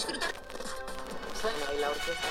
disfrutar. 0.00 0.32
Suena 1.40 1.64
ahí 1.70 1.78
la 1.80 1.88
orquesta. 1.90 2.28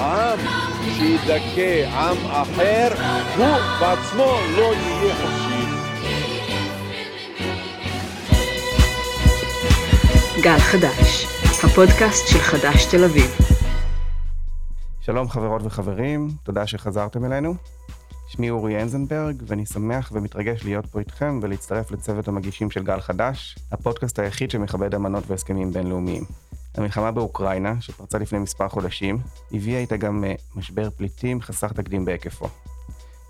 עם 0.00 0.38
שידכא 0.96 1.88
עם 1.88 2.16
אחר, 2.26 2.88
הוא 3.36 3.56
בעצמו 3.80 4.38
לא 4.56 4.74
יהיה 4.74 5.14
חופשי. 5.14 5.64
גל 10.42 10.58
חדש, 10.58 11.26
הפודקאסט 11.64 12.28
של 12.28 12.38
חדש 12.38 12.84
תל 12.84 13.04
אביב. 13.04 13.30
שלום 15.00 15.28
חברות 15.28 15.62
וחברים, 15.64 16.28
תודה 16.42 16.66
שחזרתם 16.66 17.24
אלינו. 17.24 17.54
שמי 18.40 18.50
אורי 18.50 18.82
אנזנברג, 18.82 19.42
ואני 19.46 19.66
שמח 19.66 20.10
ומתרגש 20.14 20.64
להיות 20.64 20.86
פה 20.86 20.98
איתכם 20.98 21.40
ולהצטרף 21.42 21.90
לצוות 21.90 22.28
המגישים 22.28 22.70
של 22.70 22.82
גל 22.82 23.00
חדש, 23.00 23.58
הפודקאסט 23.72 24.18
היחיד 24.18 24.50
שמכבד 24.50 24.94
אמנות 24.94 25.24
והסכמים 25.26 25.72
בינלאומיים. 25.72 26.22
המלחמה 26.74 27.10
באוקראינה, 27.10 27.74
שפרצה 27.80 28.18
לפני 28.18 28.38
מספר 28.38 28.68
חודשים, 28.68 29.18
הביאה 29.52 29.80
איתה 29.80 29.96
גם 29.96 30.24
אה, 30.24 30.34
משבר 30.56 30.90
פליטים 30.90 31.40
חסר 31.40 31.68
תקדים 31.68 32.04
בהיקפו. 32.04 32.48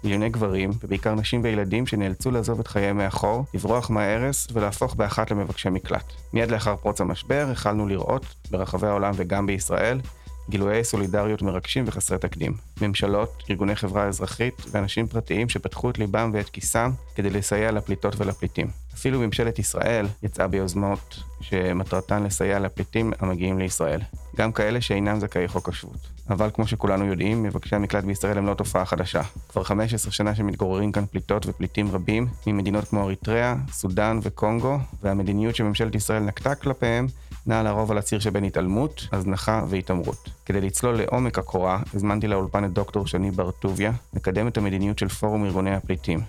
מיליוני 0.05 0.29
גברים, 0.29 0.71
ובעיקר 0.83 1.15
נשים 1.15 1.43
וילדים 1.45 1.87
שנאלצו 1.87 2.31
לעזוב 2.31 2.61
את 2.61 2.67
חייהם 2.67 2.97
מאחור, 2.97 3.45
לברוח 3.55 3.91
מההרס 3.91 4.49
ולהפוך 4.53 4.95
באחת 4.95 5.31
למבקשי 5.31 5.71
מקלט. 5.71 6.13
מיד 6.33 6.51
לאחר 6.51 6.77
פרוץ 6.77 7.01
המשבר 7.01 7.49
החלנו 7.53 7.89
לראות, 7.89 8.27
ברחבי 8.51 8.87
העולם 8.87 9.13
וגם 9.17 9.47
בישראל, 9.47 10.01
גילויי 10.51 10.85
סולידריות 10.85 11.43
מרגשים 11.43 11.85
וחסרי 11.87 12.19
תקדים. 12.19 12.53
ממשלות, 12.81 13.43
ארגוני 13.51 13.77
חברה 13.77 14.05
אזרחית 14.05 14.63
ואנשים 14.71 15.07
פרטיים 15.07 15.49
שפתחו 15.49 15.91
את 15.91 15.99
ליבם 15.99 16.31
ואת 16.35 16.49
כיסם 16.49 16.91
כדי 17.15 17.31
לסייע 17.31 17.73
לפליטות 17.73 18.21
ולפליטים. 18.21 18.67
אפילו 18.95 19.21
ממשלת 19.21 19.59
ישראל 19.59 20.07
יצאה 20.23 20.49
ביוזמות 20.49 21.23
שמטרתן 21.41 22.23
לסייע 22.23 22.59
לפליטים 22.59 23.13
המגיעים 23.21 23.59
לישראל. 23.59 24.01
גם 24.37 24.53
כאלה 24.53 24.81
שאינם 24.81 25.21
זכאי 25.21 25.49
חוק 25.49 25.69
השבות. 25.69 26.09
אבל 26.31 26.51
כמו 26.55 26.67
שכולנו 26.67 27.05
יודעים, 27.05 27.43
מבקשי 27.43 27.77
המקלט 27.77 28.05
בישראל 28.05 28.39
הם 28.39 28.47
לא 28.47 28.55
תופעה 28.55 28.85
חדשה. 28.85 29.23
כבר 29.49 29.63
15 29.63 30.13
שנה 30.13 30.35
שמתגוררים 30.35 30.93
כאן 30.93 31.07
פליטות 31.07 31.47
ופליטים 31.47 31.91
רבים 31.91 32.27
ממדינות 32.47 32.85
כמו 32.85 33.05
אריתריאה, 33.05 33.55
סודאן 33.71 34.19
וקונגו, 34.23 34.79
והמדיניות 35.03 35.57
שממשלת 35.57 35.95
ישראל 35.95 36.23
נקטה 36.23 36.55
כלפיהם 36.55 37.07
נעה 37.47 37.63
לרוב 37.63 37.91
על 37.91 37.99
הציר 37.99 38.21
שבין 38.21 38.45
התעלמות, 38.45 39.09
הזנחה 39.13 39.65
והתעמרות. 39.69 40.29
כדי 40.47 40.61
לצלול 40.61 40.97
לעומק 40.97 41.39
הקורה, 41.39 41.83
הזמנתי 41.95 42.29
לאולפן 42.29 42.65
את 42.65 42.73
דוקטור 42.73 43.07
שני 43.07 43.31
בר 43.31 43.51
טוביה, 43.51 43.93
לקדם 44.15 44.49
את 44.49 44.59
המדיניות 44.59 44.99
של 44.99 45.09
פורום 45.09 45.45
ארגוני 45.45 45.75
הפליטים. 45.75 46.21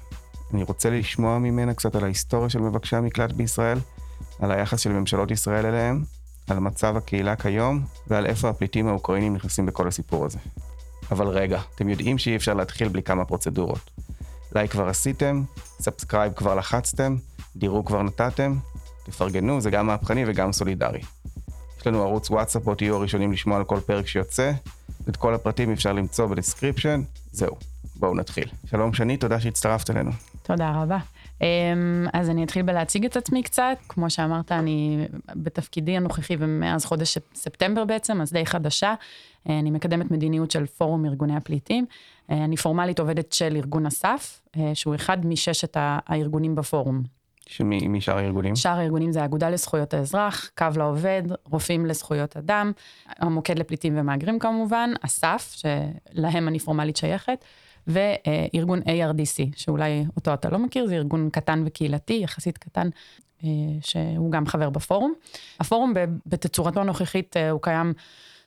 אני 0.53 0.63
רוצה 0.63 0.89
לשמוע 0.89 1.39
ממנה 1.39 1.73
קצת 1.73 1.95
על 1.95 2.03
ההיסטוריה 2.03 2.49
של 2.49 2.59
מבקשי 2.59 2.95
המקלט 2.95 3.31
בישראל, 3.31 3.77
על 4.39 4.51
היחס 4.51 4.79
של 4.79 4.91
ממשלות 4.91 5.31
ישראל 5.31 5.65
אליהם, 5.65 6.03
על 6.49 6.59
מצב 6.59 6.97
הקהילה 6.97 7.35
כיום, 7.35 7.83
ועל 8.07 8.25
איפה 8.25 8.49
הפליטים 8.49 8.87
האוקראינים 8.87 9.35
נכנסים 9.35 9.65
בכל 9.65 9.87
הסיפור 9.87 10.25
הזה. 10.25 10.39
אבל 11.11 11.27
רגע, 11.27 11.61
אתם 11.75 11.89
יודעים 11.89 12.17
שאי 12.17 12.35
אפשר 12.35 12.53
להתחיל 12.53 12.87
בלי 12.87 13.03
כמה 13.03 13.25
פרוצדורות. 13.25 13.91
לייק 14.55 14.71
כבר 14.71 14.87
עשיתם, 14.87 15.43
subscribe 15.79 16.33
כבר 16.33 16.55
לחצתם, 16.55 17.15
דירוג 17.55 17.87
כבר 17.87 18.03
נתתם, 18.03 18.55
תפרגנו, 19.05 19.61
זה 19.61 19.69
גם 19.69 19.87
מהפכני 19.87 20.23
וגם 20.27 20.51
סולידרי. 20.51 21.01
יש 21.79 21.87
לנו 21.87 22.01
ערוץ 22.01 22.29
וואטסאפ 22.29 22.63
בו 22.63 22.75
תהיו 22.75 22.95
הראשונים 22.95 23.31
לשמוע 23.31 23.57
על 23.57 23.63
כל 23.63 23.79
פרק 23.79 24.07
שיוצא. 24.07 24.51
את 25.09 25.17
כל 25.17 25.33
הפרטים 25.33 25.71
אפשר 25.71 25.93
למצוא 25.93 26.25
ב-description. 26.25 27.01
זהו, 27.31 27.55
בואו 27.95 28.15
נתחיל. 28.15 28.45
שלום 28.65 28.93
שני, 28.93 29.17
תודה 29.17 29.39
שהצטרפת 29.39 29.89
אלינו. 29.89 30.11
תודה 30.43 30.81
רבה. 30.81 30.97
אמ, 31.41 32.07
אז 32.13 32.29
אני 32.29 32.43
אתחיל 32.43 32.61
בלהציג 32.61 33.05
את 33.05 33.17
עצמי 33.17 33.43
קצת. 33.43 33.77
כמו 33.89 34.09
שאמרת, 34.09 34.51
אני 34.51 35.07
בתפקידי 35.35 35.97
הנוכחי 35.97 36.35
ומאז 36.39 36.85
חודש 36.85 37.17
ספטמבר 37.35 37.85
בעצם, 37.85 38.21
אז 38.21 38.31
די 38.31 38.45
חדשה. 38.45 38.93
אה, 39.49 39.59
אני 39.59 39.71
מקדמת 39.71 40.11
מדיניות 40.11 40.51
של 40.51 40.65
פורום 40.65 41.05
ארגוני 41.05 41.35
הפליטים. 41.35 41.85
אה, 42.31 42.43
אני 42.43 42.57
פורמלית 42.57 42.99
עובדת 42.99 43.33
של 43.33 43.55
ארגון 43.55 43.85
אסף, 43.85 44.41
אה, 44.57 44.75
שהוא 44.75 44.95
אחד 44.95 45.25
מששת 45.25 45.77
הארגונים 45.79 46.55
בפורום. 46.55 47.20
שמי 47.51 48.01
שאר 48.01 48.17
הארגונים? 48.17 48.55
שאר 48.55 48.79
הארגונים 48.79 49.11
זה 49.11 49.21
האגודה 49.21 49.49
לזכויות 49.49 49.93
האזרח, 49.93 50.51
קו 50.57 50.65
לעובד, 50.75 51.23
רופאים 51.45 51.85
לזכויות 51.85 52.37
אדם, 52.37 52.71
המוקד 53.07 53.59
לפליטים 53.59 53.93
ומהגרים 53.97 54.39
כמובן, 54.39 54.89
אסף, 55.01 55.55
שלהם 55.55 56.47
אני 56.47 56.59
פורמלית 56.59 56.97
שייכת, 56.97 57.45
וארגון 57.87 58.79
ARDC, 58.81 59.55
שאולי 59.55 60.05
אותו 60.15 60.33
אתה 60.33 60.49
לא 60.49 60.59
מכיר, 60.59 60.87
זה 60.87 60.95
ארגון 60.95 61.29
קטן 61.29 61.63
וקהילתי, 61.65 62.19
יחסית 62.23 62.57
קטן, 62.57 62.89
אה, 63.43 63.49
שהוא 63.81 64.31
גם 64.31 64.45
חבר 64.45 64.69
בפורום. 64.69 65.13
הפורום 65.59 65.93
בתצורתו 66.25 66.79
הנוכחית 66.79 67.37
אה, 67.37 67.49
הוא 67.49 67.61
קיים 67.61 67.93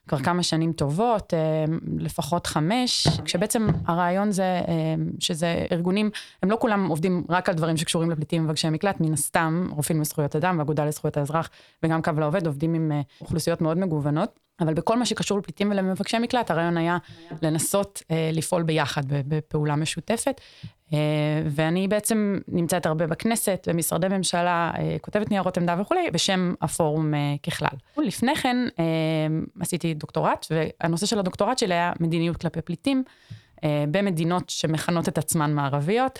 כבר 0.08 0.18
כמה 0.18 0.42
שנים 0.42 0.72
טובות, 0.72 1.34
אה, 1.34 1.64
לפחות 1.98 2.46
חמש, 2.46 3.08
כשבעצם 3.24 3.66
הרעיון 3.86 4.32
זה 4.32 4.42
אה, 4.42 4.94
שזה 5.20 5.66
ארגונים, 5.72 6.10
הם 6.42 6.50
לא 6.50 6.56
כולם 6.60 6.86
עובדים 6.86 7.24
רק 7.28 7.48
על 7.48 7.54
דברים 7.54 7.76
שקשורים 7.76 8.10
לפליטים 8.10 8.42
ומבקשי 8.42 8.70
מקלט, 8.70 9.00
מן 9.00 9.12
הסתם, 9.12 9.68
רופאים 9.70 10.00
לזכויות 10.00 10.36
אדם 10.36 10.58
ואגודה 10.58 10.84
לזכויות 10.84 11.16
האזרח 11.16 11.50
וגם 11.82 12.02
קו 12.02 12.10
לעובד 12.18 12.46
עובדים 12.46 12.74
עם 12.74 12.92
אה, 12.92 13.00
אוכלוסיות 13.20 13.60
מאוד 13.60 13.78
מגוונות. 13.78 14.40
אבל 14.60 14.74
בכל 14.74 14.98
מה 14.98 15.06
שקשור 15.06 15.38
לפליטים 15.38 15.70
ולמבקשי 15.70 16.18
מקלט, 16.18 16.50
הרעיון 16.50 16.76
היה 16.76 16.98
לנסות 17.42 18.02
לפעול 18.32 18.62
ביחד, 18.62 19.02
בפעולה 19.08 19.76
משותפת. 19.76 20.40
אה, 20.92 20.98
ואני 21.50 21.88
בעצם 21.88 22.38
נמצאת 22.48 22.86
הרבה 22.86 23.06
בכנסת, 23.06 23.68
במשרדי 23.70 24.08
ממשלה, 24.08 24.70
אה, 24.78 24.96
כותבת 25.00 25.30
ניירות 25.30 25.58
עמדה 25.58 25.76
וכולי, 25.80 26.10
בשם 26.12 26.54
הפורום 26.62 27.14
אה, 27.14 27.34
ככלל. 27.42 27.76
לפני 27.96 28.36
כן 28.36 28.56
עשיתי 29.60 29.94
דוקטורט, 29.94 30.46
והנושא 30.50 31.06
של 31.06 31.18
הדוקטורט 31.18 31.58
שלי 31.58 31.74
היה 31.74 31.92
מדיניות 32.00 32.36
כלפי 32.36 32.60
פליטים, 32.60 33.02
במדינות 33.90 34.50
שמכנות 34.50 35.08
את 35.08 35.18
עצמן 35.18 35.54
מערביות, 35.54 36.18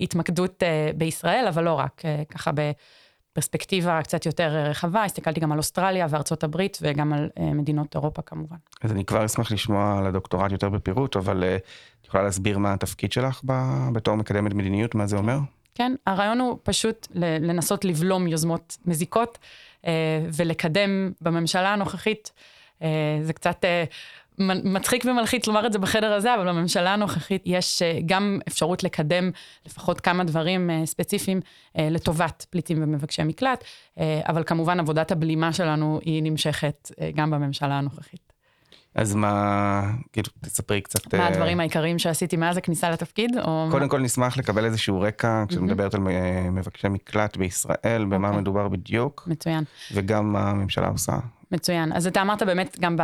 בהתמקדות 0.00 0.62
בישראל, 0.96 1.46
אבל 1.48 1.64
לא 1.64 1.74
רק, 1.74 2.02
ככה 2.28 2.50
ב... 2.54 2.60
פרספקטיבה 3.38 4.02
קצת 4.02 4.26
יותר 4.26 4.48
רחבה, 4.48 5.04
הסתכלתי 5.04 5.40
גם 5.40 5.52
על 5.52 5.58
אוסטרליה 5.58 6.06
וארצות 6.10 6.44
הברית 6.44 6.78
וגם 6.82 7.12
על 7.12 7.28
uh, 7.34 7.40
מדינות 7.40 7.94
אירופה 7.94 8.22
כמובן. 8.22 8.56
אז 8.82 8.92
אני 8.92 9.04
כבר 9.04 9.24
אשמח 9.24 9.52
לשמוע 9.52 9.98
על 9.98 10.06
הדוקטורט 10.06 10.52
יותר 10.52 10.68
בפירוט, 10.68 11.16
אבל 11.16 11.42
uh, 11.42 11.46
את 12.00 12.06
יכולה 12.06 12.22
להסביר 12.22 12.58
מה 12.58 12.72
התפקיד 12.72 13.12
שלך 13.12 13.40
ב, 13.46 13.52
בתור 13.92 14.14
מקדמת 14.14 14.54
מדיניות, 14.54 14.94
מה 14.94 15.06
זה 15.06 15.16
אומר? 15.16 15.38
כן, 15.74 15.92
הרעיון 16.06 16.40
הוא 16.40 16.58
פשוט 16.62 17.08
לנסות 17.14 17.84
לבלום 17.84 18.26
יוזמות 18.26 18.76
מזיקות 18.86 19.38
ולקדם 20.36 21.12
בממשלה 21.20 21.72
הנוכחית, 21.72 22.32
זה 23.22 23.32
קצת... 23.34 23.64
מצחיק 24.64 25.04
ומלחיץ 25.04 25.46
לומר 25.46 25.66
את 25.66 25.72
זה 25.72 25.78
בחדר 25.78 26.12
הזה, 26.12 26.34
אבל 26.34 26.48
בממשלה 26.48 26.94
הנוכחית 26.94 27.42
יש 27.46 27.82
אה, 27.82 27.98
גם 28.06 28.38
אפשרות 28.48 28.84
לקדם 28.84 29.30
לפחות 29.66 30.00
כמה 30.00 30.24
דברים 30.24 30.70
אה, 30.70 30.86
ספציפיים 30.86 31.40
אה, 31.78 31.88
לטובת 31.90 32.46
פליטים 32.50 32.82
ומבקשי 32.82 33.24
מקלט, 33.24 33.64
אבל 34.28 34.42
כמובן 34.46 34.80
עבודת 34.80 35.12
הבלימה 35.12 35.52
שלנו 35.52 36.00
היא 36.04 36.22
נמשכת 36.22 36.90
גם 37.14 37.30
בממשלה 37.30 37.78
הנוכחית. 37.78 38.32
אז 38.94 39.14
מה, 39.14 39.82
כאילו, 40.12 40.28
תספרי 40.40 40.80
קצת... 40.80 41.14
מה 41.14 41.26
הדברים 41.26 41.60
העיקריים 41.60 41.98
שעשיתי 41.98 42.36
מאז 42.36 42.56
הכניסה 42.56 42.90
לתפקיד? 42.90 43.38
או 43.38 43.68
קודם 43.70 43.88
כל 43.88 44.00
נשמח 44.00 44.36
לקבל 44.36 44.64
איזשהו 44.64 45.00
רקע, 45.00 45.44
כשאת 45.48 45.60
מדברת 45.60 45.94
על 45.94 46.00
מבקשי 46.52 46.88
מקלט 46.88 47.36
בישראל, 47.36 48.04
במה 48.04 48.28
אוקיי. 48.28 48.40
מדובר 48.40 48.68
בדיוק. 48.68 49.24
מצוין. 49.26 49.64
וגם 49.92 50.32
מה 50.32 50.50
הממשלה 50.50 50.88
עושה. 50.88 51.18
מצוין. 51.52 51.92
אז 51.92 52.06
אתה 52.06 52.22
אמרת 52.22 52.42
באמת, 52.42 52.76
גם 52.80 52.96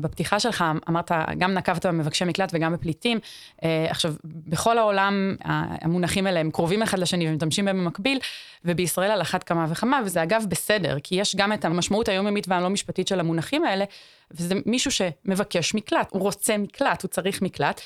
בפתיחה 0.00 0.40
שלך, 0.40 0.64
אמרת, 0.88 1.10
גם 1.38 1.54
נקבת 1.54 1.86
במבקשי 1.86 2.24
מקלט 2.24 2.50
וגם 2.54 2.72
בפליטים. 2.72 3.18
אה, 3.64 3.86
עכשיו, 3.90 4.14
בכל 4.24 4.78
העולם 4.78 5.36
המונחים 5.82 6.26
האלה 6.26 6.40
הם 6.40 6.50
קרובים 6.50 6.82
אחד 6.82 6.98
לשני 6.98 7.28
ומשתמשים 7.28 7.64
בהם 7.64 7.78
במקביל, 7.78 8.18
ובישראל 8.64 9.10
על 9.10 9.22
אחת 9.22 9.42
כמה 9.42 9.66
וכמה, 9.70 10.00
וזה 10.04 10.22
אגב 10.22 10.44
בסדר, 10.48 10.96
כי 11.02 11.14
יש 11.14 11.36
גם 11.36 11.52
את 11.52 11.64
המשמעות 11.64 12.08
היומיומית 12.08 12.48
והלא 12.48 12.70
משפטית 12.70 13.08
של 13.08 13.20
המונחים 13.20 13.64
האלה, 13.64 13.84
וזה 14.30 14.54
מישהו 14.66 14.90
שמבקש 14.90 15.74
מקלט, 15.74 16.08
הוא 16.10 16.22
רוצה 16.22 16.58
מקלט, 16.58 17.02
הוא 17.02 17.08
צריך 17.08 17.42
מקלט, 17.42 17.80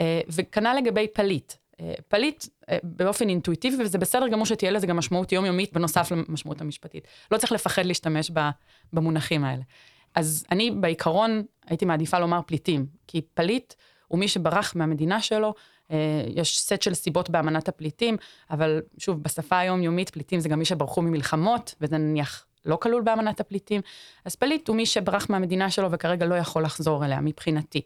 אה, 0.00 0.20
וכנ"ל 0.28 0.76
לגבי 0.78 1.06
פליט. 1.08 1.52
אה, 1.80 1.94
פליט 2.08 2.44
באופן 2.82 3.28
אינטואיטיבי, 3.28 3.82
וזה 3.82 3.98
בסדר 3.98 4.28
גמור 4.28 4.46
שתהיה 4.46 4.70
לזה 4.70 4.86
גם 4.86 4.96
משמעות 4.96 5.32
יומיומית 5.32 5.72
בנוסף 5.72 6.12
למשמעות 6.12 6.60
המשפטית. 6.60 7.08
לא 7.30 7.38
צריך 7.38 7.52
לפחד 7.52 7.84
להשתמש 7.84 8.30
במונחים 8.92 9.44
האלה. 9.44 9.62
אז 10.14 10.44
אני 10.50 10.70
בעיקרון 10.70 11.42
הייתי 11.66 11.84
מעדיפה 11.84 12.18
לומר 12.18 12.40
פליטים, 12.46 12.86
כי 13.06 13.20
פליט 13.34 13.74
הוא 14.08 14.18
מי 14.18 14.28
שברח 14.28 14.72
מהמדינה 14.76 15.20
שלו, 15.20 15.54
אה, 15.90 16.24
יש 16.26 16.60
סט 16.60 16.82
של 16.82 16.94
סיבות 16.94 17.30
באמנת 17.30 17.68
הפליטים, 17.68 18.16
אבל 18.50 18.82
שוב, 18.98 19.22
בשפה 19.22 19.58
היומיומית 19.58 20.10
פליטים 20.10 20.40
זה 20.40 20.48
גם 20.48 20.58
מי 20.58 20.64
שברחו 20.64 21.02
ממלחמות, 21.02 21.74
וזה 21.80 21.98
נניח 21.98 22.46
לא 22.64 22.76
כלול 22.76 23.02
באמנת 23.02 23.40
הפליטים. 23.40 23.80
אז 24.24 24.36
פליט 24.36 24.68
הוא 24.68 24.76
מי 24.76 24.86
שברח 24.86 25.30
מהמדינה 25.30 25.70
שלו 25.70 25.90
וכרגע 25.90 26.26
לא 26.26 26.34
יכול 26.34 26.62
לחזור 26.62 27.04
אליה, 27.04 27.20
מבחינתי. 27.20 27.80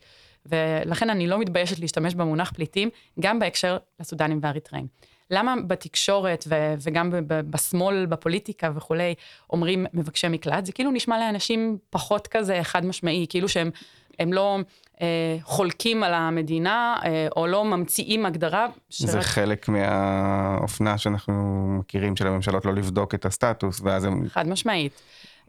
ולכן 0.46 1.10
אני 1.10 1.26
לא 1.26 1.38
מתביישת 1.38 1.78
להשתמש 1.78 2.14
במונח 2.14 2.52
פליטים, 2.54 2.88
גם 3.20 3.38
בהקשר 3.38 3.76
לסודנים 4.00 4.38
והאריתראים. 4.42 4.86
למה 5.30 5.54
בתקשורת 5.66 6.44
ו- 6.48 6.74
וגם 6.78 7.10
בשמאל, 7.28 8.06
בפוליטיקה 8.06 8.70
וכולי, 8.74 9.14
אומרים 9.50 9.86
מבקשי 9.92 10.28
מקלט? 10.28 10.66
זה 10.66 10.72
כאילו 10.72 10.90
נשמע 10.90 11.18
לאנשים 11.18 11.78
פחות 11.90 12.26
כזה 12.26 12.58
חד 12.62 12.86
משמעי, 12.86 13.26
כאילו 13.28 13.48
שהם 13.48 13.70
הם 14.18 14.32
לא 14.32 14.58
אה, 15.02 15.36
חולקים 15.42 16.02
על 16.02 16.14
המדינה, 16.14 16.96
אה, 17.04 17.26
או 17.36 17.46
לא 17.46 17.64
ממציאים 17.64 18.26
הגדרה. 18.26 18.66
זה 18.90 19.22
חלק 19.22 19.68
מהאופנה 19.68 20.98
שאנחנו 20.98 21.66
מכירים 21.78 22.16
של 22.16 22.26
הממשלות 22.26 22.64
לא 22.64 22.74
לבדוק 22.74 23.14
את 23.14 23.24
הסטטוס, 23.24 23.80
ואז 23.84 24.04
הם... 24.04 24.28
חד 24.28 24.48
משמעית. 24.48 25.02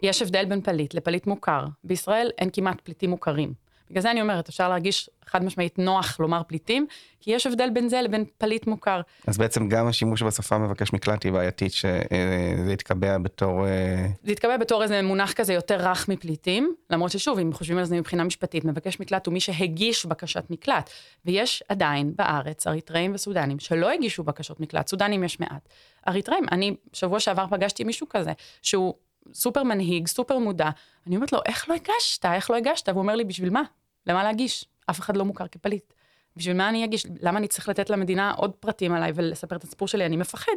יש 0.04 0.22
הבדל 0.22 0.46
בין 0.46 0.62
פליט 0.62 0.94
לפליט 0.94 1.28
מוכר. 1.28 1.66
בישראל 1.84 2.30
אין 2.38 2.50
כמעט 2.54 2.82
פליטים 2.82 3.10
מוכרים. 3.10 3.65
בגלל 3.90 4.02
זה 4.02 4.12
אני 4.12 4.22
אומרת, 4.22 4.50
אפשר 4.50 4.70
להרגיש 4.70 5.10
חד 5.26 5.44
משמעית 5.44 5.80
נוח 5.80 6.20
לומר 6.20 6.42
פליטים, 6.48 6.88
כי 7.20 7.32
יש 7.32 7.48
הבדל 7.48 7.70
בין 7.70 7.90
זה 7.90 8.02
לבין 8.02 8.26
פליט 8.38 8.68
מוכר. 8.68 9.02
אז 9.28 9.38
בעצם 9.38 9.70
גם 9.70 9.88
השימוש 9.88 10.24
בשפה 10.24 10.58
מבקש 10.58 10.94
מקלט 10.94 11.24
היא 11.24 11.32
בעייתית, 11.32 11.74
שזה 11.74 12.74
יתקבע 12.74 13.18
בתור... 13.18 13.66
אה, 13.66 14.08
זה 14.24 14.32
יתקבע 14.32 14.58
בתור 14.58 14.84
איזה 14.84 15.02
מונח 15.02 15.34
כזה 15.34 15.54
יותר 15.54 15.90
רך 15.90 16.10
מפליטים, 16.10 16.76
למרות 16.90 17.12
ששוב, 17.12 17.40
אם 17.40 17.54
חושבים 17.54 17.78
על 17.78 17.86
זה 17.86 18.00
מבחינה 18.00 18.24
משפטית, 18.24 18.66
מבקש 18.66 19.00
מקלט 19.00 19.26
הוא 19.26 19.34
מי 19.34 19.40
שהגיש 19.40 20.06
בקשת 20.06 20.44
מקלט. 20.50 20.90
ויש 21.26 21.64
עדיין 21.70 22.14
בארץ 22.16 22.68
אריתראים 22.68 23.14
וסודנים 23.14 23.60
שלא 23.60 23.92
הגישו 23.92 24.24
בקשות 24.24 24.60
מקלט, 24.60 24.88
סודנים 24.88 25.24
יש 25.24 25.40
מעט. 25.40 25.70
אריתראים, 26.08 26.46
אני 26.52 26.76
שבוע 26.94 27.20
שעבר 27.20 27.46
פגשתי 27.50 27.84
מישהו 27.84 28.08
כזה, 28.10 28.32
שהוא 28.62 28.94
סופר 29.33 29.63
מנהיג, 29.63 30.07
סופר 30.07 30.38
מודע. 30.38 30.69
אני 31.07 31.16
אומרת 31.16 31.33
לו, 31.33 31.39
איך 31.45 31.69
לא 31.69 31.75
הגשת? 31.75 32.25
איך 32.25 32.51
לא 32.51 32.56
הגשת? 32.56 32.89
והוא 32.89 33.00
אומר 33.00 33.16
לי, 33.16 33.24
בשביל 33.24 33.50
מה? 33.50 33.62
למה 34.07 34.24
להגיש? 34.24 34.66
אף 34.89 35.00
אחד 35.00 35.18
לא 35.18 35.25
מוכר 35.25 35.48
כפליט. 35.48 35.94
בשביל 36.38 36.57
מה 36.57 36.69
אני 36.69 36.86
אגיש? 36.86 37.06
למה 37.22 37.39
אני 37.39 37.48
צריך 37.48 37.69
לתת 37.69 37.89
למדינה 37.89 38.31
עוד 38.31 38.51
פרטים 38.51 38.94
עליי 38.94 39.12
ולספר 39.16 39.56
את 39.56 39.63
הסיפור 39.63 39.88
שלי? 39.88 40.06
אני 40.06 40.18
מפחד. 40.18 40.51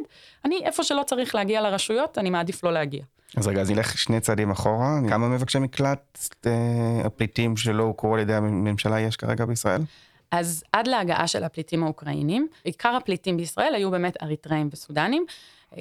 אני, 0.45 0.59
איפה 0.63 0.83
שלא 0.83 1.03
צריך 1.05 1.35
להגיע 1.35 1.61
לרשויות, 1.61 2.17
אני 2.17 2.29
מעדיף 2.29 2.63
לא 2.63 2.73
להגיע. 2.73 3.03
אז 3.37 3.47
רגע, 3.47 3.61
אז 3.61 3.71
נלך 3.71 3.97
שני 3.97 4.19
צעדים 4.19 4.51
אחורה. 4.51 4.99
כמה 5.09 5.27
מבקשי 5.27 5.59
מקלט, 5.59 6.19
אה, 6.45 6.51
הפליטים 7.05 7.57
שלא 7.57 7.83
הוכרו 7.83 8.13
על 8.13 8.19
ידי 8.19 8.33
הממשלה 8.33 8.99
יש 8.99 9.15
כרגע 9.15 9.45
בישראל? 9.45 9.81
אז 10.31 10.63
עד 10.71 10.87
להגעה 10.87 11.27
של 11.27 11.43
הפליטים 11.43 11.83
האוקראינים, 11.83 12.47
עיקר 12.63 12.95
הפליטים 12.95 13.37
בישראל 13.37 13.75
היו 13.75 13.91
באמת 13.91 14.23
אריתראים 14.23 14.69
וסודנים. 14.71 15.25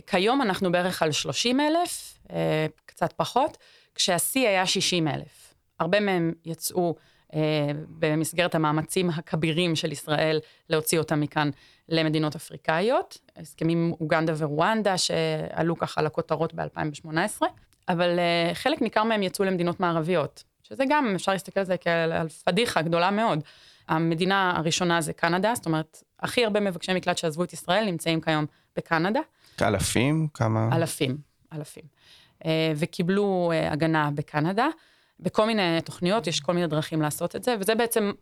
כיום 0.07 0.43
אנחנו 0.43 0.73
בערך 0.73 1.03
על 1.03 1.13
30 1.13 1.61
אלף, 1.61 2.19
אה, 2.31 2.67
קצת 2.87 3.13
פחות, 3.13 3.59
כשהשיא 3.95 4.49
היה 4.49 4.67
60 4.67 5.09
אלף. 5.09 5.55
הרבה 5.81 6.01
מהם 6.01 6.33
יצאו 6.45 6.95
אה, 7.35 7.41
במסגרת 7.89 8.55
המאמצים 8.55 9.11
הכבירים 9.11 9.77
של 9.77 9.93
ישראל 9.93 10.41
להוציא 10.71 10.99
אותם 10.99 11.21
מכאן 11.21 11.51
למדינות 11.89 12.35
אפריקאיות, 12.35 13.19
הסכמים 13.37 13.93
אוגנדה 14.01 14.33
ורואנדה 14.37 14.99
שעלו 14.99 15.79
ככה 15.79 16.03
לכותרות 16.03 16.55
ב-2018, 16.55 17.43
אבל 17.89 18.19
אה, 18.19 18.55
חלק 18.55 18.83
ניכר 18.83 19.05
מהם 19.05 19.23
יצאו 19.23 19.45
למדינות 19.45 19.81
מערביות, 19.81 20.45
שזה 20.63 20.85
גם, 20.89 21.13
אפשר 21.15 21.33
להסתכל 21.33 21.61
על 21.61 21.67
זה 21.67 21.77
כעל 21.77 22.29
פדיחה 22.29 22.83
גדולה 22.83 23.11
מאוד. 23.11 23.41
המדינה 23.89 24.53
הראשונה 24.57 25.01
זה 25.01 25.13
קנדה, 25.13 25.55
זאת 25.55 25.67
אומרת, 25.67 26.03
הכי 26.21 26.45
הרבה 26.45 26.61
מבקשי 26.61 26.95
מקלט 26.95 27.19
שעזבו 27.19 27.45
את 27.45 27.53
ישראל 27.53 27.85
נמצאים 27.85 28.21
כיום 28.21 28.47
בקנדה. 28.77 29.21
אלפים? 29.63 30.29
כמה? 30.35 30.69
אלפים, 30.73 31.19
אלפים. 31.53 31.85
אה, 32.45 32.73
וקיבלו 32.77 33.53
אה, 33.55 33.73
הגנה 33.73 34.11
בקנדה. 34.15 34.67
בכל 35.21 35.47
מיני 35.47 35.81
תוכניות, 35.85 36.27
יש 36.27 36.41
כל 36.41 36.53
מיני 36.53 36.67
דרכים 36.67 37.03
לעשות 37.03 37.37
את 37.37 37.45
זה, 37.45 37.55
וזה 37.61 37.75
בעצם 37.75 38.13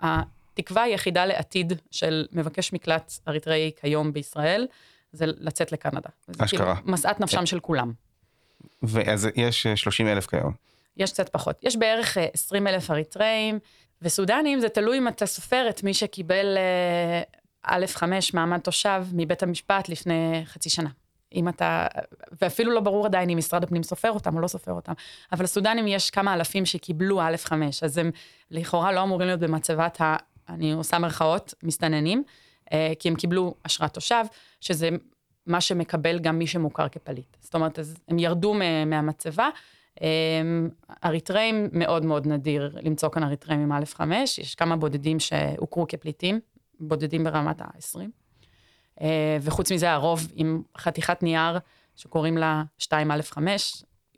התקווה 0.00 0.82
היחידה 0.82 1.26
לעתיד 1.26 1.72
של 1.90 2.26
מבקש 2.32 2.72
מקלט 2.72 3.12
אריתראי 3.28 3.70
כיום 3.80 4.12
בישראל, 4.12 4.66
זה 5.12 5.24
לצאת 5.26 5.72
לקנדה. 5.72 6.08
אשכרה. 6.38 6.76
כאילו 6.76 6.92
משאת 6.92 7.20
נפשם 7.20 7.38
כן. 7.38 7.46
של 7.46 7.60
כולם. 7.60 7.92
ואז 8.82 9.28
יש 9.36 9.66
30 9.66 10.06
אלף 10.06 10.26
כיום. 10.26 10.52
יש 10.96 11.12
קצת 11.12 11.28
פחות. 11.28 11.58
יש 11.62 11.76
בערך 11.76 12.16
20 12.32 12.66
אלף 12.66 12.90
אריתראים, 12.90 13.58
וסודנים, 14.02 14.60
זה 14.60 14.68
תלוי 14.68 14.98
אם 14.98 15.08
אתה 15.08 15.26
סופר 15.26 15.66
את 15.70 15.82
מי 15.82 15.94
שקיבל 15.94 16.56
א', 17.66 17.84
חמש, 17.86 18.34
מעמד 18.34 18.58
תושב 18.58 19.04
מבית 19.12 19.42
המשפט 19.42 19.88
לפני 19.88 20.42
חצי 20.44 20.70
שנה. 20.70 20.90
אם 21.34 21.48
אתה, 21.48 21.86
ואפילו 22.42 22.72
לא 22.72 22.80
ברור 22.80 23.06
עדיין 23.06 23.30
אם 23.30 23.38
משרד 23.38 23.64
הפנים 23.64 23.82
סופר 23.82 24.10
אותם 24.10 24.36
או 24.36 24.40
לא 24.40 24.46
סופר 24.46 24.72
אותם, 24.72 24.92
אבל 25.32 25.44
לסודנים 25.44 25.86
יש 25.86 26.10
כמה 26.10 26.34
אלפים 26.34 26.66
שקיבלו 26.66 27.20
א', 27.20 27.36
חמש, 27.44 27.82
אז 27.82 27.98
הם 27.98 28.10
לכאורה 28.50 28.92
לא 28.92 29.02
אמורים 29.02 29.26
להיות 29.26 29.40
במצבת 29.40 30.00
ה... 30.00 30.16
אני 30.48 30.72
עושה 30.72 30.98
מרכאות, 30.98 31.54
מסתננים, 31.62 32.22
אה, 32.72 32.92
כי 32.98 33.08
הם 33.08 33.14
קיבלו 33.14 33.54
אשרת 33.62 33.94
תושב, 33.94 34.24
שזה 34.60 34.88
מה 35.46 35.60
שמקבל 35.60 36.18
גם 36.18 36.38
מי 36.38 36.46
שמוכר 36.46 36.88
כפליט. 36.88 37.36
זאת 37.40 37.54
אומרת, 37.54 37.78
אז 37.78 37.96
הם 38.08 38.18
ירדו 38.18 38.54
מהמצבה. 38.86 39.48
אה, 40.02 40.08
אריתראים, 41.04 41.68
מאוד 41.72 42.04
מאוד 42.04 42.26
נדיר 42.26 42.76
למצוא 42.82 43.08
כאן 43.08 43.22
אריתראים 43.22 43.60
עם 43.60 43.72
א', 43.72 43.84
חמש, 43.84 44.38
יש 44.38 44.54
כמה 44.54 44.76
בודדים 44.76 45.20
שהוכרו 45.20 45.86
כפליטים. 45.88 46.40
בודדים 46.80 47.24
ברמת 47.24 47.60
ה-20. 47.60 48.00
אה, 49.00 49.38
וחוץ 49.40 49.72
מזה, 49.72 49.92
הרוב 49.92 50.28
עם 50.34 50.62
חתיכת 50.78 51.22
נייר 51.22 51.58
שקוראים 51.96 52.38
לה 52.38 52.62
2א5, 52.82 53.38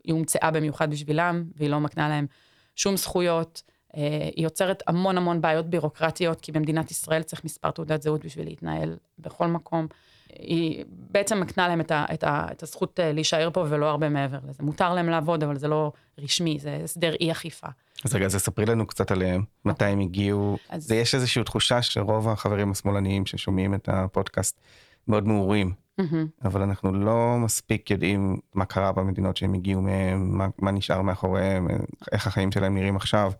היא 0.03 0.13
הומצאה 0.13 0.51
במיוחד 0.51 0.91
בשבילם, 0.91 1.43
והיא 1.55 1.69
לא 1.69 1.79
מקנה 1.79 2.09
להם 2.09 2.27
שום 2.75 2.97
זכויות. 2.97 3.61
אה, 3.97 4.29
היא 4.35 4.43
יוצרת 4.43 4.83
המון 4.87 5.17
המון 5.17 5.41
בעיות 5.41 5.65
בירוקרטיות, 5.69 6.41
כי 6.41 6.51
במדינת 6.51 6.91
ישראל 6.91 7.23
צריך 7.23 7.43
מספר 7.43 7.71
תעודת 7.71 8.01
זהות 8.01 8.25
בשביל 8.25 8.45
להתנהל 8.45 8.97
בכל 9.19 9.47
מקום. 9.47 9.87
היא 10.29 10.85
בעצם 10.87 11.39
מקנה 11.39 11.67
להם 11.67 11.81
את, 11.81 11.91
ה, 11.91 12.05
את, 12.13 12.23
ה, 12.23 12.47
את 12.51 12.63
הזכות 12.63 12.99
אה, 12.99 13.11
להישאר 13.11 13.49
פה 13.53 13.65
ולא 13.69 13.85
הרבה 13.85 14.09
מעבר 14.09 14.39
לזה. 14.49 14.63
מותר 14.63 14.93
להם 14.93 15.09
לעבוד, 15.09 15.43
אבל 15.43 15.57
זה 15.57 15.67
לא 15.67 15.91
רשמי, 16.17 16.59
זה 16.59 16.79
הסדר 16.83 17.13
אי 17.13 17.31
אכיפה. 17.31 17.67
אז 18.05 18.15
רגע, 18.15 18.25
אז 18.25 18.35
ספרי 18.35 18.65
לנו 18.65 18.87
קצת 18.87 19.11
עליהם, 19.11 19.43
מתי 19.65 19.85
הם 19.85 19.99
הגיעו. 19.99 20.57
אז... 20.69 20.91
יש 20.91 21.15
איזושהי 21.15 21.43
תחושה 21.43 21.81
שרוב 21.81 22.29
החברים 22.29 22.71
השמאלניים 22.71 23.25
ששומעים 23.25 23.73
את 23.73 23.89
הפודקאסט 23.91 24.59
מאוד 25.07 25.27
מעורים, 25.27 25.73
mm-hmm. 26.01 26.03
אבל 26.45 26.61
אנחנו 26.61 26.93
לא 26.93 27.35
מספיק 27.39 27.91
יודעים 27.91 28.37
מה 28.53 28.65
קרה 28.65 28.91
במדינות 28.91 29.37
שהם 29.37 29.53
הגיעו 29.53 29.81
מהם, 29.81 30.37
מה, 30.37 30.47
מה 30.59 30.71
נשאר 30.71 31.01
מאחוריהם, 31.01 31.67
איך 32.11 32.27
החיים 32.27 32.51
שלהם 32.51 32.75
נראים 32.75 32.95
עכשיו. 32.95 33.31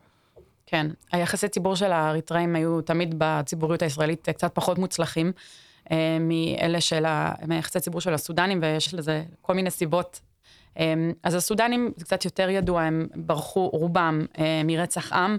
כן, 0.65 0.88
היחסי 1.12 1.50
ציבור 1.50 1.75
של 1.75 1.92
האריתראים 1.92 2.56
היו 2.56 2.81
תמיד 2.81 3.15
בציבוריות 3.18 3.81
הישראלית 3.81 4.30
קצת 4.30 4.51
פחות 4.56 4.77
מוצלחים. 4.77 5.31
אה, 5.92 6.18
מאלה 6.19 6.81
של 6.81 7.06
היחסי 7.50 7.80
ציבור 7.80 8.01
של 8.01 8.13
הסודנים, 8.13 8.60
ויש 8.62 8.93
לזה 8.93 9.24
כל 9.41 9.53
מיני 9.53 9.72
סיבות. 9.72 10.22
אה, 10.79 10.93
אז 11.24 11.36
הסודנים, 11.36 11.91
זה 11.96 12.05
קצת 12.05 12.25
יותר 12.25 12.50
ידוע, 12.50 12.81
הם 12.81 13.07
ברחו 13.15 13.69
רובם 13.69 14.25
אה, 14.39 14.62
מרצח 14.65 15.13
עם. 15.13 15.38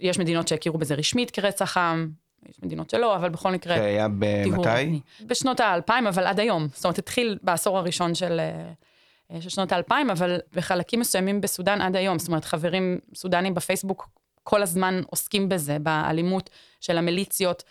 יש 0.00 0.18
מדינות 0.18 0.48
שהכירו 0.48 0.78
בזה 0.78 0.94
רשמית 0.94 1.30
כרצח 1.30 1.76
עם, 1.76 2.10
יש 2.48 2.56
מדינות 2.62 2.90
שלא, 2.90 3.16
אבל 3.16 3.28
בכל 3.28 3.50
מקרה... 3.50 3.76
זה 3.76 3.84
היה 3.84 4.08
במתי? 4.08 5.00
בשנות 5.26 5.60
האלפיים, 5.60 6.06
אבל 6.06 6.26
עד 6.26 6.40
היום. 6.40 6.68
זאת 6.74 6.84
אומרת, 6.84 6.98
התחיל 6.98 7.38
בעשור 7.42 7.78
הראשון 7.78 8.14
של, 8.14 8.40
של 9.40 9.48
שנות 9.48 9.72
האלפיים, 9.72 10.10
אבל 10.10 10.38
בחלקים 10.54 11.00
מסוימים 11.00 11.40
בסודאן 11.40 11.80
עד 11.80 11.96
היום. 11.96 12.18
זאת 12.18 12.28
אומרת, 12.28 12.44
חברים 12.44 12.98
סודנים 13.14 13.54
בפייסבוק 13.54 14.08
כל 14.42 14.62
הזמן 14.62 15.00
עוסקים 15.06 15.48
בזה, 15.48 15.78
באלימות 15.78 16.50
של 16.80 16.98
המיליציות 16.98 17.62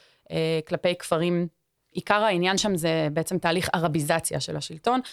כלפי 0.67 0.96
כפרים 0.96 1.48
עיקר 1.91 2.24
העניין 2.24 2.58
שם 2.58 2.75
זה 2.75 3.08
בעצם 3.13 3.38
תהליך 3.38 3.70
ערביזציה 3.74 4.39
של 4.39 4.58
השלטון, 4.58 5.00
אה, 5.00 5.10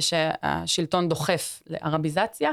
שהשלטון 0.00 1.08
דוחף 1.08 1.62
לערביזציה, 1.66 2.50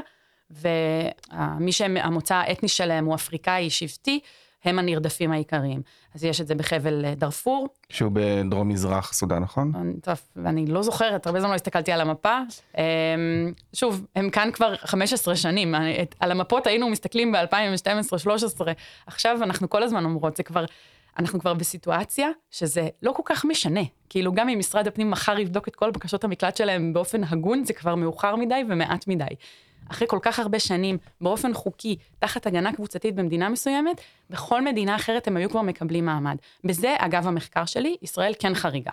ומי 0.50 1.72
שהמוצא 1.72 2.34
האתני 2.34 2.68
שלהם 2.68 3.04
הוא 3.04 3.14
אפריקאי 3.14 3.70
שבטי, 3.70 4.20
הם 4.64 4.78
הנרדפים 4.78 5.32
העיקריים. 5.32 5.82
אז 6.14 6.24
יש 6.24 6.40
את 6.40 6.46
זה 6.46 6.54
בחבל 6.54 7.04
אה, 7.04 7.14
דארפור. 7.14 7.68
שהוא 7.88 8.12
בדרום 8.14 8.68
מזרח 8.68 9.12
סודן, 9.12 9.38
נכון? 9.38 9.72
טוב, 10.02 10.20
ואני 10.36 10.66
לא 10.66 10.82
זוכרת, 10.82 11.26
הרבה 11.26 11.40
זמן 11.40 11.50
לא 11.50 11.54
הסתכלתי 11.54 11.92
על 11.92 12.00
המפה. 12.00 12.38
אמ, 12.78 12.82
שוב, 13.72 14.06
הם 14.16 14.30
כאן 14.30 14.50
כבר 14.52 14.76
15 14.76 15.36
שנים. 15.36 15.74
על 16.20 16.30
המפות 16.30 16.66
היינו 16.66 16.88
מסתכלים 16.90 17.32
ב-2012-2013, 17.32 18.60
עכשיו 19.06 19.38
אנחנו 19.42 19.68
כל 19.68 19.82
הזמן 19.82 20.04
אומרות, 20.04 20.36
זה 20.36 20.42
כבר 20.42 20.64
אנחנו 21.18 21.40
כבר 21.40 21.54
בסיטואציה 21.54 22.28
שזה 22.50 22.88
לא 23.02 23.12
כל 23.12 23.22
כך 23.24 23.44
משנה. 23.44 23.80
כאילו, 24.08 24.32
גם 24.32 24.48
אם 24.48 24.58
משרד 24.58 24.86
הפנים 24.86 25.10
מחר 25.10 25.38
יבדוק 25.38 25.68
את 25.68 25.76
כל 25.76 25.90
בקשות 25.90 26.24
המקלט 26.24 26.56
שלהם 26.56 26.92
באופן 26.92 27.24
הגון, 27.24 27.64
זה 27.64 27.72
כבר 27.72 27.94
מאוחר 27.94 28.36
מדי 28.36 28.62
ומעט 28.68 29.08
מדי. 29.08 29.24
אחרי 29.90 30.08
כל 30.08 30.18
כך 30.22 30.38
הרבה 30.38 30.58
שנים, 30.58 30.98
באופן 31.20 31.54
חוקי, 31.54 31.96
תחת 32.18 32.46
הגנה 32.46 32.72
קבוצתית 32.72 33.14
במדינה 33.14 33.48
מסוימת, 33.48 34.00
בכל 34.30 34.64
מדינה 34.64 34.96
אחרת 34.96 35.26
הם 35.26 35.36
היו 35.36 35.50
כבר 35.50 35.62
מקבלים 35.62 36.06
מעמד. 36.06 36.36
בזה, 36.64 36.94
אגב 36.98 37.26
המחקר 37.26 37.64
שלי, 37.64 37.96
ישראל 38.02 38.32
כן 38.38 38.54
חריגה. 38.54 38.90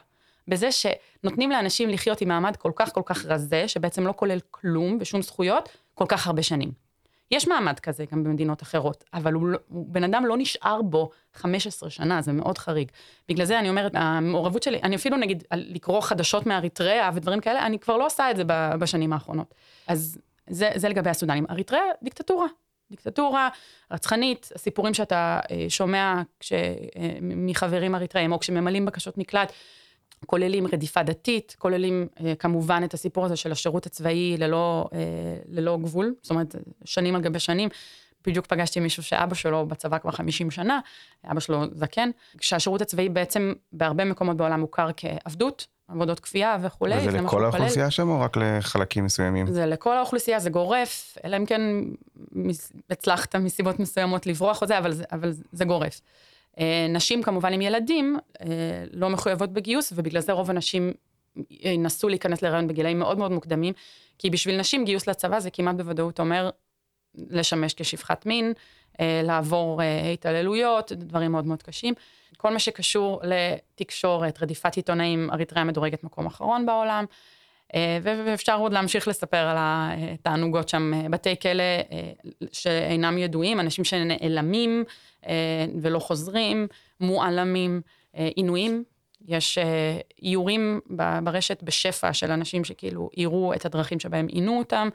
בזה 0.48 0.70
שנותנים 0.72 1.52
לאנשים 1.52 1.90
לחיות 1.90 2.22
עם 2.22 2.28
מעמד 2.28 2.56
כל 2.56 2.72
כך 2.76 2.94
כל 2.94 3.02
כך 3.06 3.26
רזה, 3.26 3.68
שבעצם 3.68 4.08
לא 4.08 4.14
כולל 4.16 4.40
כלום 4.52 4.98
ושום 5.02 5.22
זכויות, 5.22 5.70
כל 5.94 6.06
כך 6.08 6.28
הרבה 6.28 6.44
שנים. 6.44 6.85
יש 7.32 7.48
מעמד 7.48 7.80
כזה 7.80 8.06
גם 8.12 8.24
במדינות 8.24 8.64
אחרות, 8.64 9.04
אבל 9.14 9.34
הוא, 9.34 9.48
לא- 9.48 9.60
הוא, 9.70 9.86
בן 9.90 10.04
אדם 10.04 10.26
לא 10.26 10.38
נשאר 10.38 10.82
בו 10.82 11.10
15 11.34 11.90
שנה, 11.90 12.22
זה 12.22 12.32
מאוד 12.32 12.58
חריג. 12.58 12.92
בגלל 13.30 13.46
זה 13.46 13.60
אני 13.60 13.70
אומרת, 13.70 13.92
המעורבות 13.96 14.64
שלי, 14.64 14.80
אני 14.84 14.96
אפילו 14.96 15.18
נגיד, 15.18 15.44
לקרוא 15.54 16.02
חדשות 16.02 16.46
מאריתריאה 16.46 17.10
ודברים 17.14 17.40
כאלה, 17.40 17.66
אני 17.66 17.80
כבר 17.80 17.98
לא 17.98 18.06
עושה 18.06 18.32
את 18.32 18.38
זה 18.38 18.44
בשנים 18.80 19.14
האחרונות. 19.14 19.54
אז 19.88 20.18
זה, 20.50 20.70
זה 20.76 20.90
לגבי 20.90 21.10
הסודנים. 21.10 21.46
אריתריאה, 21.50 21.84
דיקטטורה. 22.04 22.48
דיקטטורה 22.92 23.50
רצחנית, 23.92 24.50
הסיפורים 24.56 24.94
שאתה 24.94 25.40
אה, 25.52 25.66
שומע 25.70 26.22
כש, 26.40 26.54
אה, 26.54 26.60
מחברים 27.22 27.96
אריתראים, 27.96 28.32
או 28.32 28.40
כשממלאים 28.40 28.86
בקשות 28.86 29.18
מקלט, 29.18 29.52
כוללים 30.26 30.68
רדיפה 30.68 31.04
דתית, 31.04 31.56
כוללים 31.60 32.08
אה, 32.26 32.34
כמובן 32.36 32.82
את 32.86 32.94
הסיפור 32.94 33.26
הזה 33.26 33.36
של 33.36 33.52
השירות 33.52 33.86
הצבאי 33.86 34.38
ללא, 34.38 34.90
אה, 34.94 35.00
ללא 35.48 35.78
גבול, 35.82 36.14
זאת 36.22 36.32
אומרת, 36.32 36.56
שנים 36.86 37.16
על 37.16 37.22
גבי 37.22 37.40
שנים. 37.40 37.70
בדיוק 38.28 38.46
פגשתי 38.46 38.80
מישהו 38.80 39.04
שאבא 39.04 39.36
שלו 39.36 39.66
בצבא 39.66 39.98
כבר 39.98 40.12
50 40.12 40.52
שנה, 40.52 40.80
אבא 41.32 41.40
שלו 41.40 41.64
זקן, 41.72 42.10
כשהשירות 42.38 42.82
הצבאי 42.82 43.10
בעצם 43.10 43.54
בהרבה 43.72 44.06
מקומות 44.06 44.38
בעולם 44.38 44.60
מוכר 44.60 44.90
כעבדות, 44.98 45.68
עבודות 45.88 46.20
כפייה 46.20 46.58
וכולי. 46.62 46.96
וזה 46.98 47.12
לכל. 47.12 47.44
האוכלוסייה 47.44 47.92
שם 47.92 48.10
או 48.10 48.20
רק 48.20 48.38
לחלקים 48.38 49.06
מסוימים? 49.06 49.48
זה 49.48 49.66
לכל 49.66 49.98
האוכלוסייה, 49.98 50.40
זה 50.40 50.50
גורף, 50.50 51.18
אלא 51.24 51.38
אם 51.38 51.46
כן 51.46 51.62
הצלחת 52.90 53.36
מסיבות 53.36 53.80
מסוימות 53.80 54.26
לברוח 54.26 54.62
או 54.62 54.68
זה, 54.68 54.78
אבל 54.78 54.92
זה, 54.92 55.04
אבל 55.12 55.34
זה 55.52 55.66
גורף. 55.66 56.02
אה, 56.60 56.88
נשים 56.90 57.24
כמובן 57.24 57.54
עם 57.54 57.62
ילדים 57.62 58.18
אה, 58.42 58.48
לא 58.92 59.10
מחויבות 59.10 59.54
בגיוס, 59.54 59.94
ובגלל 59.96 60.22
זה 60.22 60.32
רוב 60.32 60.50
הנשים 60.50 60.94
ינסו 61.50 62.10
להיכנס 62.10 62.42
להיריון 62.42 62.68
בגילאים 62.68 63.00
מאוד 63.00 63.18
מאוד 63.18 63.32
מוקדמים, 63.32 63.74
כי 64.20 64.30
בשביל 64.30 64.60
נשים 64.60 64.86
גיוס 64.86 65.08
לצבא 65.08 65.40
זה 65.40 65.50
כמעט 65.50 65.76
בוודאות 65.76 66.20
אומר 66.20 66.50
לשמש 67.16 67.74
כשפחת 67.74 68.26
מין, 68.26 68.54
אה, 69.00 69.22
לעבור 69.24 69.82
אה, 69.82 70.12
התעללויות, 70.12 70.92
דברים 70.92 71.32
מאוד 71.32 71.46
מאוד 71.46 71.64
קשים. 71.64 71.94
כל 72.38 72.54
מה 72.54 72.60
שקשור 72.60 73.22
לתקשורת, 73.24 74.44
רדיפת 74.44 74.76
עיתונאים, 74.76 75.30
אריתריאה 75.32 75.64
מדורגת 75.64 76.04
מקום 76.04 76.26
אחרון 76.26 76.66
בעולם. 76.66 77.06
אה, 77.76 77.98
ואפשר 78.04 78.58
עוד 78.58 78.74
להמשיך 78.74 79.08
לספר 79.08 79.38
על 79.38 79.58
התענוגות 79.60 80.70
שם, 80.70 80.94
אה, 80.94 81.10
בתי 81.10 81.36
כלא 81.42 81.64
אה, 81.92 82.12
שאינם 82.52 83.18
ידועים, 83.18 83.60
אנשים 83.60 83.84
שנעלמים 83.84 84.84
ולא 85.82 86.00
חוזרים, 86.00 86.68
מועלמים, 87.00 87.82
עינויים. 88.14 88.84
יש 89.28 89.58
איורים 90.24 90.80
ברשת 91.24 91.64
בשפע 91.64 92.14
של 92.14 92.32
אנשים 92.32 92.64
שכאילו 92.64 93.10
יראו 93.18 93.54
את 93.54 93.66
הדרכים 93.66 94.00
שבהם 94.00 94.28
עינו 94.28 94.58
אותם. 94.60 94.90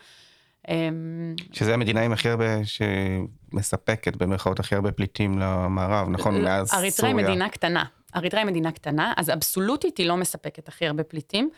שזה 1.53 1.75
המדינה 1.75 2.01
עם 2.01 2.13
הכי 2.13 2.29
הרבה, 2.29 2.47
שמספקת 2.65 4.17
במרכאות 4.17 4.61
הכי 4.61 4.75
הרבה 4.75 4.93
פליטים 4.93 5.39
למערב, 5.39 6.09
נכון? 6.09 6.43
מאז 6.43 6.69
סוריה. 6.69 6.83
אריתריאה 6.83 7.17
היא 7.17 7.25
מדינה 7.25 7.49
קטנה. 7.49 7.85
אריתריאה 8.17 8.45
היא 8.45 8.51
מדינה 8.51 8.73
קטנה, 8.73 9.13
אז 9.17 9.31
אבסולוטית 9.31 9.99
היא 9.99 10.07
לא 10.07 10.17
מספקת 10.17 10.69
הכי 10.69 10.87
הרבה 10.87 11.03
פליטים, 11.03 11.51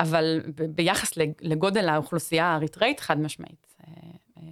אבל 0.00 0.40
ב- 0.54 0.62
ביחס 0.64 1.16
לג- 1.16 1.32
לגודל 1.40 1.88
האוכלוסייה 1.88 2.46
האריתראית, 2.46 3.00
חד 3.00 3.20
משמעית, 3.20 3.66
אה, 3.80 3.92
אה, 4.38 4.42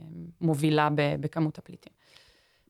מובילה 0.41 0.89
בכמות 1.21 1.59
הפליטים. 1.59 1.93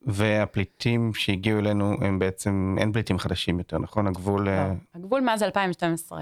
והפליטים 0.05 1.13
שהגיעו 1.13 1.59
אלינו 1.59 1.93
הם 2.01 2.19
בעצם, 2.19 2.75
אין 2.79 2.91
פליטים 2.91 3.19
חדשים 3.19 3.57
יותר, 3.57 3.77
נכון? 3.77 4.07
הגבול... 4.07 4.49
אה, 4.49 4.67
לא. 4.67 4.73
הגבול 4.95 5.21
מאז 5.21 5.43
2012, 5.43 6.21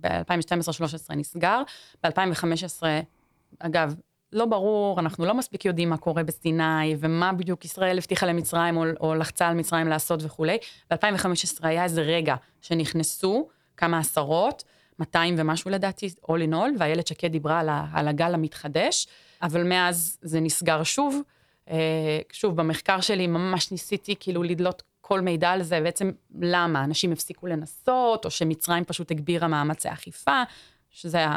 ב-2012-2013 0.00 1.14
נסגר, 1.16 1.62
ב-2015, 2.04 2.82
אגב, 3.58 3.94
לא 4.32 4.46
ברור, 4.46 5.00
אנחנו 5.00 5.24
לא 5.24 5.34
מספיק 5.34 5.64
יודעים 5.64 5.88
מה 5.90 5.96
קורה 5.96 6.22
בסיני, 6.22 6.96
ומה 6.98 7.32
בדיוק 7.32 7.64
ישראל 7.64 7.98
הבטיחה 7.98 8.26
למצרים, 8.26 8.76
או, 8.76 8.84
או 9.00 9.14
לחצה 9.14 9.48
על 9.48 9.54
מצרים 9.54 9.88
לעשות 9.88 10.22
וכולי. 10.22 10.58
ב-2015 10.90 11.26
היה 11.62 11.84
איזה 11.84 12.02
רגע 12.02 12.34
שנכנסו 12.60 13.48
כמה 13.76 13.98
עשרות, 13.98 14.64
200 15.00 15.34
ומשהו 15.38 15.70
לדעתי, 15.70 16.08
all 16.22 16.50
in 16.50 16.52
all, 16.54 16.78
ואיילת 16.78 17.06
שקד 17.06 17.32
דיברה 17.32 17.60
על, 17.60 17.68
ה- 17.68 17.86
על 17.92 18.08
הגל 18.08 18.34
המתחדש, 18.34 19.06
אבל 19.42 19.64
מאז 19.64 20.18
זה 20.22 20.40
נסגר 20.40 20.82
שוב. 20.82 21.20
אה, 21.70 22.18
שוב, 22.32 22.56
במחקר 22.56 23.00
שלי 23.00 23.26
ממש 23.26 23.72
ניסיתי 23.72 24.14
כאילו 24.20 24.42
לדלות 24.42 24.82
כל 25.00 25.20
מידע 25.20 25.50
על 25.50 25.62
זה, 25.62 25.80
בעצם 25.80 26.10
למה? 26.40 26.84
אנשים 26.84 27.12
הפסיקו 27.12 27.46
לנסות, 27.46 28.24
או 28.24 28.30
שמצרים 28.30 28.84
פשוט 28.84 29.10
הגבירה 29.10 29.48
מאמצי 29.48 29.88
אכיפה, 29.92 30.42
שזה 30.90 31.18
אה, 31.18 31.34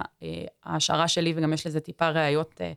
ההשערה 0.63 1.08
שלי, 1.08 1.34
וגם 1.36 1.53
יש 1.53 1.67
לזה 1.67 1.79
טיפה 1.79 2.10
ראיות 2.10 2.62
אה, 2.62 2.72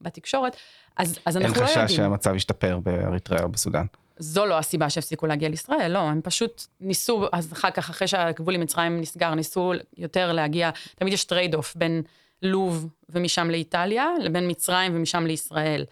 בתקשורת. 0.00 0.56
אז, 0.96 1.18
אז 1.24 1.36
אין 1.36 1.46
אנחנו 1.46 1.62
לא 1.62 1.66
יודעים. 1.66 1.86
חשש 1.86 1.96
שהמצב 1.96 2.34
ישתפר 2.34 2.78
באריתריאה 2.78 3.42
או 3.42 3.48
בסודאן. 3.48 3.86
זו 4.18 4.46
לא 4.46 4.58
הסיבה 4.58 4.90
שהפסיקו 4.90 5.26
להגיע 5.26 5.48
לישראל, 5.48 5.92
לא, 5.92 5.98
הם 5.98 6.20
פשוט 6.24 6.66
ניסו, 6.80 7.26
אז 7.32 7.52
אחר 7.52 7.70
כך, 7.70 7.90
אחרי 7.90 8.08
שהגבול 8.08 8.54
עם 8.54 8.60
מצרים 8.60 9.00
נסגר, 9.00 9.34
ניסו 9.34 9.72
יותר 9.96 10.32
להגיע, 10.32 10.70
תמיד 10.94 11.12
יש 11.12 11.24
trade-off 11.24 11.76
בין 11.76 12.02
לוב 12.42 12.88
ומשם 13.08 13.50
לאיטליה, 13.50 14.06
לבין 14.22 14.50
מצרים 14.50 14.96
ומשם 14.96 15.26
לישראל. 15.26 15.84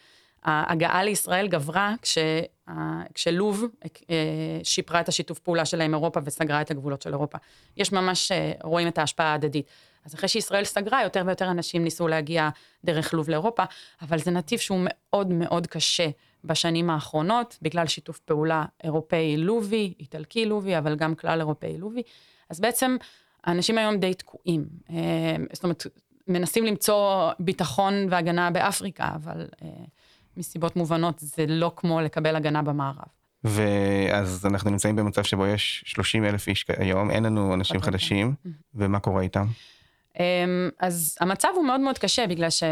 ההגעה 0.45 1.04
לישראל 1.04 1.49
גברה 1.49 1.95
כש, 2.02 2.18
כשלוב 3.14 3.64
אה, 4.11 4.61
שיפרה 4.62 5.00
את 5.00 5.09
השיתוף 5.09 5.38
פעולה 5.38 5.64
שלה 5.64 5.85
עם 5.85 5.95
אירופה 5.95 6.21
וסגרה 6.25 6.61
את 6.61 6.71
הגבולות 6.71 7.02
של 7.02 7.12
אירופה. 7.12 7.38
יש 7.76 7.92
ממש, 7.92 8.33
אה, 8.33 8.52
רואים 8.62 8.88
את 8.88 8.99
ההשפעה 8.99 9.26
ההדדית. 9.26 9.66
אז 10.07 10.15
אחרי 10.15 10.29
שישראל 10.29 10.65
סגרה, 10.65 11.03
יותר 11.03 11.23
ויותר 11.27 11.51
אנשים 11.51 11.85
ניסו 11.85 12.09
להגיע 12.09 12.49
דרך 12.85 13.15
לוב 13.15 13.31
לאירופה, 13.31 13.63
אבל 14.03 14.19
זה 14.19 14.31
נתיב 14.31 14.59
שהוא 14.59 14.79
מאוד 14.85 15.33
מאוד 15.33 15.67
קשה 15.67 16.09
בשנים 16.45 16.91
האחרונות, 16.91 17.59
בגלל 17.63 17.87
שיתוף 17.87 18.19
פעולה 18.19 18.65
אירופאי-לובי, 18.85 19.95
איטלקי-לובי, 20.01 20.79
אבל 20.79 20.97
גם 20.97 21.15
כלל 21.15 21.41
אירופאי-לובי. 21.41 22.03
אז 22.51 22.61
בעצם 22.61 22.97
האנשים 23.45 23.79
היום 23.79 23.97
די 23.97 24.15
תקועים. 24.15 24.65
אה, 24.91 24.97
זאת 25.53 25.65
אומרת, 25.65 25.87
מנסים 26.29 26.65
למצוא 26.65 27.31
ביטחון 27.39 27.95
והגנה 28.11 28.51
באפריקה, 28.51 29.09
אבל 29.15 29.47
אה, 29.63 29.69
מסיבות 30.37 30.77
מובנות 30.77 31.19
זה 31.19 31.47
לא 31.49 31.73
כמו 31.77 32.01
לקבל 32.01 32.37
הגנה 32.37 32.63
במערב. 32.63 33.07
ואז 33.45 34.47
אנחנו 34.47 34.71
נמצאים 34.71 34.97
במצב 34.97 35.23
שבו 35.23 35.47
יש 35.47 35.85
30 35.87 36.25
אלף 36.25 36.49
איש 36.49 36.67
היום, 36.79 37.11
אין 37.11 37.25
לנו 37.25 37.55
אנשים 37.55 37.81
חדשים, 37.81 38.35
ומה 38.75 39.01
קורה 39.01 39.23
איתם? 39.23 39.47
אמ, 40.20 40.70
אז 40.80 41.16
המצב 41.20 41.49
הוא 41.54 41.64
מאוד 41.66 41.80
מאוד 41.80 41.99
קשה, 41.99 42.26
בגלל 42.26 42.50
ש... 42.50 42.62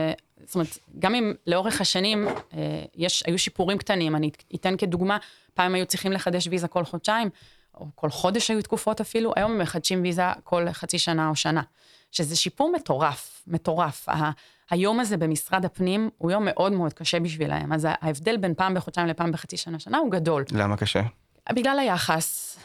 זאת 0.44 0.54
אומרת, 0.54 0.78
גם 0.98 1.14
אם 1.14 1.32
לאורך 1.46 1.80
השנים 1.80 2.28
אה, 2.28 2.82
יש, 2.94 3.22
היו 3.26 3.38
שיפורים 3.38 3.78
קטנים, 3.78 4.16
אני 4.16 4.30
אתן 4.54 4.76
כדוגמה, 4.76 5.18
פעם 5.54 5.74
היו 5.74 5.86
צריכים 5.86 6.12
לחדש 6.12 6.46
ויזה 6.46 6.68
כל 6.68 6.84
חודשיים, 6.84 7.28
או 7.74 7.86
כל 7.94 8.10
חודש 8.10 8.50
היו 8.50 8.62
תקופות 8.62 9.00
אפילו, 9.00 9.32
היום 9.36 9.52
הם 9.52 9.58
מחדשים 9.58 10.02
ויזה 10.02 10.22
כל 10.44 10.72
חצי 10.72 10.98
שנה 10.98 11.28
או 11.28 11.36
שנה, 11.36 11.62
שזה 12.10 12.36
שיפור 12.36 12.72
מטורף, 12.72 13.42
מטורף. 13.46 14.08
ה- 14.08 14.30
היום 14.70 15.00
הזה 15.00 15.16
במשרד 15.16 15.64
הפנים 15.64 16.10
הוא 16.18 16.30
יום 16.30 16.44
מאוד 16.44 16.72
מאוד 16.72 16.92
קשה 16.92 17.20
בשבילהם, 17.20 17.72
אז 17.72 17.88
ההבדל 17.90 18.36
בין 18.36 18.54
פעם 18.54 18.74
בחודשיים 18.74 19.06
לפעם 19.06 19.32
בחצי 19.32 19.56
שנה 19.56 19.78
שנה 19.78 19.98
הוא 19.98 20.10
גדול. 20.10 20.44
למה 20.52 20.76
קשה? 20.76 21.00
בגלל 21.52 21.78
היחס, 21.78 22.58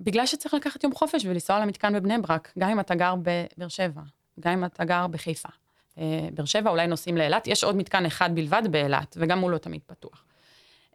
בגלל 0.00 0.26
שצריך 0.26 0.54
לקחת 0.54 0.84
יום 0.84 0.94
חופש 0.94 1.24
ולנסוע 1.24 1.60
למתקן 1.60 1.94
בבני 1.94 2.18
ברק, 2.18 2.52
גם 2.58 2.68
אם 2.70 2.80
אתה 2.80 2.94
גר 2.94 3.14
בבאר 3.22 3.68
שבע, 3.68 4.00
גם 4.40 4.52
אם 4.52 4.64
אתה 4.64 4.84
גר 4.84 5.06
בחיפה. 5.06 5.48
אה, 5.98 6.28
באר 6.32 6.44
שבע 6.44 6.70
אולי 6.70 6.86
נוסעים 6.86 7.16
לאילת, 7.16 7.46
יש 7.46 7.64
עוד 7.64 7.76
מתקן 7.76 8.06
אחד 8.06 8.34
בלבד 8.34 8.62
באילת, 8.70 9.16
וגם 9.20 9.38
הוא 9.38 9.50
לא 9.50 9.58
תמיד 9.58 9.80
פתוח. 9.86 10.24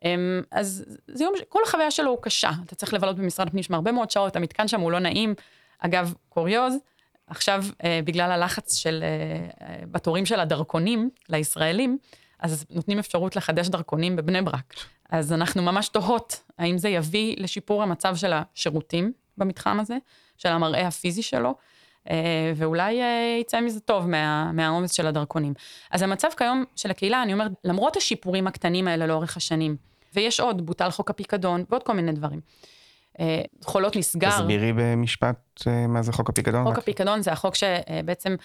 אמ, 0.03 0.41
אז 0.51 0.85
זה 1.07 1.23
יום, 1.23 1.33
כל 1.49 1.59
החוויה 1.65 1.91
שלו 1.91 2.09
הוא 2.09 2.21
קשה, 2.21 2.51
אתה 2.65 2.75
צריך 2.75 2.93
לבלות 2.93 3.15
במשרד 3.15 3.47
הפנים 3.47 3.63
שם 3.63 3.73
הרבה 3.73 3.91
מאוד 3.91 4.11
שעות, 4.11 4.35
המתקן 4.35 4.67
שם 4.67 4.81
הוא 4.81 4.91
לא 4.91 4.99
נעים. 4.99 5.35
אגב, 5.79 6.13
קוריוז, 6.29 6.73
עכשיו, 7.27 7.63
אה, 7.83 7.99
בגלל 8.05 8.31
הלחץ 8.31 8.75
של, 8.75 9.03
אה, 9.03 9.85
בתורים 9.91 10.25
של 10.25 10.39
הדרכונים 10.39 11.09
לישראלים, 11.29 11.97
אז 12.39 12.65
נותנים 12.69 12.99
אפשרות 12.99 13.35
לחדש 13.35 13.67
דרכונים 13.67 14.15
בבני 14.15 14.41
ברק. 14.41 14.73
אז 15.09 15.33
אנחנו 15.33 15.61
ממש 15.61 15.89
תוהות 15.89 16.43
האם 16.57 16.77
זה 16.77 16.89
יביא 16.89 17.35
לשיפור 17.37 17.83
המצב 17.83 18.15
של 18.15 18.33
השירותים 18.33 19.11
במתחם 19.37 19.79
הזה, 19.79 19.97
של 20.37 20.49
המראה 20.49 20.87
הפיזי 20.87 21.21
שלו, 21.21 21.55
ואולי 22.55 23.01
אה, 23.01 23.37
יצא 23.41 23.61
מזה 23.61 23.79
טוב 23.79 24.09
מה, 24.09 24.51
מהעומס 24.53 24.91
של 24.91 25.07
הדרכונים. 25.07 25.53
אז 25.91 26.01
המצב 26.01 26.27
כיום 26.37 26.63
של 26.75 26.91
הקהילה, 26.91 27.23
אני 27.23 27.33
אומרת, 27.33 27.51
למרות 27.63 27.97
השיפורים 27.97 28.47
הקטנים 28.47 28.87
האלה 28.87 29.07
לאורך 29.07 29.37
השנים, 29.37 29.75
ויש 30.15 30.39
עוד, 30.39 30.65
בוטל 30.65 30.89
חוק 30.91 31.09
הפיקדון 31.09 31.63
ועוד 31.69 31.83
כל 31.83 31.93
מיני 31.93 32.11
דברים. 32.11 32.39
אה, 33.19 33.41
חולות 33.63 33.95
נסגר. 33.95 34.29
תסבירי 34.29 34.73
במשפט 34.75 35.37
אה, 35.67 35.87
מה 35.87 36.01
זה 36.01 36.11
חוק 36.13 36.29
הפיקדון. 36.29 36.63
חוק 36.63 36.73
רק. 36.73 36.77
הפיקדון 36.77 37.21
זה 37.21 37.31
החוק 37.31 37.55
שבעצם 37.55 38.35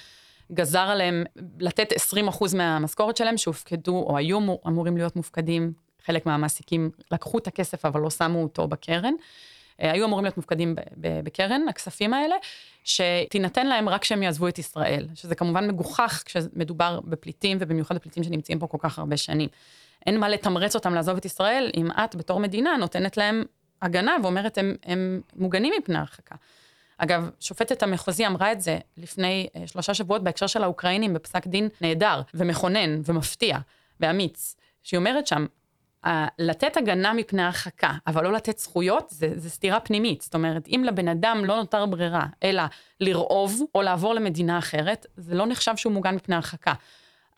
גזר 0.52 0.78
עליהם 0.78 1.24
לתת 1.60 1.92
20% 1.92 2.56
מהמשכורת 2.56 3.16
שלהם 3.16 3.36
שהופקדו, 3.36 3.96
או 3.96 4.16
היו 4.16 4.38
אמור- 4.38 4.60
אמורים 4.66 4.96
להיות 4.96 5.16
מופקדים, 5.16 5.72
חלק 6.06 6.26
מהמעסיקים 6.26 6.90
לקחו 7.12 7.38
את 7.38 7.46
הכסף 7.46 7.84
אבל 7.84 8.00
לא 8.00 8.10
שמו 8.10 8.42
אותו 8.42 8.68
בקרן, 8.68 9.04
אה, 9.04 9.14
היו 9.78 10.06
אמורים 10.06 10.24
להיות 10.24 10.36
מופקדים 10.36 10.74
בקרן, 10.96 11.68
הכספים 11.68 12.14
האלה, 12.14 12.36
שתינתן 12.84 13.66
להם 13.66 13.88
רק 13.88 14.02
כשהם 14.02 14.22
יעזבו 14.22 14.48
את 14.48 14.58
ישראל, 14.58 15.08
שזה 15.14 15.34
כמובן 15.34 15.68
מגוחך 15.68 16.22
כשמדובר 16.26 17.00
בפליטים, 17.04 17.58
ובמיוחד 17.60 17.94
בפליטים 17.94 18.22
שנמצאים 18.22 18.58
פה 18.58 18.66
כל 18.66 18.78
כך 18.80 18.98
הרבה 18.98 19.16
שנים. 19.16 19.48
אין 20.06 20.20
מה 20.20 20.28
לתמרץ 20.28 20.74
אותם 20.74 20.94
לעזוב 20.94 21.16
את 21.16 21.24
ישראל, 21.24 21.70
אם 21.76 21.90
את 21.90 22.16
בתור 22.16 22.40
מדינה 22.40 22.76
נותנת 22.76 23.16
להם 23.16 23.44
הגנה 23.82 24.16
ואומרת, 24.22 24.58
הם, 24.58 24.74
הם 24.84 25.20
מוגנים 25.36 25.74
מפני 25.78 25.98
הרחקה. 25.98 26.34
אגב, 26.98 27.30
שופטת 27.40 27.82
המחוזי 27.82 28.26
אמרה 28.26 28.52
את 28.52 28.60
זה 28.60 28.78
לפני 28.96 29.48
אה, 29.56 29.66
שלושה 29.66 29.94
שבועות 29.94 30.24
בהקשר 30.24 30.46
של 30.46 30.62
האוקראינים 30.62 31.14
בפסק 31.14 31.46
דין 31.46 31.68
נהדר 31.80 32.22
ומכונן 32.34 33.00
ומפתיע 33.04 33.58
ואמיץ, 34.00 34.56
שהיא 34.82 34.98
אומרת 34.98 35.26
שם, 35.26 35.42
אה, 35.42 35.46
לתת 36.38 36.76
הגנה 36.76 37.12
מפני 37.12 37.42
הרחקה, 37.42 37.92
אבל 38.06 38.24
לא 38.24 38.32
לתת 38.32 38.58
זכויות, 38.58 39.08
זה, 39.10 39.32
זה 39.34 39.50
סתירה 39.50 39.80
פנימית. 39.80 40.22
זאת 40.22 40.34
אומרת, 40.34 40.68
אם 40.68 40.82
לבן 40.86 41.08
אדם 41.08 41.44
לא 41.44 41.56
נותר 41.56 41.86
ברירה, 41.86 42.26
אלא 42.42 42.62
לרעוב 43.00 43.60
או 43.74 43.82
לעבור 43.82 44.14
למדינה 44.14 44.58
אחרת, 44.58 45.06
זה 45.16 45.34
לא 45.34 45.46
נחשב 45.46 45.76
שהוא 45.76 45.92
מוגן 45.92 46.14
מפני 46.14 46.34
הרחקה. 46.34 46.72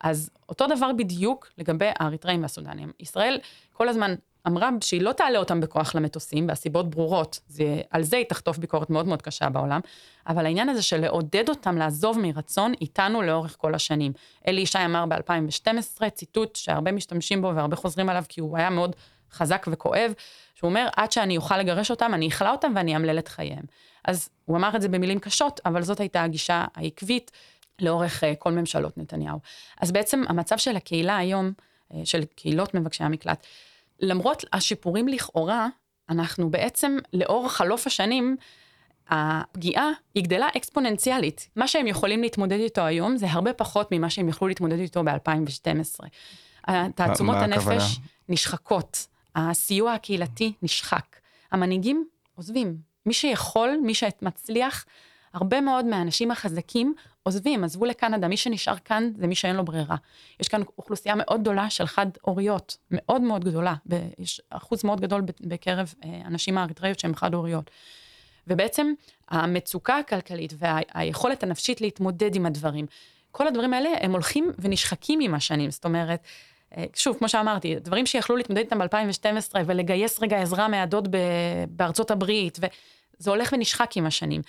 אז 0.03 0.29
אותו 0.49 0.67
דבר 0.67 0.91
בדיוק 0.97 1.49
לגבי 1.57 1.89
האריתראים 1.99 2.41
והסודנים. 2.41 2.91
ישראל 2.99 3.39
כל 3.73 3.89
הזמן 3.89 4.15
אמרה 4.47 4.69
שהיא 4.81 5.01
לא 5.01 5.11
תעלה 5.11 5.39
אותם 5.39 5.61
בכוח 5.61 5.95
למטוסים, 5.95 6.47
והסיבות 6.47 6.89
ברורות, 6.89 7.39
זה, 7.47 7.81
על 7.89 8.03
זה 8.03 8.17
היא 8.17 8.25
תחטוף 8.25 8.57
ביקורת 8.57 8.89
מאוד 8.89 9.07
מאוד 9.07 9.21
קשה 9.21 9.49
בעולם, 9.49 9.79
אבל 10.27 10.45
העניין 10.45 10.69
הזה 10.69 10.81
של 10.81 11.01
לעודד 11.01 11.49
אותם 11.49 11.77
לעזוב 11.77 12.19
מרצון, 12.19 12.73
איתנו 12.81 13.21
לאורך 13.21 13.55
כל 13.59 13.75
השנים. 13.75 14.11
אלי 14.47 14.61
ישי 14.61 14.85
אמר 14.85 15.05
ב-2012, 15.05 16.09
ציטוט 16.09 16.55
שהרבה 16.55 16.91
משתמשים 16.91 17.41
בו 17.41 17.55
והרבה 17.55 17.75
חוזרים 17.75 18.09
עליו, 18.09 18.23
כי 18.29 18.41
הוא 18.41 18.57
היה 18.57 18.69
מאוד 18.69 18.95
חזק 19.31 19.65
וכואב, 19.71 20.13
שהוא 20.55 20.69
אומר, 20.69 20.87
עד 20.95 21.11
שאני 21.11 21.37
אוכל 21.37 21.57
לגרש 21.57 21.91
אותם, 21.91 22.13
אני 22.13 22.27
אכלה 22.27 22.51
אותם 22.51 22.73
ואני 22.75 22.95
אמלל 22.95 23.19
את 23.19 23.27
חייהם. 23.27 23.63
אז 24.05 24.29
הוא 24.45 24.57
אמר 24.57 24.75
את 24.75 24.81
זה 24.81 24.89
במילים 24.89 25.19
קשות, 25.19 25.59
אבל 25.65 25.81
זאת 25.81 25.99
הייתה 25.99 26.23
הגישה 26.23 26.65
העקבית 26.75 27.31
לאורך 27.81 28.23
uh, 28.23 28.25
כל 28.39 28.51
ממשלות 28.51 28.97
נתניהו. 28.97 29.39
אז 29.81 29.91
בעצם 29.91 30.23
המצב 30.27 30.57
של 30.57 30.75
הקהילה 30.75 31.17
היום, 31.17 31.51
uh, 31.91 31.95
של 32.03 32.23
קהילות 32.35 32.73
מבקשי 32.73 33.03
המקלט, 33.03 33.45
למרות 34.01 34.45
השיפורים 34.53 35.07
לכאורה, 35.07 35.67
אנחנו 36.09 36.51
בעצם, 36.51 36.97
לאור 37.13 37.49
חלוף 37.49 37.87
השנים, 37.87 38.37
הפגיעה 39.09 39.89
היא 40.15 40.23
גדלה 40.23 40.47
אקספוננציאלית. 40.57 41.49
מה 41.55 41.67
שהם 41.67 41.87
יכולים 41.87 42.21
להתמודד 42.21 42.59
איתו 42.59 42.81
היום 42.81 43.17
זה 43.17 43.25
הרבה 43.29 43.53
פחות 43.53 43.87
ממה 43.91 44.09
שהם 44.09 44.29
יכלו 44.29 44.47
להתמודד 44.47 44.79
איתו 44.79 45.03
ב-2012. 45.03 46.05
תעצומות 46.95 47.35
הנפש 47.35 47.61
הכוונה? 47.61 47.85
נשחקות, 48.29 49.07
הסיוע 49.35 49.93
הקהילתי 49.93 50.53
נשחק, 50.61 51.19
המנהיגים 51.51 52.05
עוזבים. 52.35 52.77
מי 53.05 53.13
שיכול, 53.13 53.77
מי 53.83 53.93
שמצליח, 53.93 54.85
הרבה 55.33 55.61
מאוד 55.61 55.85
מהאנשים 55.85 56.31
החזקים 56.31 56.93
עוזבים, 57.23 57.63
עזבו 57.63 57.85
לקנדה, 57.85 58.27
מי 58.27 58.37
שנשאר 58.37 58.77
כאן 58.85 59.11
זה 59.17 59.27
מי 59.27 59.35
שאין 59.35 59.55
לו 59.55 59.65
ברירה. 59.65 59.95
יש 60.39 60.47
כאן 60.47 60.61
אוכלוסייה 60.77 61.15
מאוד 61.17 61.41
גדולה 61.41 61.69
של 61.69 61.87
חד-הוריות, 61.87 62.77
מאוד 62.91 63.21
מאוד 63.21 63.45
גדולה, 63.45 63.73
יש 64.19 64.41
אחוז 64.49 64.83
מאוד 64.83 65.01
גדול 65.01 65.21
בקרב 65.41 65.93
אה, 66.03 66.21
הנשים 66.25 66.57
האריתראיות 66.57 66.99
שהן 66.99 67.15
חד-הוריות. 67.15 67.71
ובעצם 68.47 68.93
המצוקה 69.29 69.97
הכלכלית 69.97 70.53
והיכולת 70.57 71.43
הנפשית 71.43 71.81
להתמודד 71.81 72.35
עם 72.35 72.45
הדברים, 72.45 72.85
כל 73.31 73.47
הדברים 73.47 73.73
האלה 73.73 73.89
הם 74.01 74.11
הולכים 74.11 74.51
ונשחקים 74.59 75.19
עם 75.19 75.33
השנים, 75.33 75.71
זאת 75.71 75.85
אומרת, 75.85 76.23
אה, 76.77 76.85
שוב, 76.95 77.17
כמו 77.17 77.29
שאמרתי, 77.29 77.75
דברים 77.75 78.05
שיכלו 78.05 78.35
להתמודד 78.35 78.61
איתם 78.61 78.79
ב-2012 78.79 79.55
ולגייס 79.65 80.21
רגע 80.21 80.41
עזרה 80.41 80.67
מהדוד 80.67 81.15
בארצות 81.69 82.11
הברית, 82.11 82.59
וזה 82.61 83.29
הולך 83.29 83.53
ונשחק 83.53 83.97
עם 83.97 84.05
השנים. 84.05 84.41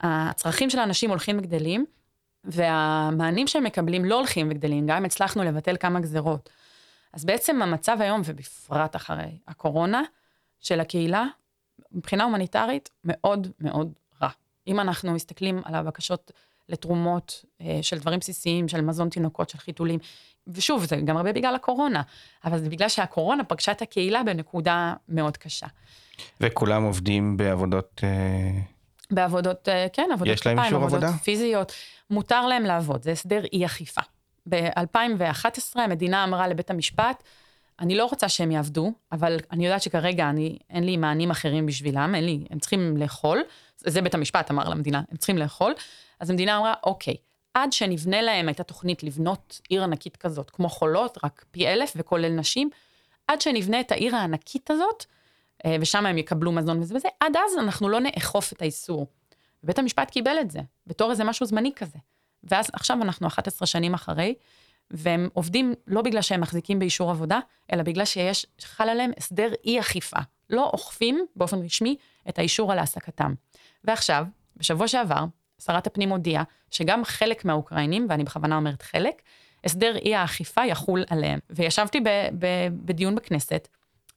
הצרכים 0.00 0.70
של 0.70 0.78
האנשים 0.78 1.10
הולכים 1.10 1.38
וגדלים, 1.38 1.84
והמענים 2.44 3.46
שהם 3.46 3.64
מקבלים 3.64 4.04
לא 4.04 4.14
הולכים 4.14 4.48
וגדלים, 4.50 4.86
גם 4.86 4.96
אם 4.96 5.04
הצלחנו 5.04 5.44
לבטל 5.44 5.76
כמה 5.80 6.00
גזרות. 6.00 6.50
אז 7.12 7.24
בעצם 7.24 7.62
המצב 7.62 7.96
היום, 8.00 8.22
ובפרט 8.24 8.96
אחרי 8.96 9.38
הקורונה, 9.48 10.02
של 10.60 10.80
הקהילה, 10.80 11.24
מבחינה 11.92 12.24
הומניטרית, 12.24 12.90
מאוד 13.04 13.48
מאוד 13.60 13.92
רע. 14.22 14.28
אם 14.66 14.80
אנחנו 14.80 15.12
מסתכלים 15.12 15.60
על 15.64 15.74
הבקשות 15.74 16.30
לתרומות 16.68 17.44
אה, 17.60 17.78
של 17.82 17.98
דברים 17.98 18.18
בסיסיים, 18.18 18.68
של 18.68 18.80
מזון 18.80 19.08
תינוקות, 19.08 19.50
של 19.50 19.58
חיתולים, 19.58 19.98
ושוב, 20.46 20.84
זה 20.84 20.96
גם 20.96 21.16
הרבה 21.16 21.32
בגלל 21.32 21.54
הקורונה, 21.54 22.02
אבל 22.44 22.58
זה 22.58 22.70
בגלל 22.70 22.88
שהקורונה 22.88 23.44
פגשה 23.44 23.72
את 23.72 23.82
הקהילה 23.82 24.22
בנקודה 24.22 24.94
מאוד 25.08 25.36
קשה. 25.36 25.66
וכולם 26.40 26.82
עובדים 26.82 27.36
בעבודות... 27.36 28.00
בעבודות, 29.12 29.68
אה, 29.68 29.86
כן, 29.92 30.08
עבודות 30.12 30.34
יש 30.34 30.46
להם 30.46 30.56
כפיים, 30.56 30.74
אישור 30.74 30.84
עבודות 30.84 31.02
עבודה? 31.02 31.18
פיזיות. 31.18 31.72
מותר 32.10 32.46
להם 32.46 32.62
לעבוד, 32.62 33.02
זה 33.02 33.10
הסדר 33.10 33.44
אי 33.52 33.66
אכיפה. 33.66 34.00
ב-2011 34.48 35.80
המדינה 35.80 36.24
אמרה 36.24 36.48
לבית 36.48 36.70
המשפט, 36.70 37.22
אני 37.80 37.94
לא 37.94 38.04
רוצה 38.04 38.28
שהם 38.28 38.50
יעבדו, 38.50 38.92
אבל 39.12 39.38
אני 39.50 39.66
יודעת 39.66 39.82
שכרגע 39.82 40.30
אני, 40.30 40.58
אין 40.70 40.84
לי 40.84 40.96
מענים 40.96 41.30
אחרים 41.30 41.66
בשבילם, 41.66 42.14
אין 42.14 42.24
לי, 42.24 42.44
הם 42.50 42.58
צריכים 42.58 42.96
לאכול, 42.96 43.42
זה 43.78 44.02
בית 44.02 44.14
המשפט 44.14 44.50
אמר 44.50 44.68
למדינה, 44.68 45.02
הם 45.10 45.16
צריכים 45.16 45.38
לאכול, 45.38 45.72
אז 46.20 46.30
המדינה 46.30 46.58
אמרה, 46.58 46.74
אוקיי, 46.84 47.16
עד 47.54 47.72
שנבנה 47.72 48.22
להם, 48.22 48.48
הייתה 48.48 48.62
תוכנית 48.62 49.02
לבנות 49.02 49.60
עיר 49.68 49.82
ענקית 49.84 50.16
כזאת, 50.16 50.50
כמו 50.50 50.68
חולות, 50.68 51.18
רק 51.24 51.44
פי 51.50 51.68
אלף 51.68 51.92
וכולל 51.96 52.28
נשים, 52.28 52.70
עד 53.26 53.40
שנבנה 53.40 53.80
את 53.80 53.92
העיר 53.92 54.16
הענקית 54.16 54.70
הזאת, 54.70 55.04
ושם 55.80 56.06
הם 56.06 56.18
יקבלו 56.18 56.52
מזון 56.52 56.80
וזה 56.80 56.94
וזה, 56.94 57.08
עד 57.20 57.36
אז 57.36 57.58
אנחנו 57.58 57.88
לא 57.88 58.00
נאכוף 58.00 58.52
את 58.52 58.62
האיסור. 58.62 59.06
בית 59.62 59.78
המשפט 59.78 60.10
קיבל 60.10 60.36
את 60.40 60.50
זה, 60.50 60.60
בתור 60.86 61.10
איזה 61.10 61.24
משהו 61.24 61.46
זמני 61.46 61.72
כזה. 61.76 61.98
ואז 62.44 62.70
עכשיו 62.72 63.02
אנחנו 63.02 63.26
11 63.26 63.66
שנים 63.66 63.94
אחרי, 63.94 64.34
והם 64.90 65.28
עובדים 65.32 65.74
לא 65.86 66.02
בגלל 66.02 66.22
שהם 66.22 66.40
מחזיקים 66.40 66.78
באישור 66.78 67.10
עבודה, 67.10 67.40
אלא 67.72 67.82
בגלל 67.82 68.04
שיש, 68.04 68.46
חל 68.60 68.88
עליהם 68.88 69.10
הסדר 69.16 69.52
אי 69.64 69.80
אכיפה. 69.80 70.16
לא 70.50 70.70
אוכפים 70.72 71.26
באופן 71.36 71.58
רשמי 71.58 71.96
את 72.28 72.38
האישור 72.38 72.72
על 72.72 72.78
העסקתם. 72.78 73.34
ועכשיו, 73.84 74.26
בשבוע 74.56 74.88
שעבר, 74.88 75.24
שרת 75.64 75.86
הפנים 75.86 76.10
הודיעה 76.10 76.42
שגם 76.70 77.04
חלק 77.04 77.44
מהאוקראינים, 77.44 78.06
ואני 78.08 78.24
בכוונה 78.24 78.56
אומרת 78.56 78.82
חלק, 78.82 79.22
הסדר 79.64 79.96
אי 79.96 80.14
האכיפה 80.14 80.66
יחול 80.66 81.04
עליהם. 81.10 81.38
וישבתי 81.50 82.00
ב- 82.00 82.28
ב- 82.38 82.68
בדיון 82.84 83.14
בכנסת, 83.14 83.68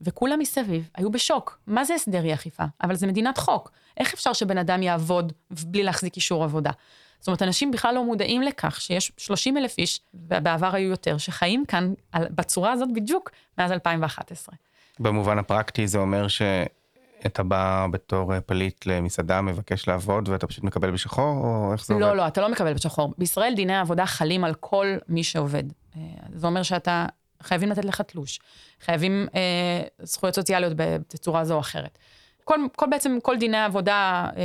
וכולם 0.01 0.39
מסביב 0.39 0.89
היו 0.95 1.11
בשוק. 1.11 1.59
מה 1.67 1.83
זה 1.83 1.93
הסדר 1.93 2.23
אי 2.23 2.33
אכיפה? 2.33 2.63
אבל 2.83 2.95
זה 2.95 3.07
מדינת 3.07 3.37
חוק. 3.37 3.71
איך 3.97 4.13
אפשר 4.13 4.33
שבן 4.33 4.57
אדם 4.57 4.83
יעבוד 4.83 5.33
בלי 5.65 5.83
להחזיק 5.83 6.15
אישור 6.15 6.43
עבודה? 6.43 6.71
זאת 7.19 7.27
אומרת, 7.27 7.41
אנשים 7.41 7.71
בכלל 7.71 7.95
לא 7.95 8.05
מודעים 8.05 8.41
לכך 8.41 8.81
שיש 8.81 9.11
30 9.17 9.57
אלף 9.57 9.77
איש, 9.77 10.01
ובעבר 10.13 10.75
היו 10.75 10.89
יותר, 10.89 11.17
שחיים 11.17 11.65
כאן 11.65 11.93
על, 12.11 12.27
בצורה 12.31 12.71
הזאת 12.71 12.89
בדיוק 12.93 13.31
מאז 13.57 13.71
2011. 13.71 14.55
במובן 14.99 15.37
הפרקטי 15.37 15.87
זה 15.87 15.97
אומר 15.97 16.27
שאתה 16.27 17.43
בא 17.43 17.87
בתור 17.91 18.39
פליט 18.39 18.85
למסעדה, 18.85 19.41
מבקש 19.41 19.87
לעבוד 19.87 20.29
ואתה 20.29 20.47
פשוט 20.47 20.63
מקבל 20.63 20.91
בשחור, 20.91 21.37
או 21.43 21.73
איך 21.73 21.85
זה 21.85 21.93
עובד? 21.93 22.05
לא, 22.05 22.15
לא, 22.15 22.27
אתה 22.27 22.41
לא 22.41 22.49
מקבל 22.49 22.73
בשחור. 22.73 23.13
בישראל 23.17 23.55
דיני 23.55 23.73
העבודה 23.73 24.05
חלים 24.05 24.43
על 24.43 24.53
כל 24.53 24.97
מי 25.09 25.23
שעובד. 25.23 25.63
אה, 25.97 26.01
זה 26.33 26.47
אומר 26.47 26.63
שאתה, 26.63 27.05
חייבים 27.45 27.69
לתת 27.69 27.85
לך 27.85 28.01
תלוש. 28.01 28.39
חייבים 28.81 29.27
אה, 29.35 29.81
זכויות 29.99 30.35
סוציאליות 30.35 30.73
בצורה 30.75 31.45
זו 31.45 31.53
או 31.53 31.59
אחרת. 31.59 31.97
כל, 32.43 32.59
כל 32.75 32.85
בעצם, 32.91 33.17
כל 33.23 33.37
דיני 33.37 33.57
העבודה 33.57 34.29
אה, 34.37 34.41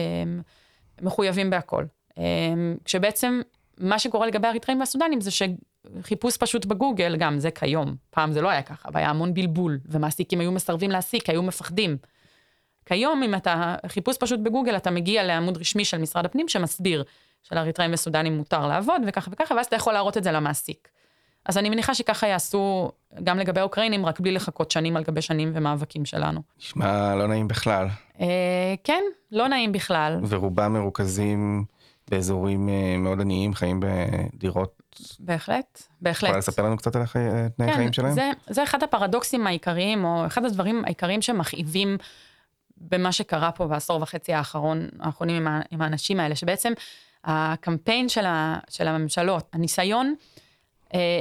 מחויבים 1.02 1.50
בהכל. 1.50 1.84
אה, 2.18 2.24
כשבעצם 2.84 3.40
מה 3.78 3.98
שקורה 3.98 4.26
לגבי 4.26 4.46
האריתראים 4.46 4.80
והסודנים 4.80 5.20
זה 5.20 5.30
שחיפוש 5.30 6.36
פשוט 6.36 6.64
בגוגל, 6.64 7.16
גם 7.16 7.38
זה 7.38 7.50
כיום, 7.50 7.96
פעם 8.10 8.32
זה 8.32 8.40
לא 8.40 8.48
היה 8.48 8.62
ככה, 8.62 8.88
והיה 8.92 9.10
המון 9.10 9.34
בלבול, 9.34 9.78
ומעסיקים 9.86 10.40
היו 10.40 10.52
מסרבים 10.52 10.90
להעסיק, 10.90 11.30
היו 11.30 11.42
מפחדים. 11.42 11.96
כיום, 12.86 13.22
אם 13.22 13.34
אתה, 13.34 13.74
חיפוש 13.86 14.16
פשוט 14.16 14.40
בגוגל, 14.40 14.76
אתה 14.76 14.90
מגיע 14.90 15.24
לעמוד 15.24 15.56
רשמי 15.56 15.84
של 15.84 15.98
משרד 15.98 16.24
הפנים 16.24 16.48
שמסביר 16.48 17.04
שלאריתראים 17.42 17.92
וסודנים 17.92 18.36
מותר 18.36 18.66
לעבוד, 18.66 19.02
וככה 19.06 19.30
וככה, 19.32 19.54
ואז 19.54 19.66
אתה 19.66 19.76
יכול 19.76 19.92
להראות 19.92 20.16
את 20.16 20.24
זה 20.24 20.32
למעסיק. 20.32 20.88
אז 21.46 21.58
אני 21.58 21.70
מניחה 21.70 21.94
שככה 21.94 22.26
יעשו 22.26 22.90
גם 23.24 23.38
לגבי 23.38 23.60
האוקראינים, 23.60 24.06
רק 24.06 24.20
בלי 24.20 24.32
לחכות 24.32 24.70
שנים 24.70 24.96
על 24.96 25.02
גבי 25.02 25.22
שנים 25.22 25.50
ומאבקים 25.54 26.04
שלנו. 26.04 26.40
נשמע 26.58 27.14
לא 27.14 27.26
נעים 27.28 27.48
בכלל. 27.48 27.86
אה, 28.20 28.74
כן, 28.84 29.02
לא 29.32 29.48
נעים 29.48 29.72
בכלל. 29.72 30.20
ורובם 30.28 30.72
מרוכזים 30.72 31.64
באזורים 32.10 32.68
אה, 32.68 32.96
מאוד 32.98 33.20
עניים, 33.20 33.54
חיים 33.54 33.80
בדירות. 33.80 34.82
בהחלט, 35.18 35.82
בהחלט. 36.00 36.28
יכולה 36.28 36.38
לספר 36.38 36.62
לנו 36.62 36.76
קצת 36.76 36.96
על 36.96 37.02
החי... 37.02 37.18
אה, 37.18 37.48
תנאי 37.56 37.68
כן, 37.68 37.72
החיים 37.72 37.92
שלהם? 37.92 38.12
זה, 38.12 38.30
זה 38.50 38.62
אחד 38.62 38.82
הפרדוקסים 38.82 39.46
העיקריים, 39.46 40.04
או 40.04 40.26
אחד 40.26 40.44
הדברים 40.44 40.84
העיקריים 40.84 41.22
שמכאיבים 41.22 41.96
במה 42.76 43.12
שקרה 43.12 43.52
פה 43.52 43.66
בעשור 43.66 44.02
וחצי 44.02 44.32
האחרון, 44.32 44.88
האחרונים 45.00 45.36
עם, 45.36 45.48
ה, 45.48 45.60
עם 45.70 45.82
האנשים 45.82 46.20
האלה, 46.20 46.34
שבעצם 46.34 46.72
הקמפיין 47.24 48.08
של, 48.08 48.26
ה, 48.26 48.58
של 48.68 48.88
הממשלות, 48.88 49.48
הניסיון 49.52 50.14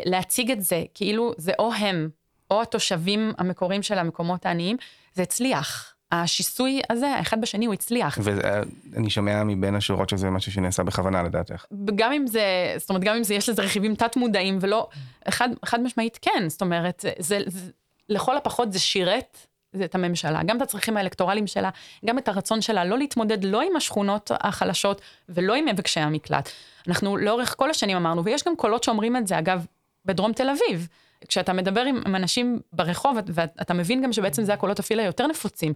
להציג 0.06 0.52
את 0.52 0.62
זה 0.62 0.84
כאילו 0.94 1.34
זה 1.38 1.52
או 1.60 1.74
הם, 1.74 2.10
או 2.52 2.62
התושבים 2.62 3.32
המקוריים 3.38 3.84
של 3.84 3.98
המקומות 3.98 4.46
העניים, 4.46 4.78
זה 5.14 5.22
הצליח. 5.22 5.96
השיסוי 6.12 6.82
הזה, 6.90 7.08
האחד 7.08 7.42
בשני, 7.42 7.66
הוא 7.66 7.74
הצליח. 7.74 8.18
ואני 8.22 9.10
שומע 9.10 9.44
מבין 9.44 9.76
השורות 9.76 10.10
שזה 10.10 10.30
משהו 10.30 10.52
שנעשה 10.52 10.84
בכוונה 10.84 11.24
לדעתך. 11.24 11.66
גם 11.96 12.14
אם 12.14 12.28
זה, 12.28 12.74
זאת 12.78 12.90
אומרת, 12.90 13.04
גם 13.04 13.16
אם 13.16 13.24
זה, 13.24 13.34
יש 13.34 13.50
לזה 13.50 13.62
רכיבים 13.62 13.96
תת-מודעים 13.96 14.58
ולא, 14.62 14.90
חד, 15.30 15.50
חד 15.66 15.82
משמעית 15.82 16.20
כן, 16.22 16.44
זאת 16.48 16.62
אומרת, 16.62 17.00
זה, 17.00 17.12
זה, 17.20 17.40
זה, 17.46 17.72
לכל 18.10 18.38
הפחות 18.38 18.74
זה 18.74 18.80
שירת 18.80 19.38
את 19.86 19.96
הממשלה, 19.96 20.44
גם 20.44 20.58
את 20.58 20.62
הצרכים 20.62 20.98
האלקטורליים 20.98 21.48
שלה, 21.48 21.70
גם 22.06 22.18
את 22.18 22.28
הרצון 22.28 22.62
שלה 22.62 22.86
לא 22.86 22.98
להתמודד 22.98 23.44
לא 23.44 23.62
עם 23.62 23.76
השכונות 23.76 24.32
החלשות 24.40 25.02
ולא 25.30 25.54
עם 25.56 25.66
מבקשי 25.66 26.00
המקלט. 26.00 26.50
אנחנו 26.88 27.18
לאורך 27.18 27.56
כל 27.58 27.70
השנים 27.70 27.98
אמרנו, 27.98 28.24
ויש 28.24 28.44
גם 28.44 28.56
קולות 28.56 28.84
שאומרים 28.84 29.18
את 29.18 29.28
זה, 29.28 29.40
אגב, 29.40 29.66
בדרום 30.06 30.34
תל 30.34 30.50
אביב. 30.50 30.88
כשאתה 31.28 31.54
מדבר 31.54 31.82
עם 31.82 32.16
אנשים 32.16 32.60
ברחוב, 32.74 33.18
ואתה 33.28 33.74
מבין 33.74 34.02
גם 34.02 34.14
שבעצם 34.14 34.44
זה 34.44 34.54
הקולות 34.54 34.80
אפילו 34.80 35.02
היותר 35.02 35.28
נפוצים, 35.28 35.74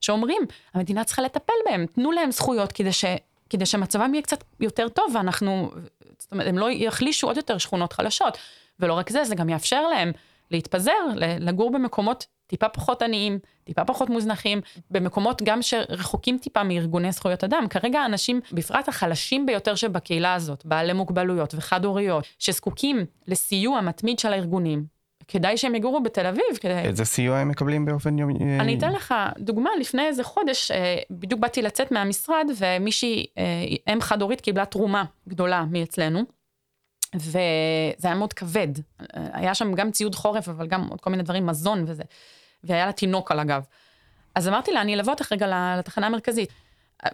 שאומרים, 0.00 0.42
המדינה 0.74 1.04
צריכה 1.04 1.22
לטפל 1.22 1.52
בהם, 1.70 1.86
תנו 1.86 2.12
להם 2.12 2.30
זכויות 2.30 2.72
כדי, 2.72 2.92
ש, 2.92 3.04
כדי 3.50 3.66
שמצבם 3.66 4.14
יהיה 4.14 4.22
קצת 4.22 4.44
יותר 4.60 4.88
טוב, 4.88 5.14
ואנחנו, 5.14 5.70
זאת 6.18 6.32
אומרת, 6.32 6.46
הם 6.46 6.58
לא 6.58 6.70
יחלישו 6.70 7.26
עוד 7.26 7.36
יותר 7.36 7.58
שכונות 7.58 7.92
חלשות. 7.92 8.38
ולא 8.80 8.94
רק 8.94 9.10
זה, 9.10 9.24
זה 9.24 9.34
גם 9.34 9.48
יאפשר 9.48 9.82
להם 9.88 10.12
להתפזר, 10.50 10.92
לגור 11.16 11.72
במקומות 11.72 12.26
טיפה 12.46 12.68
פחות 12.68 13.02
עניים, 13.02 13.38
טיפה 13.64 13.84
פחות 13.84 14.10
מוזנחים, 14.10 14.60
במקומות 14.90 15.42
גם 15.42 15.62
שרחוקים 15.62 16.38
טיפה 16.38 16.62
מארגוני 16.62 17.12
זכויות 17.12 17.44
אדם. 17.44 17.66
כרגע 17.70 18.00
האנשים, 18.00 18.40
בפרט 18.52 18.88
החלשים 18.88 19.46
ביותר 19.46 19.74
שבקהילה 19.74 20.34
הזאת, 20.34 20.66
בעלי 20.66 20.92
מוגבלויות 20.92 21.54
וחד-הוריות, 21.54 22.24
שזקוקים 22.38 23.06
לסיוע 23.28 23.80
מתמיד 23.80 24.18
של 24.18 24.32
הארגונים, 24.32 24.94
כדאי 25.28 25.56
שהם 25.56 25.74
יגורו 25.74 26.02
בתל 26.02 26.26
אביב. 26.26 26.44
כדי... 26.60 26.72
איזה 26.72 27.04
סיוע 27.04 27.38
הם 27.38 27.48
מקבלים 27.48 27.84
באופן 27.84 28.18
יומי? 28.18 28.34
אני 28.60 28.78
אתן 28.78 28.92
לך 28.92 29.14
דוגמה, 29.38 29.70
לפני 29.80 30.06
איזה 30.06 30.24
חודש, 30.24 30.70
אה, 30.70 30.96
בדיוק 31.10 31.40
באתי 31.40 31.62
לצאת 31.62 31.92
מהמשרד, 31.92 32.46
ומישהי, 32.58 33.26
אה, 33.38 33.92
אם 33.92 34.00
חד-הורית, 34.00 34.40
קיבלה 34.40 34.64
תרומה 34.64 35.04
גדולה 35.28 35.64
מאצלנו. 35.70 36.20
וזה 37.14 38.08
היה 38.08 38.14
מאוד 38.14 38.32
כבד. 38.32 38.68
היה 39.12 39.54
שם 39.54 39.74
גם 39.74 39.90
ציוד 39.90 40.14
חורף, 40.14 40.48
אבל 40.48 40.66
גם 40.66 40.88
עוד 40.88 41.00
כל 41.00 41.10
מיני 41.10 41.22
דברים, 41.22 41.46
מזון 41.46 41.84
וזה. 41.86 42.02
והיה 42.64 42.86
לה 42.86 42.92
תינוק 42.92 43.30
על 43.30 43.38
הגב. 43.38 43.64
אז 44.34 44.48
אמרתי 44.48 44.72
לה, 44.72 44.80
אני 44.80 44.94
אלווה 44.94 45.12
אותך 45.12 45.32
רגע 45.32 45.74
לתחנה 45.78 46.06
המרכזית. 46.06 46.52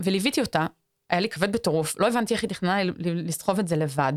וליוויתי 0.01 0.41
אותה, 0.41 0.67
היה 1.11 1.21
לי 1.21 1.29
כבד 1.29 1.53
בטירוף, 1.53 2.01
לא 2.01 2.09
הבנתי 2.09 2.35
איך 2.35 2.43
היא 2.43 2.51
תכננה 2.51 2.77
לסחוב 2.99 3.59
את 3.59 3.69
זה 3.69 3.77
לבד. 3.77 4.13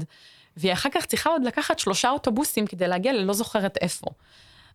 והיא 0.57 0.73
אחר 0.73 0.89
כך 0.93 1.05
צריכה 1.05 1.29
עוד 1.29 1.43
לקחת 1.43 1.79
שלושה 1.79 2.09
אוטובוסים 2.09 2.67
כדי 2.67 2.87
להגיע 2.87 3.13
ללא 3.13 3.33
זוכרת 3.33 3.77
איפה. 3.77 4.07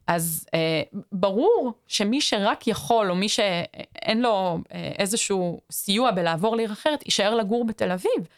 אז 0.07 0.47
אה, 0.55 0.83
ברור 1.13 1.73
שמי 1.87 2.21
שרק 2.21 2.67
יכול, 2.67 3.11
או 3.11 3.17
מי 3.17 3.29
שאין 3.29 4.21
לו 4.21 4.59
אה, 4.73 4.93
איזשהו 4.99 5.61
סיוע 5.71 6.11
בלעבור 6.11 6.57
לעיר 6.57 6.73
אחרת, 6.73 7.05
יישאר 7.07 7.35
לגור 7.35 7.67
בתל 7.67 7.91
אביב. 7.91 8.29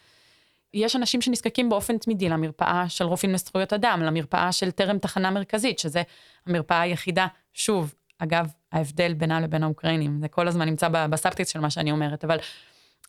יש 0.73 0.95
אנשים 0.95 1.21
שנזקקים 1.21 1.69
באופן 1.69 1.97
תמידי 1.97 2.29
למרפאה 2.29 2.89
של 2.89 3.05
רופאים 3.05 3.33
לזכויות 3.33 3.73
אדם, 3.73 4.01
למרפאה 4.03 4.51
של 4.51 4.71
טרם 4.71 4.97
תחנה 4.97 5.31
מרכזית, 5.31 5.79
שזה 5.79 6.01
המרפאה 6.47 6.81
היחידה, 6.81 7.27
שוב, 7.53 7.93
אגב, 8.17 8.47
ההבדל 8.71 9.13
בינה 9.13 9.39
לבין 9.39 9.63
האוקראינים, 9.63 10.19
זה 10.21 10.27
כל 10.27 10.47
הזמן 10.47 10.65
נמצא 10.65 10.87
בסאבטקסט 10.87 11.51
של 11.51 11.59
מה 11.59 11.69
שאני 11.69 11.91
אומרת, 11.91 12.23
אבל 12.23 12.37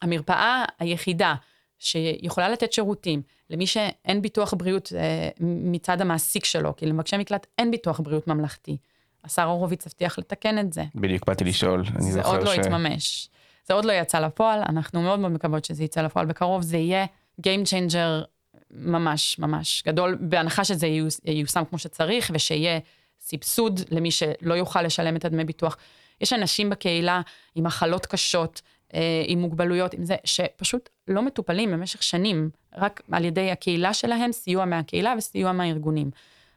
המרפאה 0.03 0.64
היחידה 0.79 1.35
שיכולה 1.79 2.48
לתת 2.48 2.72
שירותים 2.72 3.22
למי 3.51 3.66
שאין 3.66 4.22
ביטוח 4.22 4.55
בריאות 4.55 4.92
אה, 4.96 5.29
מצד 5.40 6.01
המעסיק 6.01 6.44
שלו, 6.44 6.77
כי 6.77 6.87
למבקשי 6.87 7.16
מקלט 7.16 7.46
אין 7.59 7.70
ביטוח 7.70 8.01
בריאות 8.01 8.29
ממלכתי. 8.29 8.77
השר 9.25 9.42
הורוביץ 9.42 9.87
הבטיח 9.87 10.18
לתקן 10.18 10.59
את 10.59 10.72
זה. 10.72 10.85
בדיוק 10.94 11.27
באתי 11.27 11.44
לשאול, 11.44 11.85
אני 11.96 12.12
זוכר 12.12 12.29
ש... 12.29 12.31
זה 12.31 12.37
עוד 12.37 12.42
לא 12.42 12.53
התממש. 12.53 13.29
זה 13.66 13.75
עוד 13.75 13.85
לא 13.85 13.92
יצא 13.92 14.20
לפועל, 14.20 14.62
אנחנו 14.68 15.03
מאוד 15.03 15.20
מאוד 15.20 15.33
מקוות 15.33 15.64
שזה 15.64 15.85
יצא 15.85 16.03
לפועל 16.03 16.27
בקרוב, 16.27 16.62
זה 16.62 16.77
יהיה 16.77 17.07
Game 17.40 17.64
Changer 17.64 18.27
ממש 18.71 19.38
ממש 19.38 19.83
גדול, 19.87 20.18
בהנחה 20.21 20.64
שזה 20.64 20.87
ייושם 21.25 21.62
כמו 21.71 21.79
שצריך, 21.79 22.31
ושיהיה 22.35 22.79
סבסוד 23.21 23.81
למי 23.90 24.11
שלא 24.11 24.55
יוכל 24.55 24.83
לשלם 24.83 25.16
את 25.16 25.25
הדמי 25.25 25.45
ביטוח. 25.45 25.77
יש 26.21 26.33
אנשים 26.33 26.71
בקהילה 26.71 27.21
עם 27.55 27.64
מחלות 27.64 28.07
קשות, 28.07 28.62
אה, 28.95 29.23
עם 29.27 29.38
מוגבלויות, 29.38 29.95
עם 29.95 30.05
זה, 30.05 30.16
שפשוט 30.25 30.88
לא 31.09 31.23
מטופלים 31.23 31.73
במשך 31.73 32.03
שנים, 32.03 32.51
רק 32.77 33.03
על 33.12 33.25
ידי 33.25 33.51
הקהילה 33.51 33.95
שלהם, 33.95 34.33
סיוע 34.33 34.64
מהקהילה 34.64 35.14
וסיוע 35.18 35.53
מהארגונים. 35.53 36.11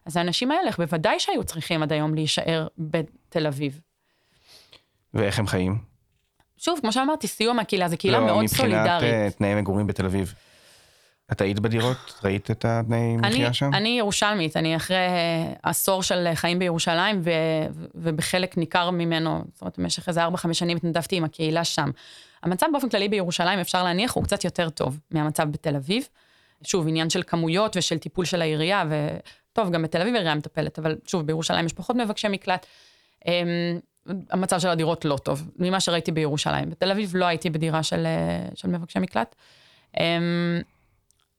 אז 0.05 0.17
האנשים 0.17 0.51
האלה 0.51 0.71
בוודאי 0.77 1.19
שהיו 1.19 1.43
צריכים 1.43 1.83
עד 1.83 1.91
היום 1.91 2.15
להישאר 2.15 2.67
בתל 2.77 3.47
אביב. 3.47 3.79
ואיך 5.13 5.39
הם 5.39 5.47
חיים? 5.47 5.77
שוב, 6.57 6.79
כמו 6.81 6.91
שאמרתי, 6.91 7.27
סיוע 7.27 7.53
מהקהילה, 7.53 7.89
זו 7.89 7.97
קהילה 7.97 8.19
לא, 8.19 8.25
מאוד 8.25 8.45
סולידרית. 8.45 8.85
לא, 8.85 8.95
מבחינת 8.95 9.35
תנאי 9.37 9.55
מגורים 9.55 9.87
בתל 9.87 10.05
אביב. 10.05 10.33
את 11.31 11.41
היית 11.41 11.59
בדירות? 11.59 11.97
ראית 12.23 12.51
את 12.51 12.65
התנאי 12.65 13.17
מחיה 13.17 13.53
שם? 13.53 13.73
אני 13.73 13.89
ירושלמית, 13.89 14.57
אני 14.57 14.75
אחרי 14.75 14.97
עשור 15.63 16.03
של 16.03 16.27
חיים 16.35 16.59
בירושלים, 16.59 17.21
ו, 17.23 17.29
ובחלק 17.95 18.57
ניכר 18.57 18.89
ממנו, 18.89 19.43
זאת 19.53 19.61
אומרת, 19.61 19.79
במשך 19.79 20.09
איזה 20.09 20.25
4-5 20.25 20.53
שנים 20.53 20.77
התנדבתי 20.77 21.15
עם 21.15 21.23
הקהילה 21.23 21.63
שם. 21.63 21.89
המצב 22.43 22.65
באופן 22.71 22.89
כללי 22.89 23.09
בירושלים, 23.09 23.59
אפשר 23.59 23.83
להניח, 23.83 24.13
הוא 24.13 24.23
קצת 24.23 24.43
יותר 24.43 24.69
טוב 24.69 24.99
מהמצב 25.11 25.51
בתל 25.51 25.75
אביב. 25.75 26.07
שוב, 26.63 26.87
עניין 26.87 27.09
של 27.09 27.23
כמויות 27.27 27.77
ושל 27.77 27.97
טיפול 27.97 28.25
של 28.25 28.41
העירייה, 28.41 28.83
וטוב, 28.89 29.71
גם 29.71 29.81
בתל 29.81 30.01
אביב 30.01 30.13
העירייה 30.13 30.35
מטפלת, 30.35 30.79
אבל 30.79 30.95
שוב, 31.05 31.27
בירושלים 31.27 31.65
יש 31.65 31.73
פחות 31.73 31.95
מבקשי 31.95 32.27
מקלט. 32.27 32.65
אמ, 33.27 33.33
המצב 34.29 34.59
של 34.59 34.69
הדירות 34.69 35.05
לא 35.05 35.17
טוב, 35.23 35.51
ממה 35.59 35.79
שראיתי 35.79 36.11
בירושלים. 36.11 36.69
בתל 36.69 36.91
אביב 36.91 37.11
לא 37.15 37.25
הייתי 37.25 37.49
בדירה 37.49 37.83
של, 37.83 38.07
של 38.55 38.67
מבקשי 38.67 38.99
מקלט. 38.99 39.35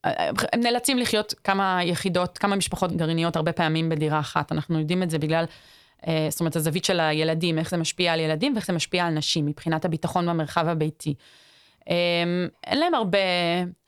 הם 0.03 0.59
נאלצים 0.59 0.97
לחיות 0.97 1.33
כמה 1.43 1.79
יחידות, 1.83 2.37
כמה 2.37 2.55
משפחות 2.55 2.91
גרעיניות 2.91 3.35
הרבה 3.35 3.51
פעמים 3.51 3.89
בדירה 3.89 4.19
אחת. 4.19 4.51
אנחנו 4.51 4.79
יודעים 4.79 5.03
את 5.03 5.09
זה 5.09 5.19
בגלל, 5.19 5.45
אה, 6.07 6.27
זאת 6.29 6.39
אומרת, 6.39 6.55
הזווית 6.55 6.85
של 6.85 6.99
הילדים, 6.99 7.59
איך 7.59 7.69
זה 7.69 7.77
משפיע 7.77 8.13
על 8.13 8.19
ילדים 8.19 8.53
ואיך 8.53 8.65
זה 8.65 8.73
משפיע 8.73 9.05
על 9.05 9.13
נשים 9.13 9.45
מבחינת 9.45 9.85
הביטחון 9.85 10.25
במרחב 10.29 10.67
הביתי. 10.67 11.13
אה, 11.89 11.95
אין 12.67 12.79
להם 12.79 12.93
הרבה, 12.93 13.17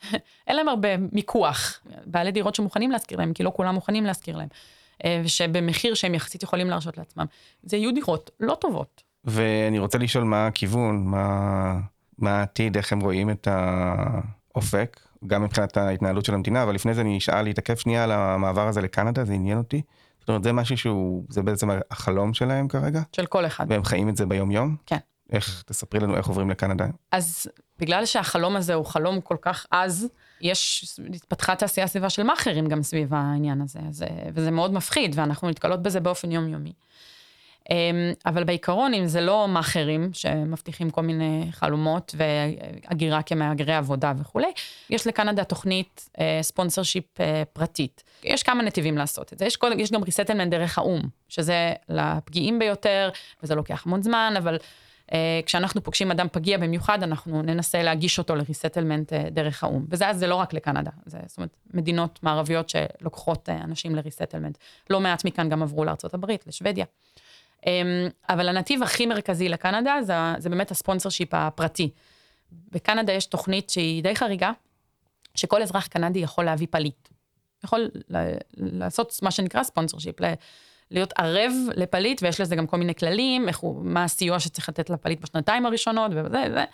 אין 0.48 0.56
להם 0.56 0.68
הרבה 0.68 0.98
מיקוח. 1.12 1.82
בעלי 2.06 2.32
דירות 2.32 2.56
שמוכנים 2.56 2.92
להשכיר 2.92 3.18
להם, 3.18 3.34
כי 3.34 3.44
לא 3.44 3.52
כולם 3.56 3.76
מוכנים 3.76 4.06
להשכיר 4.06 4.38
להם. 4.38 4.48
אה, 5.06 5.22
ושבמחיר 5.24 5.94
שהם 5.94 6.16
יחסית 6.16 6.44
יכולים 6.44 6.70
להרשות 6.70 6.98
לעצמם. 6.98 7.26
זה 7.64 7.78
יהיו 7.78 7.94
דירות 7.94 8.32
לא 8.40 8.56
טובות. 8.56 9.04
ואני 9.26 9.80
רוצה 9.80 9.98
לשאול 9.98 10.24
מה 10.24 10.48
הכיוון, 10.48 11.04
מה, 11.06 11.80
מה 12.18 12.40
העתיד, 12.40 12.78
איך 12.78 12.94
הם 12.94 13.00
רואים 13.00 13.30
את 13.30 13.48
האופק. 13.52 15.00
גם 15.28 15.44
מבחינת 15.44 15.78
ההתנהלות 15.78 16.26
של 16.26 16.34
המדינה, 16.34 16.64
אבל 16.64 16.76
לפני 16.76 16.94
זה 16.94 17.02
אני 17.02 17.18
אשאל 17.18 17.42
להתעכב 17.42 17.76
שנייה 17.76 18.04
על 18.04 18.12
המעבר 18.12 18.68
הזה 18.68 18.82
לקנדה, 18.82 19.26
זה 19.26 19.34
עניין 19.34 19.58
אותי. 19.58 19.82
זאת 20.20 20.30
אומרת, 20.30 20.44
זה 20.44 20.54
משהו 20.54 20.78
שהוא, 20.78 21.24
זה 21.30 21.42
בעצם 21.42 21.70
החלום 21.92 22.34
שלהם 22.34 22.68
כרגע? 22.68 23.02
של 23.16 23.26
כל 23.26 23.46
אחד. 23.46 23.66
והם 23.70 23.84
חיים 23.84 24.10
את 24.10 24.18
זה 24.18 24.26
ביום-יום? 24.26 24.76
כן. 24.86 24.98
איך, 25.32 25.64
תספרי 25.66 26.00
לנו 26.00 26.18
איך 26.18 26.28
עוברים 26.28 26.50
לקנדה. 26.50 26.86
אז 27.12 27.48
בגלל 27.80 28.06
שהחלום 28.06 28.56
הזה 28.56 28.74
הוא 28.74 28.86
חלום 28.86 29.22
כל 29.22 29.38
כך 29.42 29.66
עז, 29.72 30.08
יש, 30.42 31.00
התפתחה 31.14 31.56
תעשייה 31.56 31.88
סביבה 31.88 32.10
של 32.10 32.24
מאכערים 32.24 32.68
גם 32.68 32.84
סביב 32.84 33.14
העניין 33.14 33.62
הזה, 33.62 33.80
זה, 33.90 34.08
וזה 34.34 34.52
מאוד 34.52 34.74
מפחיד, 34.74 35.12
ואנחנו 35.16 35.50
נתקלות 35.50 35.82
בזה 35.82 36.00
באופן 36.00 36.32
יומיומי. 36.32 36.74
אמ, 37.70 38.14
אבל 38.26 38.44
בעיקרון, 38.44 38.94
אם 38.94 39.08
זה 39.08 39.22
לא 39.22 39.48
מאכערים 39.48 40.10
שמבטיחים 40.14 40.90
כל 40.90 41.02
מיני 41.02 41.48
חלומות 41.52 42.16
והגירה 42.18 43.22
כמהגרי 43.22 43.74
עבודה 43.76 44.14
וכולי, 44.18 44.52
יש 44.90 45.08
לקנדה 45.08 45.44
תוכנית 45.44 46.10
ספונסר 46.42 46.84
שיפ 46.84 47.22
אה, 47.22 47.44
פרטית. 47.54 48.04
יש 48.24 48.44
כמה 48.44 48.64
נתיבים 48.64 48.98
לעשות 48.98 49.34
את 49.34 49.40
זה. 49.40 49.46
יש, 49.46 49.56
קודם, 49.56 49.80
יש 49.80 49.92
גם 49.92 50.04
ריסטלמנט 50.04 50.52
דרך 50.52 50.78
האו"ם, 50.78 51.02
שזה 51.30 51.74
לפגיעים 51.90 52.60
ביותר, 52.60 53.10
וזה 53.44 53.56
לוקח 53.56 53.84
המון 53.86 54.04
זמן, 54.04 54.34
אבל 54.38 54.58
uh, 55.08 55.12
כשאנחנו 55.46 55.84
פוגשים 55.84 56.12
אדם 56.12 56.28
פגיע 56.32 56.58
במיוחד, 56.58 57.04
אנחנו 57.04 57.42
ננסה 57.42 57.84
להגיש 57.84 58.18
אותו 58.18 58.36
ל-resettlement 58.36 59.14
דרך 59.14 59.64
האו"ם. 59.64 59.86
וזה 59.90 60.06
זה 60.14 60.28
לא 60.28 60.36
רק 60.36 60.54
לקנדה, 60.54 60.92
זה, 61.06 61.18
זאת 61.26 61.38
אומרת, 61.38 61.58
מדינות 61.74 62.20
מערביות 62.24 62.70
שלוקחות 62.70 63.50
אנשים 63.50 63.96
ל-resettlement. 63.96 64.58
לא 64.90 65.00
מעט 65.00 65.26
מכאן 65.26 65.50
גם 65.50 65.64
עברו 65.64 65.86
לארה"ב, 65.86 66.32
לשוודיה. 66.48 66.86
אמ, 67.66 68.08
אבל 68.30 68.50
הנתיב 68.50 68.84
הכי 68.84 69.06
מרכזי 69.06 69.50
לקנדה 69.50 69.98
זה, 70.02 70.14
זה 70.38 70.50
באמת 70.50 70.72
ה-sponsorship 70.72 71.34
הפרטי. 71.34 71.90
בקנדה 72.52 73.14
יש 73.14 73.26
תוכנית 73.26 73.70
שהיא 73.70 74.04
די 74.04 74.16
חריגה, 74.16 74.52
שכל 75.36 75.62
אזרח 75.62 75.88
קנדי 75.88 76.20
יכול 76.20 76.46
להביא 76.46 76.68
פליט. 76.70 77.10
יכול 77.64 77.90
לעשות 78.58 79.20
מה 79.22 79.32
שנקרא 79.32 79.64
sponsorship, 79.64 80.16
להיות 80.92 81.14
ערב 81.18 81.54
לפליט, 81.76 82.24
ויש 82.24 82.42
לזה 82.42 82.56
גם 82.56 82.68
כל 82.68 82.78
מיני 82.78 82.96
כללים, 82.96 83.48
איך 83.48 83.58
הוא, 83.58 83.86
מה 83.86 84.04
הסיוע 84.04 84.40
שצריך 84.40 84.70
לתת 84.70 84.90
לפליט 84.90 85.22
בשנתיים 85.22 85.66
הראשונות, 85.66 86.12
וזה, 86.16 86.44
זה. 86.54 86.66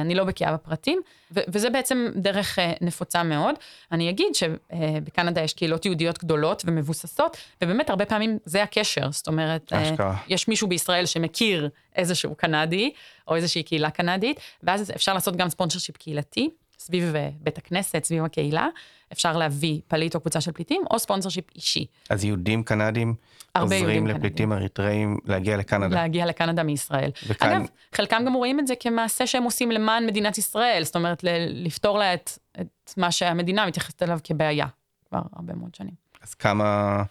אני 0.00 0.14
לא 0.14 0.24
בקיאה 0.24 0.52
בפרטים, 0.52 1.00
ו- 1.30 1.40
וזה 1.48 1.70
בעצם 1.70 2.08
דרך 2.16 2.58
אה, 2.58 2.72
נפוצה 2.80 3.22
מאוד. 3.22 3.54
אני 3.92 4.10
אגיד 4.10 4.34
שבקנדה 4.34 5.40
יש 5.40 5.52
קהילות 5.52 5.84
יהודיות 5.84 6.18
גדולות 6.18 6.62
ומבוססות, 6.66 7.36
ובאמת 7.62 7.90
הרבה 7.90 8.04
פעמים 8.04 8.38
זה 8.44 8.62
הקשר, 8.62 9.10
זאת 9.10 9.26
אומרת, 9.26 9.72
אשכרה. 9.72 10.16
יש 10.28 10.48
מישהו 10.48 10.68
בישראל 10.68 11.06
שמכיר 11.06 11.68
איזשהו 11.96 12.34
קנדי, 12.34 12.92
או 13.28 13.36
איזושהי 13.36 13.62
קהילה 13.62 13.90
קנדית, 13.90 14.40
ואז 14.62 14.90
אפשר 14.90 15.14
לעשות 15.14 15.36
גם 15.36 15.48
ספונסר 15.48 15.78
שיפ 15.78 15.96
קהילתי, 15.96 16.50
סביב 16.84 17.14
אה, 17.16 17.28
בית 17.40 17.58
הכנסת, 17.58 18.04
סביב 18.04 18.24
הקהילה. 18.24 18.68
אפשר 19.12 19.36
להביא 19.36 19.80
פליט 19.88 20.14
או 20.14 20.20
קבוצה 20.20 20.40
של 20.40 20.52
פליטים, 20.52 20.82
או 20.90 20.98
ספונסר 20.98 21.28
שיפ 21.28 21.44
אישי. 21.54 21.86
אז 22.10 22.24
יהודים 22.24 22.62
קנדים 22.62 23.14
עוזרים 23.58 23.82
יהודים 23.82 24.06
לפליטים 24.06 24.52
אריתראים 24.52 25.18
להגיע 25.24 25.56
לקנדה. 25.56 25.96
להגיע 25.96 26.26
לקנדה 26.26 26.62
מישראל. 26.62 27.10
וכאן- 27.26 27.50
אגב, 27.52 27.66
חלקם 27.94 28.22
גם 28.26 28.32
רואים 28.34 28.60
את 28.60 28.66
זה 28.66 28.74
כמעשה 28.80 29.26
שהם 29.26 29.42
עושים 29.42 29.70
למען 29.70 30.06
מדינת 30.06 30.38
ישראל, 30.38 30.82
זאת 30.84 30.96
אומרת, 30.96 31.24
ל- 31.24 31.28
לפתור 31.66 31.98
לה 31.98 32.14
את, 32.14 32.30
את 32.60 32.94
מה 32.96 33.12
שהמדינה 33.12 33.66
מתייחסת 33.66 34.02
אליו 34.02 34.18
כבעיה, 34.24 34.66
כבר 35.08 35.20
הרבה 35.36 35.54
מאוד 35.54 35.74
שנים. 35.74 35.94
אז 36.22 36.34
כמה 36.34 37.02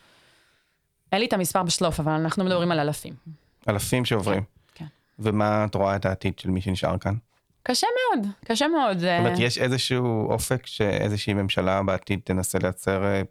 אין 1.12 1.20
לי 1.20 1.28
את 1.28 1.34
המספר 1.34 1.64
בשלוף, 1.64 2.00
אבל 2.00 2.12
אנחנו 2.12 2.44
מדברים 2.46 2.72
על 2.72 2.80
אלפים. 2.80 3.14
אלפים 3.70 4.06
שעוברים. 4.06 4.44
כן. 4.76 4.86
ומה 5.20 5.66
את 5.66 5.76
רואה 5.76 5.96
את 5.96 6.06
העתיד 6.06 6.40
של 6.40 6.50
מי 6.50 6.62
שנשאר 6.62 6.98
כאן? 6.98 7.14
קשה 7.64 7.88
מאוד, 8.00 8.28
קשה 8.46 8.68
מאוד. 8.68 9.00
זאת 9.00 9.10
אומרת, 9.20 9.40
יש 9.40 9.58
איזשהו 9.58 10.32
אופק 10.32 10.66
שאיזושהי 10.66 11.34
ממשלה 11.34 11.84
בעתיד 11.84 12.20
תנסה 12.24 12.60
לייצר, 12.60 13.04
אה, 13.04 13.22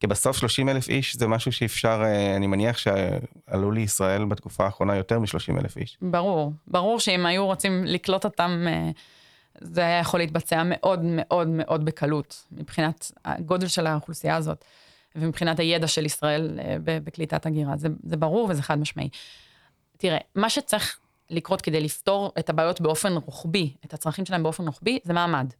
כי 0.00 0.06
בסוף 0.06 0.36
30 0.36 0.68
אלף 0.68 0.88
איש 0.88 1.16
זה 1.16 1.26
משהו 1.26 1.52
שאפשר, 1.52 2.02
אה, 2.04 2.36
אני 2.36 2.46
מניח 2.46 2.78
שעלו 2.78 3.70
לישראל 3.70 4.24
בתקופה 4.24 4.64
האחרונה 4.64 4.96
יותר 4.96 5.18
מ-30 5.18 5.60
אלף 5.60 5.76
איש. 5.76 5.98
ברור, 6.02 6.52
ברור 6.68 7.00
שאם 7.00 7.26
היו 7.26 7.46
רוצים 7.46 7.84
לקלוט 7.84 8.24
אותם, 8.24 8.66
אה, 8.68 8.90
זה 9.60 9.80
היה 9.80 9.98
יכול 9.98 10.20
להתבצע 10.20 10.62
מאוד 10.64 11.00
מאוד 11.02 11.48
מאוד 11.48 11.84
בקלות, 11.84 12.44
מבחינת 12.52 13.12
הגודל 13.24 13.66
של 13.66 13.86
האוכלוסייה 13.86 14.36
הזאת, 14.36 14.64
ומבחינת 15.16 15.60
הידע 15.60 15.86
של 15.86 16.06
ישראל 16.06 16.58
בקליטת 16.84 17.46
הגירה. 17.46 17.76
זה, 17.76 17.88
זה 18.02 18.16
ברור 18.16 18.46
וזה 18.50 18.62
חד 18.62 18.78
משמעי. 18.78 19.08
תראה, 19.96 20.18
מה 20.34 20.50
שצריך 20.50 20.98
לקרות 21.30 21.60
כדי 21.60 21.80
לפתור 21.80 22.32
את 22.38 22.50
הבעיות 22.50 22.80
באופן 22.80 23.12
רוחבי, 23.12 23.74
את 23.84 23.94
הצרכים 23.94 24.24
שלהם 24.24 24.42
באופן 24.42 24.66
רוחבי, 24.66 24.98
זה 25.04 25.12
מעמד. 25.12 25.52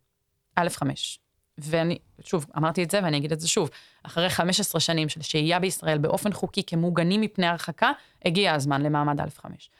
א', 0.56 0.68
חמש. 0.68 1.18
ואני, 1.58 1.98
שוב, 2.20 2.46
אמרתי 2.56 2.82
את 2.82 2.90
זה 2.90 3.00
ואני 3.02 3.16
אגיד 3.16 3.32
את 3.32 3.40
זה 3.40 3.48
שוב, 3.48 3.70
אחרי 4.02 4.30
15 4.30 4.80
שנים 4.80 5.08
של 5.08 5.22
שהייה 5.22 5.60
בישראל 5.60 5.98
באופן 5.98 6.32
חוקי 6.32 6.62
כמוגנים 6.66 7.20
מפני 7.20 7.46
הרחקה, 7.46 7.92
הגיע 8.24 8.54
הזמן 8.54 8.82
למעמד 8.82 9.20
א', 9.20 9.28
חמש. 9.36 9.70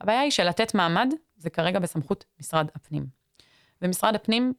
הבעיה 0.00 0.20
היא 0.20 0.30
שלתת 0.30 0.74
מעמד 0.74 1.08
זה 1.36 1.50
כרגע 1.50 1.78
בסמכות 1.78 2.24
משרד 2.40 2.68
הפנים. 2.74 3.06
ומשרד 3.82 4.14
הפנים, 4.14 4.52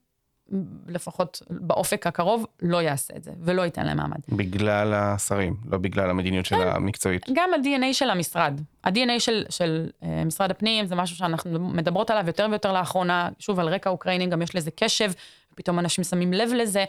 לפחות 0.87 1.41
באופק 1.49 2.07
הקרוב, 2.07 2.45
לא 2.61 2.81
יעשה 2.81 3.13
את 3.15 3.23
זה, 3.23 3.31
ולא 3.39 3.61
ייתן 3.61 3.85
להם 3.85 3.97
מעמד. 3.97 4.17
בגלל 4.29 4.93
השרים, 4.93 5.55
לא 5.65 5.77
בגלל 5.77 6.09
המדיניות 6.09 6.47
כן. 6.47 6.55
של 6.55 6.67
המקצועית. 6.67 7.25
גם 7.33 7.49
ה-DNA 7.53 7.93
של 7.93 8.09
המשרד. 8.09 8.61
ה-DNA 8.83 9.19
של, 9.19 9.43
של 9.49 9.89
uh, 10.01 10.05
משרד 10.25 10.51
הפנים 10.51 10.85
זה 10.85 10.95
משהו 10.95 11.15
שאנחנו 11.15 11.59
מדברות 11.59 12.09
עליו 12.09 12.27
יותר 12.27 12.47
ויותר 12.49 12.73
לאחרונה, 12.73 13.29
שוב, 13.39 13.59
על 13.59 13.67
רקע 13.67 13.89
אוקראיני 13.89 14.27
גם 14.27 14.41
יש 14.41 14.55
לזה 14.55 14.71
קשב, 14.71 15.11
פתאום 15.55 15.79
אנשים 15.79 16.03
שמים 16.03 16.33
לב 16.33 16.49
לזה, 16.53 16.85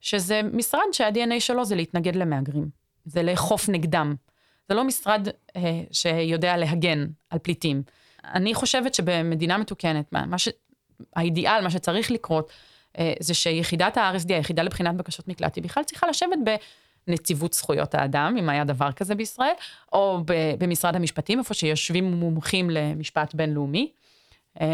שזה 0.00 0.40
משרד 0.52 0.80
שה-DNA 0.92 1.40
שלו 1.40 1.64
זה 1.64 1.74
להתנגד 1.74 2.16
למהגרים, 2.16 2.68
זה 3.04 3.22
לאכוף 3.22 3.68
נגדם. 3.68 4.14
זה 4.68 4.74
לא 4.74 4.84
משרד 4.84 5.28
uh, 5.28 5.60
שיודע 5.92 6.56
להגן 6.56 7.06
על 7.30 7.38
פליטים. 7.38 7.82
אני 8.24 8.54
חושבת 8.54 8.94
שבמדינה 8.94 9.58
מתוקנת, 9.58 10.12
מה, 10.12 10.26
מה 10.26 10.38
ש... 10.38 10.48
האידיאל, 11.16 11.60
מה 11.62 11.70
שצריך 11.70 12.10
לקרות, 12.10 12.52
זה 13.20 13.34
שיחידת 13.34 13.96
ה-RSD, 13.96 14.26
היחידה 14.28 14.62
לבחינת 14.62 14.96
בקשות 14.96 15.28
מקלט, 15.28 15.56
היא 15.56 15.64
בכלל 15.64 15.84
צריכה 15.84 16.06
לשבת 16.06 16.38
בנציבות 17.08 17.52
זכויות 17.52 17.94
האדם, 17.94 18.36
אם 18.38 18.48
היה 18.48 18.64
דבר 18.64 18.92
כזה 18.92 19.14
בישראל, 19.14 19.52
או 19.92 20.22
ב- 20.26 20.32
במשרד 20.58 20.96
המשפטים, 20.96 21.38
איפה 21.38 21.54
שיושבים 21.54 22.04
מומחים 22.12 22.70
למשפט 22.70 23.34
בינלאומי. 23.34 23.90
אמ, 24.60 24.66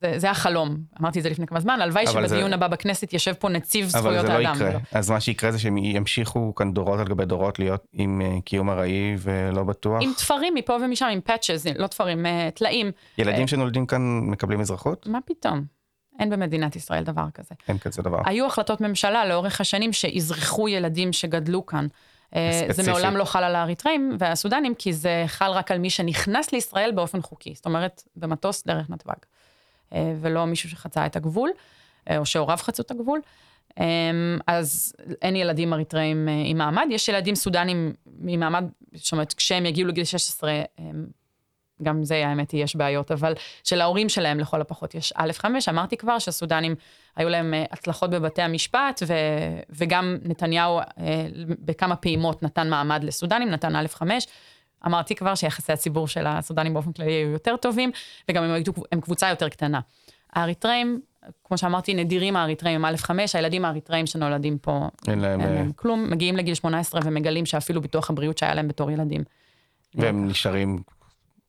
זה, 0.00 0.18
זה 0.18 0.30
החלום, 0.30 0.76
אמרתי 1.00 1.18
את 1.18 1.22
זה 1.24 1.30
לפני 1.30 1.46
כמה 1.46 1.60
זמן, 1.60 1.80
הלוואי 1.80 2.04
אבל 2.06 2.26
זה- 2.26 2.34
שבדיון 2.34 2.52
הבא 2.52 2.68
בכנסת 2.68 3.12
יושב 3.12 3.32
פה 3.32 3.48
נציב 3.48 3.84
אבל 3.92 4.00
זכויות 4.00 4.26
זה 4.26 4.32
לא 4.32 4.38
האדם. 4.38 4.54
יקרה. 4.56 4.68
ולא. 4.70 4.78
אז 4.92 5.10
מה 5.10 5.20
שיקרה 5.20 5.52
זה 5.52 5.58
שהם 5.58 5.76
ימשיכו 5.76 6.54
כאן 6.54 6.72
דורות 6.74 7.00
על 7.00 7.08
גבי 7.08 7.24
דורות 7.24 7.58
להיות 7.58 7.84
עם 7.92 8.20
אה, 8.24 8.40
קיום 8.44 8.70
ארעי 8.70 9.16
ולא 9.18 9.62
בטוח. 9.64 10.02
עם 10.02 10.12
תפרים 10.16 10.54
מפה 10.54 10.72
ומשם, 10.84 11.06
עם 11.06 11.20
פאצ'ז, 11.20 11.66
לא 11.76 11.86
תפרים, 11.86 12.26
אה, 12.26 12.48
טלאים. 12.54 12.90
ילדים 13.18 13.46
שנולדים 13.48 13.86
כאן 13.86 14.20
מקבלים 14.22 14.60
אזרחות? 14.60 15.06
מה 15.06 15.18
פתאום? 15.24 15.77
אין 16.18 16.30
במדינת 16.30 16.76
ישראל 16.76 17.04
דבר 17.04 17.30
כזה. 17.34 17.54
אין 17.68 17.78
כזה 17.78 18.02
דבר. 18.02 18.20
היו 18.24 18.46
החלטות 18.46 18.80
ממשלה 18.80 19.26
לאורך 19.26 19.60
השנים 19.60 19.92
שאזרחו 19.92 20.68
ילדים 20.68 21.12
שגדלו 21.12 21.66
כאן. 21.66 21.86
אה, 22.36 22.50
זה 22.52 22.58
ספציפית. 22.72 22.88
מעולם 22.88 23.16
לא 23.16 23.24
חל 23.24 23.44
על 23.44 23.56
האריתראים 23.56 24.16
והסודנים, 24.18 24.74
כי 24.74 24.92
זה 24.92 25.24
חל 25.26 25.50
רק 25.50 25.70
על 25.70 25.78
מי 25.78 25.90
שנכנס 25.90 26.52
לישראל 26.52 26.90
באופן 26.94 27.22
חוקי. 27.22 27.54
זאת 27.54 27.66
אומרת, 27.66 28.02
במטוס 28.16 28.66
דרך 28.66 28.90
נתב"ג. 28.90 29.16
אה, 29.92 30.14
ולא 30.20 30.44
מישהו 30.44 30.70
שחצה 30.70 31.06
את 31.06 31.16
הגבול, 31.16 31.50
אה, 32.10 32.18
או 32.18 32.26
שהוריו 32.26 32.56
חצו 32.56 32.82
את 32.82 32.90
הגבול. 32.90 33.20
אז 34.46 34.92
אין 35.22 35.36
ילדים 35.36 35.72
אריתראים 35.72 36.28
עם 36.44 36.58
מעמד, 36.58 36.86
יש 36.90 37.08
ילדים 37.08 37.34
סודנים 37.34 37.92
עם 38.26 38.40
מעמד, 38.40 38.64
זאת 38.94 39.12
אומרת, 39.12 39.32
כשהם 39.32 39.66
יגיעו 39.66 39.88
לגיל 39.88 40.04
16, 40.04 40.50
אה, 40.50 40.64
גם 41.82 42.04
זה, 42.04 42.26
האמת 42.26 42.50
היא, 42.50 42.64
יש 42.64 42.76
בעיות, 42.76 43.10
אבל 43.10 43.34
שלהורים 43.64 44.08
שלהם 44.08 44.40
לכל 44.40 44.60
הפחות 44.60 44.94
יש 44.94 45.12
א' 45.16 45.32
חמש, 45.32 45.68
אמרתי 45.68 45.96
כבר 45.96 46.18
שהסודנים, 46.18 46.74
היו 47.16 47.28
להם 47.28 47.54
אה, 47.54 47.64
הצלחות 47.70 48.10
בבתי 48.10 48.42
המשפט, 48.42 49.02
ו, 49.06 49.14
וגם 49.70 50.16
נתניהו 50.22 50.78
אה, 50.78 50.84
בכמה 51.64 51.96
פעימות 51.96 52.42
נתן 52.42 52.70
מעמד 52.70 53.04
לסודנים, 53.04 53.48
נתן 53.48 53.76
א' 53.76 53.86
חמש. 53.88 54.26
אמרתי 54.86 55.14
כבר 55.14 55.34
שיחסי 55.34 55.72
הציבור 55.72 56.08
של 56.08 56.26
הסודנים 56.26 56.74
באופן 56.74 56.92
כללי 56.92 57.12
היו 57.12 57.28
יותר 57.28 57.56
טובים, 57.56 57.90
וגם 58.28 58.44
הם, 58.44 58.50
היו, 58.50 58.62
הם 58.92 59.00
קבוצה 59.00 59.28
יותר 59.28 59.48
קטנה. 59.48 59.80
האריתראים, 60.32 61.00
כמו 61.44 61.58
שאמרתי, 61.58 61.94
נדירים 61.94 62.36
האריתראים 62.36 62.74
הם 62.74 62.84
א' 62.84 62.96
חמש, 62.96 63.34
הילדים 63.34 63.64
האריתראים 63.64 64.06
שנולדים 64.06 64.58
פה, 64.58 64.88
אין 65.08 65.18
להם... 65.18 65.40
אין 65.40 65.50
אה, 65.50 65.54
להם 65.54 65.72
כלום, 65.72 66.10
מגיעים 66.10 66.36
לגיל 66.36 66.54
18 66.54 67.00
ומגלים 67.04 67.46
שאפילו 67.46 67.80
ביטוח 67.80 68.10
הבריאות 68.10 68.38
שהיה 68.38 68.54
להם 68.54 68.68
בתור 68.68 68.90
ילדים. 68.90 69.24
והם 69.94 70.28
נשארים 70.28 70.78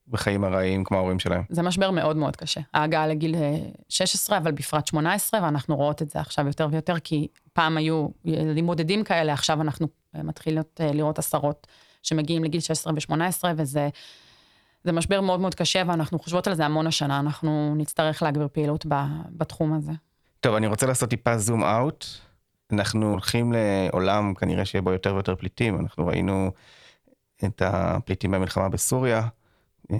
בחיים 0.10 0.45
ארעיים 0.45 0.84
כמו 0.84 0.98
ההורים 0.98 1.19
שלהם. 1.19 1.43
זה 1.50 1.62
משבר 1.62 1.91
מאוד 1.91 2.17
מאוד 2.17 2.36
קשה. 2.36 2.62
ההגעה 2.74 3.08
לגיל 3.08 3.36
אה, 3.36 3.58
16, 3.89 4.38
אבל 4.38 4.52
בפרט 4.52 4.88
18, 4.88 5.43
ואנחנו 5.43 5.76
רואות 5.76 6.02
את 6.02 6.10
זה 6.10 6.19
עכשיו 6.19 6.48
יותר 6.48 6.67
ויותר, 6.72 7.00
כי 7.00 7.28
פעם 7.54 7.78
היו 7.78 8.08
ילדים 8.26 8.65
בודדים 8.65 9.04
כאלה, 9.04 9.34
עכשיו 9.34 9.62
אנחנו 9.62 9.88
אה, 10.15 10.24
מתחילות 10.24 10.82
אה, 10.84 10.91
לראות 10.93 11.19
עשרות 11.19 11.67
שמגיעים 12.04 12.43
לגיל 12.43 12.62
16 12.62 12.93
ו-18, 12.93 13.43
וזה 13.56 13.89
זה 14.84 14.91
משבר 14.91 15.22
מאוד 15.22 15.39
מאוד 15.39 15.56
קשה, 15.56 15.84
ואנחנו 15.88 16.19
חושבות 16.19 16.48
על 16.48 16.54
זה 16.54 16.65
המון 16.65 16.88
השנה, 16.88 17.19
אנחנו 17.19 17.74
נצטרך 17.78 18.24
להגביר 18.24 18.48
פעילות 18.54 18.86
ב, 18.86 18.95
בתחום 19.30 19.74
הזה. 19.74 19.91
טוב, 20.39 20.56
אני 20.56 20.67
רוצה 20.67 20.86
לעשות 20.86 21.10
טיפה 21.10 21.38
זום 21.38 21.63
אאוט. 21.63 22.06
אנחנו 22.72 23.10
הולכים 23.10 23.54
לעולם 23.54 24.34
כנראה 24.34 24.65
שיהיה 24.65 24.82
בו 24.82 24.91
יותר 24.91 25.13
ויותר 25.13 25.36
פליטים. 25.36 25.80
אנחנו 25.80 26.08
ראינו 26.08 26.52
את 27.45 27.62
הפליטים 27.65 28.32
במלחמה 28.32 28.69
בסוריה. 28.69 29.28
אה, 29.91 29.97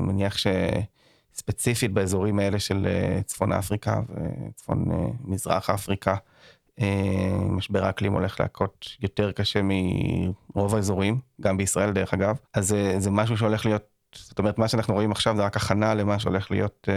מניח 0.00 0.36
שספציפית 0.38 1.92
באזורים 1.92 2.38
האלה 2.38 2.58
של 2.58 2.86
אה, 2.86 3.22
צפון 3.22 3.52
אפריקה 3.52 4.00
וצפון 4.08 4.90
אה, 4.90 5.08
מזרח 5.24 5.70
אפריקה, 5.70 6.14
משבר 7.50 7.84
האקלים 7.84 8.12
הולך 8.12 8.40
להכות 8.40 8.86
יותר 9.00 9.32
קשה 9.32 9.60
מרוב 10.54 10.74
האזורים, 10.74 11.18
גם 11.40 11.56
בישראל 11.56 11.92
דרך 11.92 12.14
אגב. 12.14 12.36
אז 12.54 12.68
זה, 12.68 12.94
זה 12.98 13.10
משהו 13.10 13.36
שהולך 13.36 13.66
להיות, 13.66 13.82
זאת 14.14 14.38
אומרת, 14.38 14.58
מה 14.58 14.68
שאנחנו 14.68 14.94
רואים 14.94 15.12
עכשיו 15.12 15.36
זה 15.36 15.42
רק 15.42 15.56
הכנה 15.56 15.94
למה 15.94 16.18
שהולך 16.18 16.50
להיות, 16.50 16.88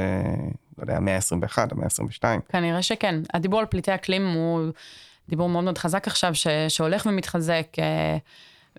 לא 0.77 0.83
יודע, 0.83 0.97
המאה 0.97 1.15
ה-21, 1.15 1.57
המאה 1.71 1.85
ה-22. 1.85 2.41
כנראה 2.49 2.81
שכן. 2.81 3.15
הדיבור 3.33 3.59
על 3.59 3.65
פליטי 3.65 3.95
אקלים 3.95 4.27
הוא 4.27 4.71
דיבור 5.29 5.49
מאוד 5.49 5.63
מאוד 5.63 5.77
חזק 5.77 6.07
עכשיו, 6.07 6.35
ש, 6.35 6.47
שהולך 6.69 7.05
ומתחזק, 7.05 7.67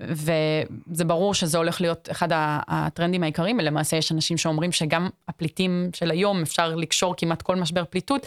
וזה 0.00 1.04
ברור 1.06 1.34
שזה 1.34 1.58
הולך 1.58 1.80
להיות 1.80 2.08
אחד 2.10 2.28
הטרנדים 2.68 3.22
העיקריים, 3.22 3.58
ולמעשה 3.58 3.96
יש 3.96 4.12
אנשים 4.12 4.38
שאומרים 4.38 4.72
שגם 4.72 5.08
הפליטים 5.28 5.90
של 5.94 6.10
היום, 6.10 6.42
אפשר 6.42 6.74
לקשור 6.74 7.14
כמעט 7.16 7.42
כל 7.42 7.56
משבר 7.56 7.84
פליטות 7.90 8.26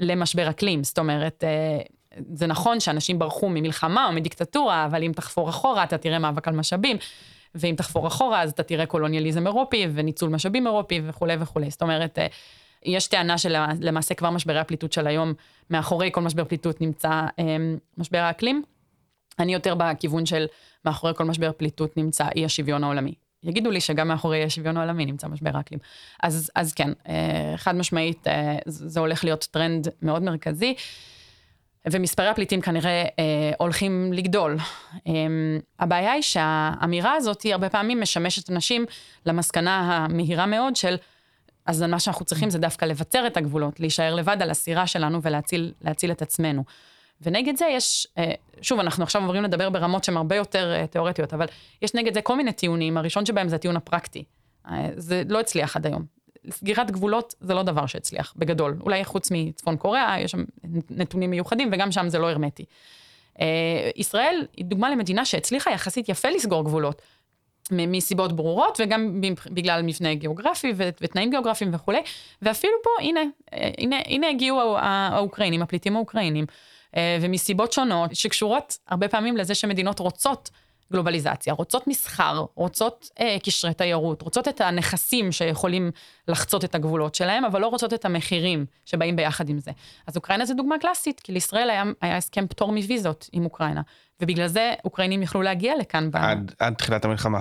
למשבר 0.00 0.50
אקלים. 0.50 0.84
זאת 0.84 0.98
אומרת, 0.98 1.44
אה, 1.44 1.78
זה 2.34 2.46
נכון 2.46 2.80
שאנשים 2.80 3.18
ברחו 3.18 3.48
ממלחמה 3.48 4.06
או 4.06 4.12
מדיקטטורה, 4.12 4.84
אבל 4.84 5.02
אם 5.02 5.12
תחפור 5.12 5.48
אחורה, 5.48 5.84
אתה 5.84 5.98
תראה 5.98 6.18
מאבק 6.18 6.48
על 6.48 6.54
משאבים. 6.54 6.96
ואם 7.54 7.74
תחפור 7.76 8.06
אחורה, 8.06 8.42
אז 8.42 8.50
אתה 8.50 8.62
תראה 8.62 8.86
קולוניאליזם 8.86 9.46
אירופי 9.46 9.86
וניצול 9.94 10.30
משאבים 10.30 10.66
אירופי 10.66 11.00
וכולי 11.04 11.36
וכולי. 11.40 11.70
זאת 11.70 11.82
אומרת, 11.82 12.18
אה, 12.18 12.26
יש 12.84 13.06
טענה 13.06 13.38
שלמעשה 13.38 14.14
כבר 14.14 14.30
משברי 14.30 14.58
הפליטות 14.58 14.92
של 14.92 15.06
היום, 15.06 15.32
מאחורי 15.70 16.10
כל 16.12 16.20
משבר 16.20 16.44
פליטות 16.44 16.80
נמצא 16.80 17.08
אה, 17.38 17.56
משבר 17.98 18.18
האקלים. 18.18 18.62
אני 19.38 19.54
יותר 19.54 19.74
בכיוון 19.74 20.26
של 20.26 20.46
מאחורי 20.86 21.14
כל 21.14 21.24
משבר 21.24 21.50
פליטות 21.56 21.96
נמצא 21.96 22.28
אי 22.36 22.44
השוויון 22.44 22.84
העולמי. 22.84 23.14
יגידו 23.42 23.70
לי 23.70 23.80
שגם 23.80 24.08
מאחורי 24.08 24.44
השוויון 24.44 24.76
העולמי 24.76 25.06
נמצא 25.06 25.28
משבר 25.28 25.56
האקלים. 25.56 25.80
אז, 26.22 26.50
אז 26.54 26.72
כן, 26.72 26.92
אה, 27.08 27.54
חד 27.56 27.76
משמעית, 27.76 28.26
אה, 28.26 28.56
זה 28.66 29.00
הולך 29.00 29.24
להיות 29.24 29.48
טרנד 29.50 29.88
מאוד 30.02 30.22
מרכזי. 30.22 30.74
ומספרי 31.90 32.28
הפליטים 32.28 32.60
כנראה 32.60 33.04
אה, 33.18 33.52
הולכים 33.58 34.12
לגדול. 34.12 34.56
הבעיה 35.78 36.12
היא 36.12 36.22
שהאמירה 36.22 37.14
הזאת 37.14 37.42
היא 37.42 37.52
הרבה 37.52 37.68
פעמים 37.68 38.00
משמשת 38.00 38.50
אנשים 38.50 38.84
למסקנה 39.26 39.80
המהירה 39.80 40.46
מאוד 40.46 40.76
של, 40.76 40.96
אז 41.66 41.82
מה 41.82 42.00
שאנחנו 42.00 42.24
צריכים 42.24 42.50
זה 42.50 42.58
דווקא 42.58 42.84
לבצר 42.84 43.26
את 43.26 43.36
הגבולות, 43.36 43.80
להישאר 43.80 44.14
לבד 44.14 44.36
על 44.40 44.50
הסירה 44.50 44.86
שלנו 44.86 45.22
ולהציל 45.22 46.10
את 46.10 46.22
עצמנו. 46.22 46.64
ונגד 47.22 47.56
זה 47.56 47.66
יש, 47.70 48.06
אה, 48.18 48.32
שוב, 48.62 48.80
אנחנו 48.80 49.04
עכשיו 49.04 49.22
עוברים 49.22 49.42
לדבר 49.42 49.70
ברמות 49.70 50.04
שהן 50.04 50.16
הרבה 50.16 50.36
יותר 50.36 50.74
אה, 50.76 50.86
תיאורטיות, 50.86 51.34
אבל 51.34 51.46
יש 51.82 51.94
נגד 51.94 52.14
זה 52.14 52.22
כל 52.22 52.36
מיני 52.36 52.52
טיעונים, 52.52 52.96
הראשון 52.96 53.26
שבהם 53.26 53.48
זה 53.48 53.56
הטיעון 53.56 53.76
הפרקטי. 53.76 54.24
אה, 54.70 54.88
זה 54.96 55.22
לא 55.28 55.40
הצליח 55.40 55.76
עד 55.76 55.86
היום. 55.86 56.04
סגירת 56.50 56.90
גבולות 56.90 57.34
זה 57.40 57.54
לא 57.54 57.62
דבר 57.62 57.86
שהצליח, 57.86 58.34
בגדול. 58.36 58.76
אולי 58.80 59.04
חוץ 59.04 59.28
מצפון 59.30 59.76
קוריאה, 59.76 60.20
יש 60.20 60.30
שם 60.30 60.44
נתונים 60.90 61.30
מיוחדים, 61.30 61.70
וגם 61.72 61.92
שם 61.92 62.08
זה 62.08 62.18
לא 62.18 62.30
הרמטי. 62.30 62.64
ישראל 63.96 64.46
היא 64.56 64.64
דוגמה 64.64 64.90
למדינה 64.90 65.24
שהצליחה 65.24 65.70
יחסית 65.70 66.08
יפה 66.08 66.28
לסגור 66.28 66.64
גבולות, 66.64 67.02
מסיבות 67.70 68.36
ברורות, 68.36 68.80
וגם 68.84 69.20
בגלל 69.50 69.82
מבנה 69.82 70.14
גיאוגרפי 70.14 70.72
ותנאים 70.76 71.30
גיאוגרפיים 71.30 71.74
וכולי, 71.74 72.00
ואפילו 72.42 72.72
פה, 72.82 72.90
הנה, 73.02 73.20
הנה, 73.78 73.96
הנה 74.06 74.28
הגיעו 74.28 74.76
האוקראינים, 74.78 75.62
הפליטים 75.62 75.96
האוקראינים. 75.96 76.46
אה, 76.96 77.18
ומסיבות 77.20 77.72
שונות, 77.72 78.14
שקשורות 78.14 78.78
הרבה 78.88 79.08
פעמים 79.08 79.36
לזה 79.36 79.54
שמדינות 79.54 79.98
רוצות 79.98 80.50
גלובליזציה, 80.92 81.52
רוצות 81.52 81.86
מסחר, 81.86 82.44
רוצות 82.54 83.10
אה, 83.20 83.36
קשרי 83.42 83.74
תיירות, 83.74 84.22
רוצות 84.22 84.48
את 84.48 84.60
הנכסים 84.60 85.32
שיכולים 85.32 85.90
לחצות 86.28 86.64
את 86.64 86.74
הגבולות 86.74 87.14
שלהם, 87.14 87.44
אבל 87.44 87.60
לא 87.60 87.66
רוצות 87.66 87.94
את 87.94 88.04
המחירים 88.04 88.66
שבאים 88.84 89.16
ביחד 89.16 89.48
עם 89.48 89.58
זה. 89.58 89.70
אז 90.06 90.16
אוקראינה 90.16 90.44
זו 90.44 90.54
דוגמה 90.54 90.78
קלאסית, 90.78 91.20
כי 91.20 91.32
לישראל 91.32 91.70
היה, 91.70 91.82
היה 92.00 92.16
הסכם 92.16 92.46
פטור 92.46 92.72
מוויזות 92.72 93.28
עם 93.32 93.44
אוקראינה, 93.44 93.82
ובגלל 94.20 94.46
זה 94.46 94.74
אוקראינים 94.84 95.22
יכלו 95.22 95.42
להגיע 95.42 95.76
לכאן. 95.76 96.10
עד, 96.12 96.50
ב... 96.50 96.64
עד 96.64 96.74
תחילת 96.74 97.04
המלחמה. 97.04 97.40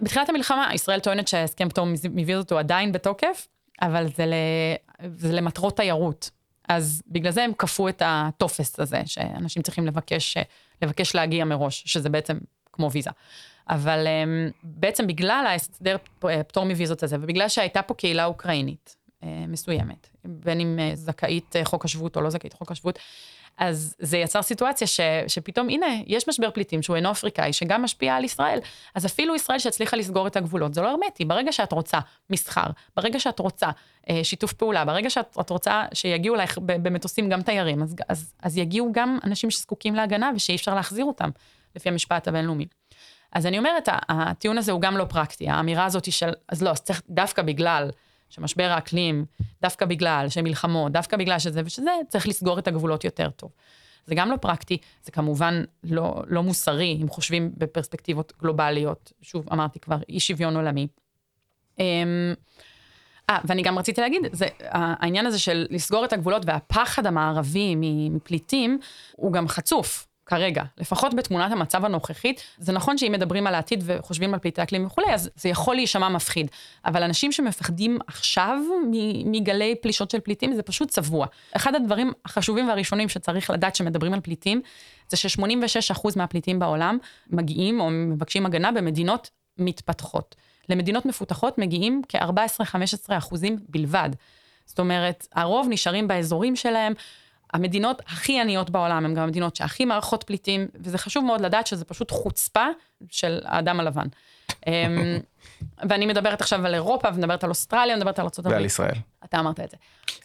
בתחילת 0.00 0.28
המלחמה, 0.28 0.68
ישראל 0.74 1.00
טוענת 1.00 1.28
שההסכם 1.28 1.68
פטור 1.68 1.86
מוויזות 2.10 2.52
הוא 2.52 2.58
עדיין 2.58 2.92
בתוקף, 2.92 3.48
אבל 3.82 4.06
זה, 4.16 4.26
ל... 4.26 4.34
זה 5.16 5.32
למטרות 5.32 5.76
תיירות. 5.76 6.30
אז 6.68 7.02
בגלל 7.08 7.32
זה 7.32 7.42
הם 7.42 7.52
כפו 7.58 7.88
את 7.88 8.02
הטופס 8.04 8.80
הזה, 8.80 9.02
שאנשים 9.06 9.62
צריכים 9.62 9.86
לבקש, 9.86 10.36
לבקש 10.82 11.14
להגיע 11.14 11.44
מראש, 11.44 11.82
שזה 11.86 12.08
בעצם 12.08 12.38
כמו 12.72 12.90
ויזה. 12.92 13.10
אבל 13.68 14.06
um, 14.06 14.52
בעצם 14.62 15.06
בגלל 15.06 15.44
ההסדר 15.48 15.96
פטור 16.48 16.64
מוויזות 16.64 17.02
הזה, 17.02 17.16
ובגלל 17.20 17.48
שהייתה 17.48 17.82
פה 17.82 17.94
קהילה 17.94 18.24
אוקראינית 18.24 18.96
uh, 19.20 19.26
מסוימת, 19.48 20.08
בין 20.24 20.60
אם 20.60 20.78
uh, 20.78 20.96
זכאית 20.96 21.56
חוק 21.64 21.84
השבות 21.84 22.16
או 22.16 22.20
לא 22.20 22.30
זכאית 22.30 22.52
חוק 22.52 22.72
השבות, 22.72 22.98
אז 23.58 23.94
זה 23.98 24.18
יצר 24.18 24.42
סיטואציה 24.42 24.86
ש, 24.86 25.00
שפתאום, 25.28 25.68
הנה, 25.68 25.86
יש 26.06 26.28
משבר 26.28 26.50
פליטים 26.50 26.82
שהוא 26.82 26.96
אינו 26.96 27.10
אפריקאי, 27.10 27.52
שגם 27.52 27.82
משפיע 27.82 28.16
על 28.16 28.24
ישראל. 28.24 28.58
אז 28.94 29.06
אפילו 29.06 29.34
ישראל 29.34 29.58
שהצליחה 29.58 29.96
לסגור 29.96 30.26
את 30.26 30.36
הגבולות, 30.36 30.74
זה 30.74 30.80
לא 30.80 30.90
הרמטי. 30.90 31.24
ברגע 31.24 31.52
שאת 31.52 31.72
רוצה 31.72 31.98
מסחר, 32.30 32.66
ברגע 32.96 33.20
שאת 33.20 33.38
רוצה 33.38 33.68
אה, 34.10 34.20
שיתוף 34.24 34.52
פעולה, 34.52 34.84
ברגע 34.84 35.10
שאת 35.10 35.50
רוצה 35.50 35.84
שיגיעו 35.94 36.34
אלייך 36.34 36.58
במטוסים 36.62 37.28
גם 37.28 37.42
תיירים, 37.42 37.82
אז, 37.82 37.96
אז, 38.08 38.32
אז 38.42 38.58
יגיעו 38.58 38.92
גם 38.92 39.18
אנשים 39.24 39.50
שזקוקים 39.50 39.94
להגנה 39.94 40.30
ושאי 40.36 40.54
אפשר 40.54 40.74
להחזיר 40.74 41.04
אותם, 41.04 41.30
לפי 41.76 41.88
המשפט 41.88 42.28
הבינלאומי. 42.28 42.66
אז 43.32 43.46
אני 43.46 43.58
אומרת, 43.58 43.88
הטיעון 44.08 44.58
הזה 44.58 44.72
הוא 44.72 44.80
גם 44.80 44.96
לא 44.96 45.04
פרקטי, 45.04 45.48
האמירה 45.48 45.84
הזאת 45.84 46.12
של, 46.12 46.30
אז 46.48 46.62
לא, 46.62 46.70
אז 46.70 46.80
צריך 46.80 47.02
דווקא 47.08 47.42
בגלל 47.42 47.90
שמשבר 48.36 48.64
האקלים, 48.70 49.24
דווקא 49.62 49.86
בגלל 49.86 50.26
שמלחמות, 50.28 50.92
דווקא 50.92 51.16
בגלל 51.16 51.38
שזה 51.38 51.62
ושזה, 51.64 51.90
צריך 52.08 52.28
לסגור 52.28 52.58
את 52.58 52.68
הגבולות 52.68 53.04
יותר 53.04 53.30
טוב. 53.30 53.50
זה 54.06 54.14
גם 54.14 54.30
לא 54.30 54.36
פרקטי, 54.36 54.78
זה 55.02 55.12
כמובן 55.12 55.64
לא, 55.84 56.22
לא 56.26 56.42
מוסרי, 56.42 56.98
אם 57.02 57.08
חושבים 57.08 57.52
בפרספקטיבות 57.56 58.32
גלובליות, 58.40 59.12
שוב, 59.22 59.46
אמרתי 59.52 59.80
כבר, 59.80 59.96
אי 60.08 60.20
שוויון 60.20 60.56
עולמי. 60.56 60.86
אמ, 61.78 62.34
אה, 63.30 63.38
ואני 63.44 63.62
גם 63.62 63.78
רציתי 63.78 64.00
להגיד, 64.00 64.22
זה, 64.32 64.46
העניין 64.60 65.26
הזה 65.26 65.38
של 65.38 65.66
לסגור 65.70 66.04
את 66.04 66.12
הגבולות 66.12 66.42
והפחד 66.46 67.06
המערבי 67.06 67.74
מפליטים, 68.10 68.78
הוא 69.16 69.32
גם 69.32 69.48
חצוף. 69.48 70.06
כרגע, 70.26 70.62
לפחות 70.78 71.14
בתמונת 71.14 71.52
המצב 71.52 71.84
הנוכחית, 71.84 72.42
זה 72.58 72.72
נכון 72.72 72.98
שאם 72.98 73.12
מדברים 73.12 73.46
על 73.46 73.54
העתיד 73.54 73.82
וחושבים 73.86 74.34
על 74.34 74.40
פליטי 74.40 74.62
אקלים 74.62 74.86
וכולי, 74.86 75.14
אז 75.14 75.30
זה 75.36 75.48
יכול 75.48 75.74
להישמע 75.74 76.08
מפחיד. 76.08 76.50
אבל 76.84 77.02
אנשים 77.02 77.32
שמפחדים 77.32 77.98
עכשיו 78.06 78.58
מגלי 79.24 79.74
פלישות 79.82 80.10
של 80.10 80.20
פליטים, 80.20 80.54
זה 80.54 80.62
פשוט 80.62 80.90
צבוע. 80.90 81.26
אחד 81.56 81.74
הדברים 81.74 82.12
החשובים 82.24 82.68
והראשונים 82.68 83.08
שצריך 83.08 83.50
לדעת 83.50 83.76
שמדברים 83.76 84.14
על 84.14 84.20
פליטים, 84.20 84.60
זה 85.08 85.16
ש-86% 85.16 86.08
מהפליטים 86.16 86.58
בעולם 86.58 86.98
מגיעים 87.30 87.80
או 87.80 87.90
מבקשים 87.90 88.46
הגנה 88.46 88.72
במדינות 88.72 89.30
מתפתחות. 89.58 90.34
למדינות 90.68 91.06
מפותחות 91.06 91.58
מגיעים 91.58 92.02
כ-14-15 92.08 93.18
אחוזים 93.18 93.56
בלבד. 93.68 94.10
זאת 94.66 94.78
אומרת, 94.78 95.26
הרוב 95.32 95.66
נשארים 95.70 96.08
באזורים 96.08 96.56
שלהם. 96.56 96.92
המדינות 97.52 98.02
הכי 98.06 98.40
עניות 98.40 98.70
בעולם 98.70 99.04
הן 99.04 99.14
גם 99.14 99.22
המדינות 99.22 99.56
שהכי 99.56 99.84
מערכות 99.84 100.24
פליטים, 100.24 100.66
וזה 100.74 100.98
חשוב 100.98 101.24
מאוד 101.24 101.40
לדעת 101.40 101.66
שזה 101.66 101.84
פשוט 101.84 102.10
חוצפה 102.10 102.66
של 103.10 103.40
האדם 103.44 103.80
הלבן. 103.80 104.06
אמ, 104.66 104.72
ואני 105.88 106.06
מדברת 106.06 106.40
עכשיו 106.40 106.66
על 106.66 106.74
אירופה, 106.74 107.08
ומדברת 107.14 107.44
על 107.44 107.50
אוסטרליה, 107.50 107.96
מדברת 107.96 108.18
על 108.18 108.26
ארה"ב. 108.26 108.50
ועל 108.50 108.64
ישראל. 108.64 108.94
אתה 109.24 109.40
אמרת 109.40 109.60
את 109.60 109.70
זה. 109.70 109.76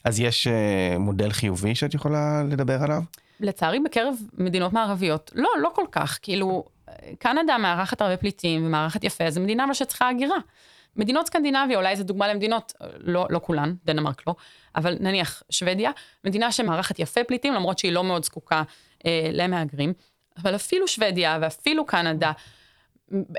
אז 0.04 0.20
יש 0.20 0.48
uh, 0.48 0.98
מודל 0.98 1.32
חיובי 1.32 1.76
שאת 1.76 1.94
יכולה 1.94 2.44
לדבר 2.50 2.84
עליו? 2.84 3.02
לצערי, 3.40 3.80
בקרב 3.80 4.16
מדינות 4.38 4.74
מערביות, 4.74 5.32
לא, 5.36 5.50
לא 5.62 5.72
כל 5.76 5.86
כך. 5.92 6.20
כאילו, 6.22 6.66
קנדה 7.20 7.58
מארחת 7.58 8.02
הרבה 8.02 8.18
פליטים, 8.18 8.66
ומארחת 8.66 9.04
יפה, 9.04 9.30
זו 9.30 9.42
מדינה 9.42 9.64
אבל 9.64 9.74
שצריכה 9.74 10.10
הגירה. 10.10 10.38
מדינות 10.96 11.26
סקנדינביה, 11.26 11.78
אולי 11.78 11.96
זו 11.96 12.04
דוגמה 12.04 12.28
למדינות, 12.28 12.74
לא, 12.98 13.28
לא 13.30 13.40
כולן, 13.44 13.74
דנמרק 13.86 14.24
לא, 14.28 14.36
אבל 14.76 14.98
נניח 15.00 15.44
שוודיה, 15.50 15.92
מדינה 16.24 16.52
שמארחת 16.52 17.00
יפה 17.00 17.24
פליטים, 17.24 17.54
למרות 17.54 17.80
שהיא 17.80 17.92
לא 17.92 18.04
מאוד 18.04 18.26
זקוקה 18.26 18.64
אה, 19.06 19.30
למהגרים, 19.32 19.94
אבל 20.38 20.56
אפילו 20.56 20.88
שוודיה 20.88 21.38
ואפילו 21.42 21.86
קנדה, 21.86 22.32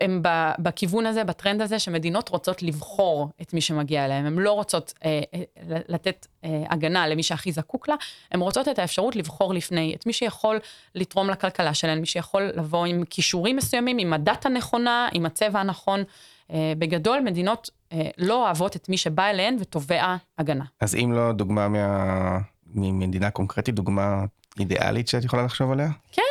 הם 0.01 0.23
בכיוון 0.59 1.07
הזה, 1.07 1.25
בטרנד 1.25 1.63
הזה, 1.63 1.79
שמדינות 1.79 2.29
רוצות 2.29 2.63
לבחור 2.63 3.29
את 3.43 3.55
מי 3.55 3.61
שמגיע 3.61 4.05
אליהם. 4.05 4.27
הן 4.27 4.39
לא 4.39 4.53
רוצות 4.53 4.95
אה, 5.05 5.21
אה, 5.35 5.43
לתת 5.89 6.27
אה, 6.45 6.65
הגנה 6.71 7.09
למי 7.09 7.23
שהכי 7.23 7.53
זקוק 7.53 7.89
לה, 7.89 7.95
הן 8.31 8.41
רוצות 8.41 8.69
את 8.69 8.79
האפשרות 8.79 9.17
לבחור 9.17 9.55
לפני, 9.55 9.95
את 9.95 10.07
מי 10.07 10.13
שיכול 10.13 10.59
לתרום 10.95 11.31
לכלכלה 11.31 11.75
שלהן, 11.75 11.99
מי 11.99 12.07
שיכול 12.07 12.43
לבוא 12.43 12.87
עם 12.87 13.05
כישורים 13.11 13.57
מסוימים, 13.57 13.99
עם 13.99 14.13
הדת 14.13 14.47
הנכונה, 14.47 15.09
עם 15.13 15.27
הצבע 15.27 15.61
הנכון. 15.61 16.05
אה, 16.53 16.73
בגדול, 16.79 17.21
מדינות 17.21 17.71
אה, 17.93 18.09
לא 18.19 18.45
אוהבות 18.45 18.77
את 18.77 18.89
מי 18.89 18.97
שבא 18.97 19.27
אליהן 19.27 19.57
ותובע 19.61 20.17
הגנה. 20.39 20.65
אז 20.81 20.95
אם 20.95 21.13
לא 21.13 21.33
דוגמה 21.33 21.69
מה... 21.69 22.39
ממדינה 22.75 23.31
קונקרטית, 23.31 23.75
דוגמה 23.75 24.25
אידיאלית 24.59 25.09
שאת 25.09 25.25
יכולה 25.25 25.43
לחשוב 25.43 25.73
עליה? 25.73 25.89
כן, 26.13 26.23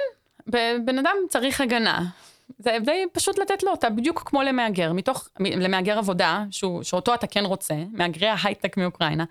בן 0.85 0.99
אדם 0.99 1.15
צריך 1.29 1.61
הגנה. 1.61 2.05
זה 2.59 2.77
פשוט 3.13 3.39
לתת 3.39 3.63
לו 3.63 3.71
אותה, 3.71 3.89
בדיוק 3.89 4.23
כמו 4.25 4.43
למהגר, 4.43 4.93
מתוך, 4.93 5.27
למהגר 5.39 5.97
עבודה, 5.97 6.43
שהוא, 6.51 6.83
שאותו 6.83 7.13
אתה 7.13 7.27
כן 7.27 7.45
רוצה, 7.45 7.75
מהגרי 7.91 8.27
ההייטק 8.27 8.77
מאוקראינה. 8.77 9.25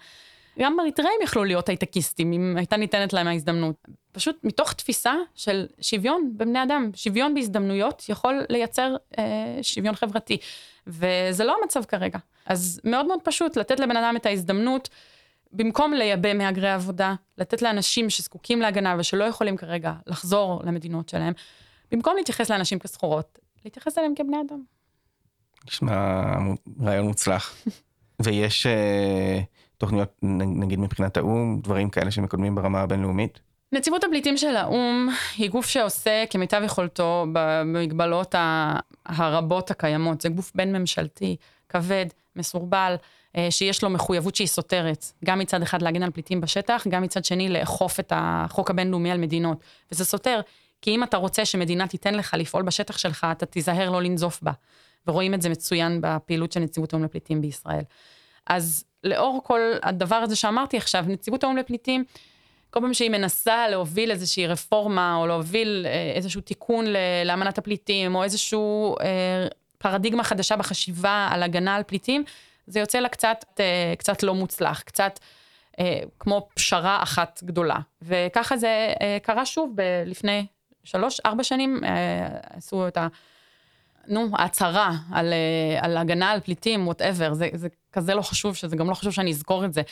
גם 0.59 0.80
אריתראים 0.80 1.20
יכלו 1.22 1.44
להיות 1.44 1.68
הייטקיסטים, 1.68 2.33
אם 2.33 2.54
הייתה 2.56 2.76
ניתנת 2.76 3.12
להם 3.12 3.26
ההזדמנות. 3.26 3.76
פשוט 4.12 4.37
מתוך 4.44 4.72
תפיסה 4.72 5.14
של 5.35 5.66
שוויון 5.80 6.33
בבני 6.37 6.62
אדם, 6.62 6.90
שוויון 6.94 7.35
בהזדמנויות 7.35 8.04
יכול 8.09 8.42
לייצר 8.48 8.96
אה, 9.18 9.24
שוויון 9.62 9.94
חברתי. 9.94 10.38
וזה 10.87 11.44
לא 11.44 11.56
המצב 11.62 11.85
כרגע. 11.85 12.18
אז 12.46 12.80
מאוד 12.85 13.06
מאוד 13.06 13.20
פשוט 13.24 13.56
לתת 13.56 13.80
לבן 13.80 13.96
אדם 13.96 14.16
את 14.16 14.26
ההזדמנות, 14.26 14.88
במקום 15.52 15.92
לייבא 15.92 16.35
מהגרי 16.35 16.70
עבודה, 16.70 17.14
לתת 17.38 17.62
לאנשים 17.62 18.11
שזקוקים 18.11 18.61
להגנה 18.61 18.96
ושלא 18.98 19.24
יכולים 19.24 19.56
כרגע 19.56 19.92
לחזור 20.06 20.62
למדינות 20.64 21.09
שלהם, 21.09 21.33
במקום 21.90 22.16
להתייחס 22.16 22.50
לאנשים 22.50 22.79
כסחורות, 22.79 23.38
להתייחס 23.64 23.98
אליהם 23.98 24.14
כבני 24.14 24.37
אדם. 24.48 24.62
נשמע 25.66 26.22
רעיון 26.81 27.07
מוצלח. 27.07 27.55
ויש 28.22 28.66
uh, 28.66 29.44
תוכניות, 29.79 30.18
נגיד 30.22 30.79
מבחינת 30.79 31.16
האו"ם, 31.16 31.61
דברים 31.62 31.90
כאלה 31.90 32.11
שמקודמים 32.11 32.55
ברמה 32.55 32.81
הבינלאומית? 32.81 33.40
נציבות 33.72 34.05
הפליטים 34.05 34.37
של 34.37 34.57
האו"ם 34.57 35.09
היא 35.37 35.50
גוף 35.50 35.66
שעושה 35.66 36.24
כמיטב 36.31 36.62
יכולתו 36.64 37.26
במגבלות 37.33 38.35
הרבות 39.07 39.70
הקיימות. 39.70 40.20
זה 40.20 40.29
גוף 40.29 40.53
בין 40.55 40.76
ממשלתי, 40.76 41.37
כבד, 41.68 42.07
מסורבל, 42.37 42.94
אה, 43.37 43.50
שיש 43.50 43.83
לו 43.83 43.90
מחויבות 43.90 44.37
שהיא 44.37 44.48
סותרת. 44.48 45.04
גם 45.25 45.38
מצד 45.38 45.62
אחד 45.62 45.83
להגן 45.83 46.02
על 46.02 46.10
פליטים 46.10 46.40
בשטח, 46.40 46.87
גם 46.88 47.02
מצד 47.02 47.25
שני 47.25 47.48
לאכוף 47.48 48.00
את 48.00 48.12
החוק 48.17 48.71
הבינלאומי 48.71 49.10
על 49.10 49.19
מדינות. 49.19 49.58
וזה 49.92 50.04
סותר, 50.04 50.40
כי 50.83 50.94
אם 50.94 51.02
אתה 51.02 51.16
רוצה 51.16 51.44
שמדינה 51.44 51.87
תיתן 51.87 52.14
לך 52.14 52.35
לפעול 52.38 52.62
בשטח 52.62 52.98
שלך, 52.98 53.26
אתה 53.33 53.46
תיזהר 53.46 53.90
לא 53.90 54.02
לנזוף 54.02 54.42
בה. 54.42 54.52
ורואים 55.06 55.35
את 55.35 55.42
זה 55.42 55.48
מצוין 55.48 55.98
בפעילות 56.00 56.52
של 56.52 56.60
נציבות 56.60 56.92
האו"ם 56.92 57.04
לפליטים 57.04 57.40
בישראל. 57.40 57.83
אז 58.46 58.85
לאור 59.04 59.40
כל 59.44 59.60
הדבר 59.83 60.16
הזה 60.16 60.37
שאמרתי 60.37 60.76
עכשיו, 60.76 61.04
נציבות 61.08 61.44
האו"ם 61.44 61.56
לפליטים, 61.56 62.04
כל 62.70 62.81
פעם 62.81 62.94
שהיא 62.94 63.10
מנסה 63.10 63.68
להוביל 63.68 64.10
איזושהי 64.10 64.46
רפורמה, 64.46 65.16
או 65.16 65.26
להוביל 65.26 65.87
אה, 65.88 66.12
איזשהו 66.14 66.40
תיקון 66.40 66.85
לאמנת 67.24 67.58
הפליטים, 67.58 68.14
או 68.14 68.22
איזשהו 68.22 68.96
אה, 69.00 69.46
פרדיגמה 69.78 70.24
חדשה 70.24 70.56
בחשיבה 70.56 71.28
על 71.31 71.42
הגנה 71.42 71.74
על 71.76 71.83
פליטים, 71.83 72.24
זה 72.66 72.81
יוצא 72.81 72.98
לה 72.98 73.08
קצת, 73.08 73.44
אה, 73.60 73.94
קצת 73.98 74.22
לא 74.22 74.35
מוצלח, 74.35 74.83
קצת 74.83 75.18
אה, 75.81 76.00
כמו 76.18 76.48
פשרה 76.54 77.02
אחת 77.02 77.40
גדולה. 77.44 77.76
וככה 78.02 78.56
זה 78.56 78.92
אה, 79.00 79.18
קרה 79.22 79.46
שוב 79.46 79.72
ב- 79.74 80.02
לפני 80.06 80.46
שלוש, 80.85 81.20
ארבע 81.26 81.44
שנים, 81.44 81.85
אה, 81.85 82.28
עשו 82.56 82.88
את 82.88 82.96
ה... 82.96 83.08
נו, 84.08 84.28
ההצהרה 84.33 84.92
על, 85.12 85.33
אה, 85.33 85.85
על 85.85 85.96
הגנה 85.96 86.31
על 86.31 86.40
פליטים, 86.40 86.87
whatever, 86.87 87.35
זה, 87.35 87.48
זה 87.54 87.68
כזה 87.92 88.14
לא 88.14 88.22
חשוב, 88.22 88.54
שזה 88.54 88.76
גם 88.76 88.90
לא 88.90 88.94
חשוב 88.94 89.12
שאני 89.12 89.31
אזכור 89.31 89.64
את 89.64 89.74
זה. 89.74 89.83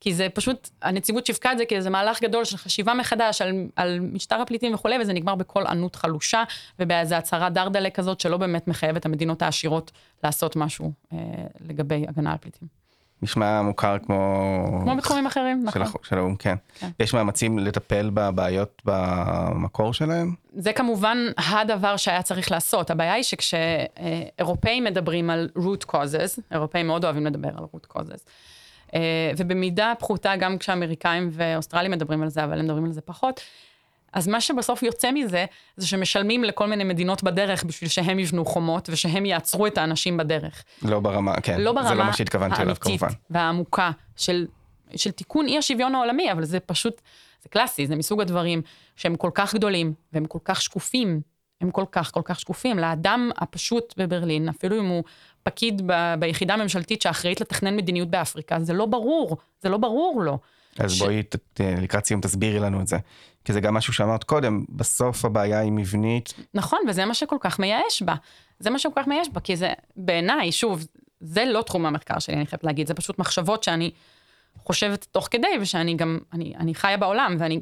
כי 0.00 0.14
זה 0.14 0.28
פשוט, 0.34 0.70
הנציבות 0.82 1.26
שיווקה 1.26 1.52
את 1.52 1.58
זה 1.58 1.64
כאיזה 1.64 1.90
מהלך 1.90 2.22
גדול 2.22 2.44
של 2.44 2.56
חשיבה 2.56 2.94
מחדש 2.94 3.42
על, 3.42 3.66
על 3.76 4.00
משטר 4.00 4.40
הפליטים 4.40 4.74
וכולי, 4.74 4.96
וזה 5.00 5.12
נגמר 5.12 5.34
בקול 5.34 5.66
ענות 5.66 5.96
חלושה, 5.96 6.44
ובאיזו 6.78 7.14
הצהרה 7.14 7.50
דרדלה 7.50 7.90
כזאת, 7.90 8.20
שלא 8.20 8.36
באמת 8.36 8.68
מחייבת 8.68 9.06
המדינות 9.06 9.42
העשירות 9.42 9.92
לעשות 10.24 10.56
משהו 10.56 10.92
אה, 11.12 11.18
לגבי 11.60 12.04
הגנה 12.08 12.32
על 12.32 12.38
פליטים. 12.38 12.83
נשמע 13.24 13.62
מוכר 13.62 13.96
כמו... 13.98 14.80
כמו 14.82 14.96
בתחומים 14.96 15.26
אחרים, 15.26 15.66
של 15.72 15.80
נכון. 15.80 16.00
של 16.04 16.18
האו"ם, 16.18 16.36
כן. 16.36 16.54
כן. 16.78 16.88
יש 17.00 17.14
מאמצים 17.14 17.58
לטפל 17.58 18.10
בבעיות 18.14 18.82
במקור 18.84 19.94
שלהם? 19.94 20.34
זה 20.56 20.72
כמובן 20.72 21.18
הדבר 21.38 21.96
שהיה 21.96 22.22
צריך 22.22 22.50
לעשות. 22.50 22.90
הבעיה 22.90 23.12
היא 23.12 23.22
שכשאירופאים 23.22 24.84
מדברים 24.84 25.30
על 25.30 25.48
root 25.58 25.90
causes, 25.92 26.40
אירופאים 26.52 26.86
מאוד 26.86 27.04
אוהבים 27.04 27.26
לדבר 27.26 27.48
על 27.48 27.64
root 27.74 27.96
causes, 27.96 28.20
אה, 28.94 29.30
ובמידה 29.36 29.92
פחותה 29.98 30.36
גם 30.36 30.58
כשאמריקאים 30.58 31.28
ואוסטרלים 31.32 31.90
מדברים 31.90 32.22
על 32.22 32.28
זה, 32.28 32.44
אבל 32.44 32.58
הם 32.58 32.64
מדברים 32.64 32.84
על 32.84 32.92
זה 32.92 33.00
פחות, 33.00 33.40
אז 34.14 34.28
מה 34.28 34.40
שבסוף 34.40 34.82
יוצא 34.82 35.12
מזה, 35.12 35.44
זה 35.76 35.86
שמשלמים 35.86 36.44
לכל 36.44 36.66
מיני 36.66 36.84
מדינות 36.84 37.22
בדרך 37.22 37.64
בשביל 37.64 37.90
שהם 37.90 38.18
יבנו 38.18 38.44
חומות 38.44 38.88
ושהם 38.92 39.26
יעצרו 39.26 39.66
את 39.66 39.78
האנשים 39.78 40.16
בדרך. 40.16 40.64
לא 40.82 41.00
ברמה, 41.00 41.40
כן. 41.40 41.60
לא 41.60 41.72
ברמה 41.72 41.88
זה 41.88 41.94
לא 41.94 42.04
מה 42.04 42.12
שהתכוונתי 42.12 42.62
אליו 42.62 42.76
כמובן. 42.80 43.08
והעמוקה 43.30 43.90
של, 44.16 44.46
של 44.96 45.10
תיקון 45.10 45.46
אי 45.46 45.58
השוויון 45.58 45.94
העולמי, 45.94 46.32
אבל 46.32 46.44
זה 46.44 46.60
פשוט, 46.60 47.00
זה 47.42 47.48
קלאסי, 47.48 47.86
זה 47.86 47.96
מסוג 47.96 48.20
הדברים 48.20 48.62
שהם 48.96 49.16
כל 49.16 49.30
כך 49.34 49.54
גדולים 49.54 49.92
והם 50.12 50.24
כל 50.24 50.38
כך 50.44 50.62
שקופים, 50.62 51.20
הם 51.60 51.70
כל 51.70 51.84
כך 51.92 52.12
כל 52.12 52.22
כך 52.24 52.40
שקופים. 52.40 52.78
לאדם 52.78 53.30
הפשוט 53.36 53.94
בברלין, 53.96 54.48
אפילו 54.48 54.80
אם 54.80 54.86
הוא 54.86 55.04
פקיד 55.42 55.82
ב, 55.86 56.14
ביחידה 56.18 56.54
הממשלתית 56.54 57.02
שאחראית 57.02 57.40
לתכנן 57.40 57.76
מדיניות 57.76 58.10
באפריקה, 58.10 58.60
זה 58.60 58.72
לא 58.72 58.86
ברור, 58.86 59.36
זה 59.62 59.68
לא 59.68 59.76
ברור 59.76 60.22
לו. 60.22 60.38
אז 60.78 60.92
ש- 60.92 60.98
בואי 61.02 61.22
ת- 61.22 61.36
לקראת 61.60 62.04
סיום 62.06 62.20
תסבירי 62.20 62.58
לנו 62.58 62.80
את 62.80 62.86
זה. 62.86 62.96
כי 63.44 63.52
זה 63.52 63.60
גם 63.60 63.74
משהו 63.74 63.92
שאמרת 63.92 64.24
קודם, 64.24 64.64
בסוף 64.68 65.24
הבעיה 65.24 65.60
היא 65.60 65.72
מבנית, 65.72 66.34
נכון, 66.54 66.78
וזה 66.88 67.04
מה 67.04 67.14
שכל 67.14 67.36
כך 67.40 67.58
מייאש 67.58 68.02
בה. 68.02 68.14
זה 68.58 68.70
מה 68.70 68.78
שכל 68.78 68.94
כך 68.96 69.06
מייאש 69.06 69.28
בה, 69.32 69.40
כי 69.40 69.56
זה, 69.56 69.72
בעיניי, 69.96 70.52
שוב, 70.52 70.86
זה 71.20 71.44
לא 71.44 71.62
תחום 71.62 71.86
המחקר 71.86 72.18
שלי, 72.18 72.34
אני 72.36 72.46
חייבת 72.46 72.64
להגיד, 72.64 72.86
זה 72.86 72.94
פשוט 72.94 73.18
מחשבות 73.18 73.62
שאני 73.62 73.90
חושבת 74.64 75.06
תוך 75.12 75.28
כדי, 75.30 75.46
ושאני 75.60 75.96
גם, 75.96 76.18
אני, 76.32 76.52
אני 76.58 76.74
חיה 76.74 76.96
בעולם, 76.96 77.36
ואני 77.38 77.60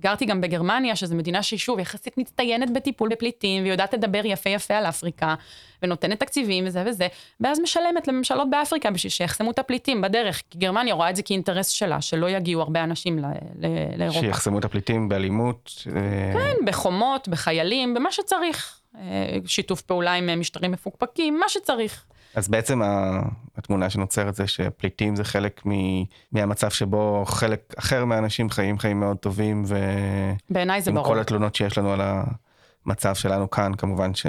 גרתי 0.00 0.26
גם 0.26 0.40
בגרמניה, 0.40 0.96
שזו 0.96 1.14
מדינה 1.14 1.42
שהיא 1.42 1.58
שוב 1.58 1.78
יחסית 1.78 2.18
מצטיינת 2.18 2.72
בטיפול 2.72 3.08
בפליטים, 3.08 3.64
ויודעת 3.64 3.94
לדבר 3.94 4.20
יפה 4.24 4.50
יפה 4.50 4.74
על 4.74 4.86
אפריקה, 4.86 5.34
ונותנת 5.82 6.20
תקציבים 6.20 6.64
וזה 6.66 6.82
וזה, 6.86 7.08
ואז 7.40 7.60
משלמת 7.60 8.08
לממשלות 8.08 8.50
באפריקה 8.50 8.90
בשביל 8.90 9.10
שיחסמו 9.10 9.50
את 9.50 9.58
הפליטים 9.58 10.00
בדרך, 10.00 10.42
כי 10.50 10.58
גרמניה 10.58 10.94
רואה 10.94 11.10
את 11.10 11.16
זה 11.16 11.22
כאינטרס 11.22 11.68
שלה, 11.68 12.00
שלא 12.00 12.30
יגיעו 12.30 12.62
הרבה 12.62 12.84
אנשים 12.84 13.18
ל- 13.18 13.24
ל- 13.58 13.98
לאירופה. 13.98 14.20
שיחסמו 14.20 14.58
את 14.58 14.64
הפליטים 14.64 15.08
באלימות. 15.08 15.72
אה, 15.96 16.32
כן, 16.32 16.66
בחומות, 16.66 17.28
בחיילים, 17.28 17.94
במה 17.94 18.12
שצריך. 18.12 18.80
אה, 18.98 19.02
שיתוף 19.46 19.82
פעולה 19.82 20.12
עם 20.12 20.40
משטרים 20.40 20.72
מפוקפקים, 20.72 21.38
מה 21.38 21.48
שצריך. 21.48 22.04
אז 22.34 22.48
בעצם 22.48 22.80
התמונה 23.56 23.90
שנוצרת 23.90 24.34
זה 24.34 24.46
שפליטים 24.46 25.16
זה 25.16 25.24
חלק 25.24 25.62
מ- 25.66 26.04
מהמצב 26.32 26.70
שבו 26.70 27.24
חלק 27.26 27.74
אחר 27.78 28.04
מהאנשים 28.04 28.50
חיים 28.50 28.78
חיים 28.78 29.00
מאוד 29.00 29.16
טובים, 29.16 29.64
בעיניי 30.50 30.82
זה 30.82 30.92
ברור. 30.92 31.06
כל 31.06 31.18
התלונות 31.20 31.54
שיש 31.54 31.78
לנו 31.78 31.92
על 31.92 32.00
המצב 32.86 33.14
שלנו 33.14 33.50
כאן, 33.50 33.72
כמובן 33.78 34.14
ש... 34.14 34.26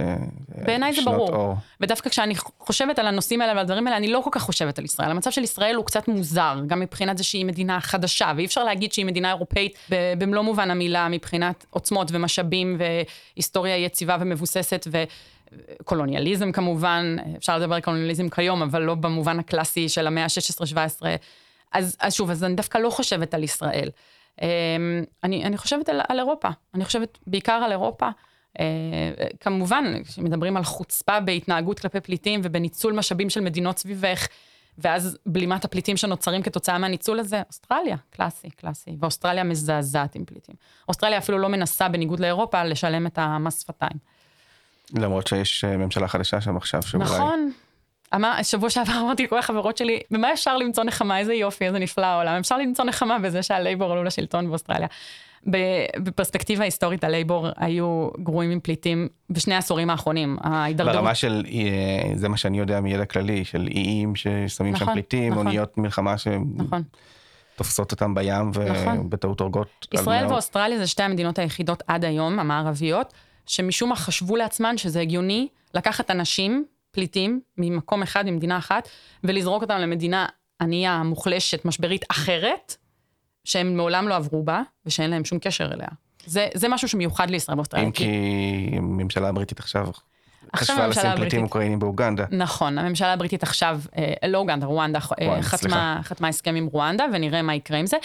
בעיניי 0.48 0.94
זה 0.94 1.02
ברור. 1.06 1.36
אור. 1.36 1.56
ודווקא 1.82 2.10
כשאני 2.10 2.36
חושבת 2.60 3.00
על 3.00 3.08
הנושאים 3.08 3.42
האלה 3.42 3.54
ועל 3.54 3.62
הדברים 3.62 3.88
האלה, 3.88 3.98
אני 3.98 4.12
לא 4.12 4.22
כל 4.24 4.30
כך 4.34 4.42
חושבת 4.42 4.80
על 4.80 4.86
ישראל. 4.86 5.12
המצב 5.12 5.32
של 5.32 5.44
ישראל 5.44 5.76
הוא 5.76 5.86
קצת 5.86 6.08
מוזר, 6.08 6.60
גם 6.68 6.80
מבחינת 6.80 7.18
זה 7.18 7.24
שהיא 7.24 7.46
מדינה 7.46 7.82
חדשה, 7.82 8.32
ואי 8.36 8.46
אפשר 8.46 8.64
להגיד 8.64 8.94
שהיא 8.94 9.06
מדינה 9.06 9.30
אירופאית 9.30 9.78
במלוא 10.18 10.44
מובן 10.44 10.72
המילה, 10.72 11.08
מבחינת 11.10 11.66
עוצמות 11.70 12.08
ומשאבים 12.12 12.78
והיסטוריה 13.36 13.78
יציבה 13.78 14.18
ומבוססת 14.20 14.88
וקולוניאליזם 15.52 16.52
כמובן, 16.52 17.16
אפשר 17.38 17.58
לדבר 17.58 17.76
על 17.76 17.82
קולוניאליזם 17.82 18.30
כיום, 18.30 18.62
אבל 18.62 18.82
לא 18.82 18.96
במובן 18.96 19.40
הקלאסי 19.40 19.90
של 19.90 20.08
המאה 20.08 20.24
ה-16-17. 20.24 21.02
אז, 21.72 21.98
אז 22.00 22.14
שוב, 22.14 22.30
אז 22.30 22.44
אני 22.44 22.56
דווקא 22.56 22.78
לא 22.78 22.90
חושבת 22.90 23.34
על 23.34 23.44
ישראל. 23.44 23.90
אמ, 24.42 24.48
אני, 25.24 25.46
אני 25.46 25.58
חושבת 25.58 25.90
על, 25.90 26.02
על 26.10 26.20
אירופה, 26.20 26.50
אני 26.74 26.86
חושבת 26.86 27.18
בעיקר 27.28 27.62
על 27.66 27.72
אירופה. 27.72 28.10
אה, 28.60 28.66
כמובן, 29.40 30.04
כשמדברים 30.04 30.58
על 30.58 30.64
חוצפה 30.64 31.20
בהתנהגות 31.20 31.80
כלפי 31.80 32.00
פליטים 32.00 32.42
ובניצול 32.44 32.94
משאבים 32.94 33.30
של 33.30 33.42
מדינות 33.42 33.78
סביבך, 33.78 34.28
ואז 34.78 35.18
בלימת 35.26 35.66
הפליטים 35.66 35.98
שנוצרים 35.98 36.42
כתוצאה 36.42 36.78
מהניצול 36.78 37.20
הזה, 37.20 37.42
אוסטרליה, 37.48 37.96
קלאסי, 38.10 38.50
קלאסי. 38.50 38.96
ואוסטרליה 39.00 39.44
מזעזעת 39.44 40.16
עם 40.16 40.26
פליטים. 40.26 40.56
אוסטרליה 40.88 41.18
אפילו 41.18 41.38
לא 41.38 41.50
מנסה, 41.50 41.90
בניגוד 41.90 42.20
לאירופה, 42.20 42.64
לשלם 42.64 43.08
את 43.08 43.18
המס 43.18 43.62
שפתיים. 43.62 44.11
למרות 44.94 45.28
שיש 45.28 45.64
אה, 45.64 45.78
ממשלה 45.78 46.08
חדשה 46.08 46.42
שם 46.42 46.58
עכשיו, 46.58 46.82
שאולי... 46.82 47.06
נכון. 47.06 47.52
אמר, 48.16 48.44
שבוע 48.44 48.70
שעבר 48.70 48.94
אמרתי 49.02 49.24
לכל 49.24 49.38
החברות 49.38 49.78
שלי, 49.78 50.00
במה 50.12 50.34
אפשר 50.34 50.58
למצוא 50.58 50.84
נחמה? 50.84 51.20
איזה 51.20 51.34
יופי, 51.34 51.66
איזה 51.66 51.80
נפלא 51.80 52.06
העולם. 52.06 52.40
אפשר 52.40 52.58
למצוא 52.58 52.86
נחמה 52.86 53.20
בזה 53.20 53.44
שהלייבור 53.44 53.92
עלו 53.92 54.04
לשלטון 54.04 54.50
באוסטרליה. 54.50 54.88
בפרספקטיבה 55.98 56.64
היסטורית, 56.64 57.04
הלייבור 57.04 57.48
היו 57.58 58.10
גרועים 58.24 58.52
עם 58.52 58.60
פליטים 58.60 59.08
בשני 59.30 59.54
העשורים 59.54 59.90
האחרונים. 59.90 60.38
ההידרדרות... 60.42 60.96
ברמה 60.96 61.16
של, 61.16 61.46
אה, 61.52 62.16
זה 62.16 62.30
מה 62.30 62.38
שאני 62.38 62.60
יודע 62.60 62.80
מידע 62.80 63.06
כללי, 63.06 63.46
של 63.46 63.68
איים 63.68 64.16
ששמים 64.16 64.76
שם 64.76 64.84
נכון, 64.84 64.94
פליטים, 64.94 65.32
נכון. 65.32 65.48
אוניות 65.48 65.78
מלחמה 65.78 66.16
נכון. 66.56 66.84
שתופסות 67.54 67.92
אותם 67.92 68.16
בים, 68.16 68.50
נכון. 68.50 69.00
ובטעות 69.00 69.40
הורגות. 69.40 69.88
על 69.94 70.00
ישראל. 70.00 70.28
ואוסטרליה 70.28 70.78
זה 70.78 70.88
שתי 70.88 71.04
המדינות 71.04 71.40
היחידות 71.40 71.84
עד 71.88 72.06
היום, 72.06 72.40
המערביות, 72.40 73.14
שמשום 73.46 73.90
מה 73.90 73.96
חשבו 73.96 74.36
לעצמן 74.36 74.78
שזה 74.78 75.02
הגיוני 75.02 75.48
לקחת 75.74 76.12
אנשים, 76.12 76.66
פליטים, 76.92 77.42
ממקום 77.58 78.02
אחד, 78.02 78.26
ממדינה 78.26 78.58
אחת, 78.58 78.90
ולזרוק 79.24 79.62
אותם 79.62 79.78
למדינה 79.78 80.26
ענייה, 80.62 81.04
מוחלשת, 81.04 81.66
משברית 81.66 82.06
אחרת, 82.12 82.76
שהם 83.44 83.78
מעולם 83.78 84.08
לא 84.08 84.16
עברו 84.16 84.44
בה, 84.44 84.62
ושאין 84.86 85.10
להם 85.10 85.26
שום 85.26 85.40
קשר 85.40 85.74
אליה. 85.74 85.88
זה, 86.26 86.48
זה 86.54 86.68
משהו 86.68 86.88
שמיוחד 86.88 87.30
לישראל 87.30 87.58
ואוסטרליה. 87.58 87.86
אם 87.86 87.92
כי 87.92 88.06
הממשלה 88.78 89.30
הבריטית 89.30 89.60
עכשיו 89.60 89.88
חשבה 90.56 90.88
לשים 90.88 91.12
פליטים 91.16 91.44
אוקראינים 91.44 91.80
באוגנדה. 91.80 92.26
נכון, 92.32 92.78
הממשלה 92.78 93.14
הבריטית 93.14 93.44
עכשיו, 93.44 93.80
אה, 93.98 94.14
לא 94.28 94.38
אוגנדה, 94.38 94.66
רואנדה, 94.66 95.00
אה, 95.00 95.42
חתמה, 95.42 95.58
סליחה. 95.58 96.00
חתמה 96.04 96.28
הסכם 96.28 96.56
עם 96.56 96.66
רואנדה, 96.66 97.06
ונראה 97.14 97.42
מה 97.42 97.56
יקרה 97.56 97.78
עם 97.78 97.86
זה. 97.86 97.98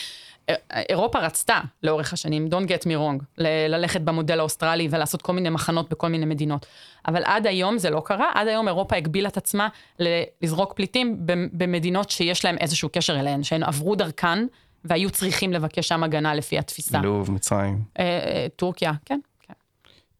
אירופה 0.88 1.18
רצתה 1.18 1.60
לאורך 1.82 2.12
השנים, 2.12 2.48
don't 2.50 2.66
get 2.68 2.82
me 2.82 2.90
wrong, 2.90 3.24
ל- 3.38 3.66
ללכת 3.74 4.00
במודל 4.00 4.38
האוסטרלי 4.38 4.88
ולעשות 4.90 5.22
כל 5.22 5.32
מיני 5.32 5.50
מחנות 5.50 5.88
בכל 5.90 6.08
מיני 6.08 6.26
מדינות. 6.26 6.66
אבל 7.08 7.22
עד 7.24 7.46
היום 7.46 7.78
זה 7.78 7.90
לא 7.90 8.02
קרה, 8.04 8.30
עד 8.34 8.48
היום 8.48 8.68
אירופה 8.68 8.96
הגבילה 8.96 9.28
את 9.28 9.36
עצמה 9.36 9.68
ל- 10.00 10.22
לזרוק 10.42 10.72
פליטים 10.72 11.16
במדינות 11.52 12.10
שיש 12.10 12.44
להם 12.44 12.56
איזשהו 12.58 12.88
קשר 12.92 13.20
אליהן, 13.20 13.42
שהן 13.42 13.62
עברו 13.62 13.94
דרכן 13.94 14.38
והיו 14.84 15.10
צריכים 15.10 15.52
לבקש 15.52 15.88
שם 15.88 16.02
הגנה 16.04 16.34
לפי 16.34 16.58
התפיסה. 16.58 17.00
לוב, 17.00 17.30
מצרים. 17.30 17.82
אה, 17.98 18.04
אה, 18.04 18.46
טורקיה, 18.56 18.92
כן. 19.04 19.20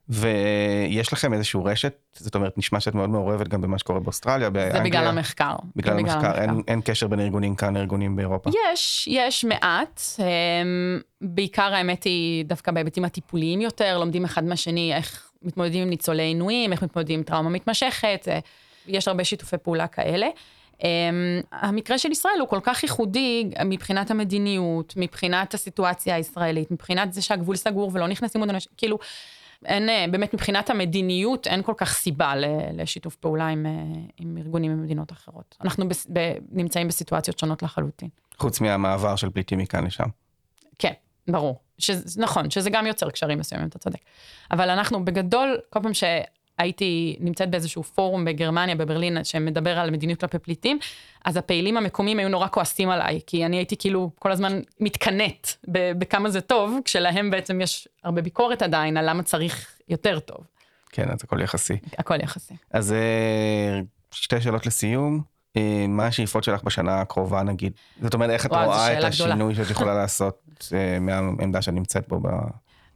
ויש 0.09 1.13
לכם 1.13 1.33
איזשהו 1.35 1.65
רשת, 1.65 1.95
זאת 2.19 2.35
אומרת, 2.35 2.59
נשמע 2.59 2.81
שאת 2.81 2.95
מאוד 2.95 3.11
מעורבת 3.11 3.49
גם 3.49 3.61
במה 3.61 3.79
שקורה 3.79 4.01
באוסטרליה, 4.01 4.47
זה 4.47 4.51
באנגליה. 4.51 4.83
בגלל 4.83 5.07
המחקר. 5.07 5.57
בגלל 5.77 5.95
זה 5.95 6.01
המחקר, 6.01 6.43
אין, 6.43 6.63
אין 6.69 6.81
קשר 6.85 7.07
בין 7.07 7.21
ארגונים 7.21 7.55
כאן 7.55 7.77
לארגונים 7.77 8.17
באירופה. 8.17 8.51
יש, 8.73 9.09
יש 9.11 9.45
מעט. 9.45 10.03
אמ, 10.19 11.01
בעיקר 11.21 11.75
האמת 11.75 12.05
היא 12.05 12.45
דווקא 12.45 12.73
בהיבטים 12.73 13.05
הטיפוליים 13.05 13.61
יותר, 13.61 13.99
לומדים 13.99 14.25
אחד 14.25 14.45
מהשני 14.45 14.95
איך 14.95 15.31
מתמודדים 15.43 15.83
עם 15.83 15.91
ניצולי 15.91 16.23
עינויים, 16.23 16.73
איך 16.73 16.83
מתמודדים 16.83 17.19
עם 17.19 17.25
טראומה 17.25 17.51
מתמשכת, 17.51 18.29
יש 18.87 19.09
הרבה 19.09 19.25
שיתופי 19.25 19.57
פעולה 19.59 19.87
כאלה. 19.87 20.27
אמ, 20.85 21.41
המקרה 21.53 21.99
של 21.99 22.13
ישראל 22.13 22.35
הוא 22.41 22.49
כל 22.49 22.61
כך 22.63 22.83
ייחודי 22.83 23.51
מבחינת 23.65 24.11
המדיניות, 24.11 24.95
מבחינת 24.97 25.55
הסיטואציה 25.55 26.15
הישראלית, 26.15 26.71
מבחינת 26.71 27.13
זה 27.13 27.23
שהגבול 27.23 27.57
סגור 27.57 27.91
ולא 27.95 28.09
נכנסים 28.09 28.41
עוד 28.41 28.51
אנשים, 28.51 28.73
כאילו, 28.77 28.99
אין, 29.65 29.89
אה, 29.89 30.05
באמת 30.11 30.35
מבחינת 30.35 30.71
המדיניות, 30.71 31.47
אין 31.47 31.63
כל 31.63 31.75
כך 31.77 31.95
סיבה 31.95 32.33
לשיתוף 32.73 33.17
פעולה 33.17 33.49
עם, 33.49 33.67
אה, 33.67 33.73
עם 34.17 34.39
ארגונים 34.39 34.73
ממדינות 34.73 35.13
אחרות. 35.13 35.57
אנחנו 35.65 35.89
בס, 35.89 36.07
ב, 36.13 36.33
נמצאים 36.51 36.89
בסיטואציות 36.89 37.39
שונות 37.39 37.63
לחלוטין. 37.63 38.09
חוץ 38.39 38.61
מהמעבר 38.61 39.17
של 39.17 39.31
פליטים 39.31 39.59
מכאן 39.59 39.87
לשם. 39.87 40.09
כן, 40.79 40.93
ברור. 41.29 41.61
שזה, 41.79 42.23
נכון, 42.23 42.51
שזה 42.51 42.71
גם 42.71 42.87
יוצר 42.87 43.11
קשרים 43.11 43.39
מסוימים, 43.39 43.69
אתה 43.69 43.79
צודק. 43.79 43.99
אבל 44.51 44.71
אנחנו 44.71 45.05
בגדול, 45.05 45.59
כל 45.71 45.81
פעם 45.83 45.95
שהייתי 46.61 47.17
נמצאת 47.21 47.51
באיזשהו 47.51 47.83
פורום 47.83 48.25
בגרמניה, 48.25 48.75
בברלין, 48.75 49.25
שמדבר 49.25 49.79
על 49.79 49.91
מדיניות 49.91 50.21
כלפי 50.21 50.39
פליטים, 50.39 50.79
אז 51.25 51.37
הפעילים 51.37 51.77
המקומיים 51.77 52.19
היו 52.19 52.29
נורא 52.29 52.49
כועסים 52.51 52.89
עליי, 52.89 53.21
כי 53.27 53.47
אני 53.47 53.57
הייתי 53.57 53.77
כאילו 53.77 54.11
כל 54.19 54.33
הזמן 54.33 54.61
מתקנאת 54.81 55.49
בכמה 55.69 56.31
זה 56.31 56.41
טוב, 56.41 56.79
כשלהם 56.85 57.31
בעצם 57.31 57.61
יש 57.61 57.89
הרבה 58.05 58.23
ביקורת 58.23 58.63
עדיין 58.63 58.97
על 58.97 59.11
למה 59.11 59.23
צריך 59.23 59.77
יותר 59.89 60.19
טוב. 60.19 60.39
כן, 60.91 61.11
אז 61.11 61.19
הכל 61.25 61.41
יחסי. 61.41 61.77
הכל 61.99 62.21
יחסי. 62.21 62.55
אז 62.71 62.93
אה, 62.93 63.81
שתי 64.11 64.41
שאלות 64.41 64.67
לסיום. 64.67 65.23
אה, 65.57 65.87
מה 65.89 66.07
השאיפות 66.07 66.45
שלך 66.45 66.63
בשנה 66.63 67.01
הקרובה 67.01 67.43
נגיד? 67.43 67.73
זאת 68.03 68.15
אומרת, 68.15 68.31
איך 68.31 68.47
את 68.47 68.51
רואה 68.51 68.99
את. 68.99 69.05
השינוי 69.05 69.55
שאת 69.55 69.71
יכולה 69.71 69.95
לעשות 70.01 70.69
אה, 70.73 70.99
מהעמדה 71.01 71.63
שאת 71.63 71.75
נמצאת 71.75 72.09
בו? 72.09 72.21
ב... 72.21 72.29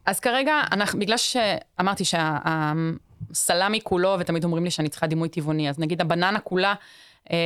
אז 0.07 0.21
כרגע, 0.21 0.61
אנחנו, 0.73 0.99
בגלל 0.99 1.17
שאמרתי 1.17 2.05
שהסלמי 3.29 3.81
כולו, 3.83 4.17
ותמיד 4.21 4.45
אומרים 4.45 4.65
לי 4.65 4.71
שאני 4.71 4.89
צריכה 4.89 5.07
דימוי 5.07 5.29
טבעוני, 5.29 5.71
אז 5.71 5.79
נגיד 5.79 6.01
הבננה 6.01 6.41
כולה, 6.41 6.75
אה, 7.33 7.37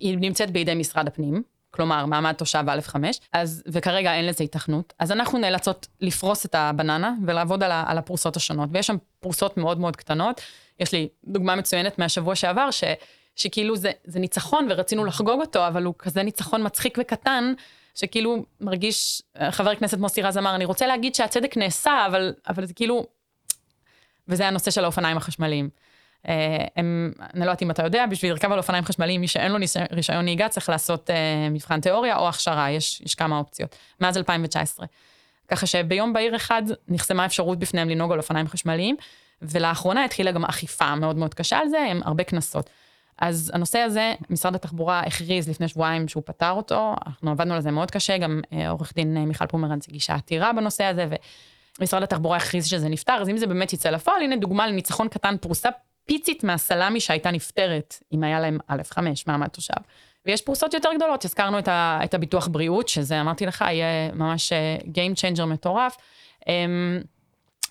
היא 0.00 0.18
נמצאת 0.18 0.50
בידי 0.50 0.74
משרד 0.74 1.06
הפנים, 1.06 1.42
כלומר, 1.70 2.06
מעמד 2.06 2.32
תושב 2.32 2.64
א'5, 2.68 2.96
אז, 3.32 3.62
וכרגע 3.66 4.14
אין 4.14 4.26
לזה 4.26 4.44
התכנות, 4.44 4.92
אז 4.98 5.12
אנחנו 5.12 5.38
נאלצות 5.38 5.86
לפרוס 6.00 6.46
את 6.46 6.54
הבננה 6.54 7.14
ולעבוד 7.26 7.62
על, 7.62 7.72
על 7.86 7.98
הפרוסות 7.98 8.36
השונות, 8.36 8.68
ויש 8.72 8.86
שם 8.86 8.96
פרוסות 9.20 9.56
מאוד 9.56 9.80
מאוד 9.80 9.96
קטנות. 9.96 10.40
יש 10.80 10.92
לי 10.92 11.08
דוגמה 11.24 11.56
מצוינת 11.56 11.98
מהשבוע 11.98 12.34
שעבר, 12.34 12.70
ש, 12.70 12.84
שכאילו 13.36 13.76
זה, 13.76 13.90
זה 14.04 14.20
ניצחון 14.20 14.66
ורצינו 14.70 15.04
לחגוג 15.04 15.40
אותו, 15.40 15.66
אבל 15.66 15.84
הוא 15.84 15.94
כזה 15.98 16.22
ניצחון 16.22 16.66
מצחיק 16.66 16.98
וקטן, 17.00 17.52
שכאילו 17.94 18.44
מרגיש, 18.60 19.22
חבר 19.50 19.70
הכנסת 19.70 19.98
מוסי 19.98 20.22
רז 20.22 20.38
אמר, 20.38 20.54
אני 20.54 20.64
רוצה 20.64 20.86
להגיד 20.86 21.14
שהצדק 21.14 21.56
נעשה, 21.56 22.06
אבל, 22.06 22.34
אבל 22.48 22.66
זה 22.66 22.74
כאילו, 22.74 23.06
וזה 24.32 24.48
הנושא 24.48 24.70
של 24.70 24.84
האופניים 24.84 25.16
החשמליים. 25.16 25.68
אה, 26.28 26.64
הם, 26.76 27.12
אני 27.34 27.40
לא 27.40 27.44
יודעת 27.44 27.62
אם 27.62 27.70
אתה 27.70 27.84
יודע, 27.84 28.06
בשביל 28.06 28.32
לרכב 28.32 28.52
על 28.52 28.58
אופניים 28.58 28.84
חשמליים, 28.84 29.20
מי 29.20 29.28
שאין 29.28 29.52
לו 29.52 29.58
רישיון 29.92 30.24
נהיגה 30.24 30.48
צריך 30.48 30.68
לעשות 30.68 31.10
אה, 31.10 31.48
מבחן 31.50 31.80
תיאוריה 31.80 32.16
או 32.16 32.28
הכשרה, 32.28 32.70
יש, 32.70 33.00
יש 33.00 33.14
כמה 33.14 33.38
אופציות, 33.38 33.76
מאז 34.00 34.16
2019. 34.16 34.86
ככה 35.48 35.66
שביום 35.66 36.12
בהיר 36.12 36.36
אחד 36.36 36.62
נחסמה 36.88 37.26
אפשרות 37.26 37.58
בפניהם 37.58 37.88
לנהוג 37.88 38.12
על 38.12 38.18
אופניים 38.18 38.48
חשמליים, 38.48 38.96
ולאחרונה 39.42 40.04
התחילה 40.04 40.30
גם 40.30 40.44
אכיפה 40.44 40.94
מאוד 40.94 41.16
מאוד 41.16 41.34
קשה 41.34 41.58
על 41.58 41.68
זה, 41.68 41.86
עם 41.90 42.00
הרבה 42.04 42.24
קנסות. 42.24 42.70
אז 43.18 43.50
הנושא 43.54 43.78
הזה, 43.78 44.14
משרד 44.30 44.54
התחבורה 44.54 45.00
הכריז 45.00 45.48
לפני 45.48 45.68
שבועיים 45.68 46.08
שהוא 46.08 46.22
פתר 46.26 46.50
אותו, 46.50 46.94
אנחנו 47.06 47.30
עבדנו 47.30 47.54
על 47.54 47.60
זה 47.60 47.70
מאוד 47.70 47.90
קשה, 47.90 48.18
גם 48.18 48.40
אה, 48.52 48.70
עורך 48.70 48.92
דין 48.94 49.24
מיכל 49.24 49.46
פומרנץ 49.46 49.88
הגישה 49.88 50.14
עתירה 50.14 50.52
בנושא 50.52 50.84
הזה, 50.84 51.06
ומשרד 51.80 52.02
התחבורה 52.02 52.36
הכריז 52.36 52.66
שזה 52.66 52.88
נפתר, 52.88 53.12
אז 53.12 53.28
אם 53.28 53.36
זה 53.36 53.46
באמת 53.46 53.72
יצא 53.72 53.90
לפועל, 53.90 54.22
הנה 54.22 54.36
דוגמה 54.36 54.66
לניצחון 54.66 55.08
קטן, 55.08 55.36
פרוסה 55.40 55.68
פיצית 56.04 56.44
מהסלמי 56.44 57.00
שהייתה 57.00 57.30
נפתרת, 57.30 57.98
אם 58.12 58.22
היה 58.22 58.40
להם 58.40 58.58
א', 58.68 58.82
5, 58.90 59.26
מעמד 59.26 59.48
תושב. 59.48 59.74
ויש 60.26 60.42
פרוסות 60.42 60.74
יותר 60.74 60.88
גדולות, 60.96 61.24
הזכרנו 61.24 61.58
את, 61.58 61.68
ה, 61.68 62.00
את 62.04 62.14
הביטוח 62.14 62.48
בריאות, 62.48 62.88
שזה, 62.88 63.20
אמרתי 63.20 63.46
לך, 63.46 63.60
יהיה 63.60 64.12
ממש 64.12 64.52
אה, 64.52 64.76
Game 64.80 65.16
Changer 65.16 65.44
מטורף. 65.44 65.96
אמ, 66.48 67.00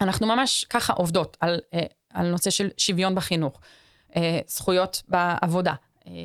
אנחנו 0.02 0.28
ממש 0.28 0.66
ככה 0.70 0.94
עובדות 0.94 1.38
על, 1.40 1.60
אה, 1.74 1.80
על 2.14 2.28
נושא 2.28 2.50
של 2.50 2.70
שוויון 2.78 3.16
בחינוך, 3.16 3.60
אה, 4.16 4.40
זכויות 4.48 5.02
בעבודה, 5.08 5.74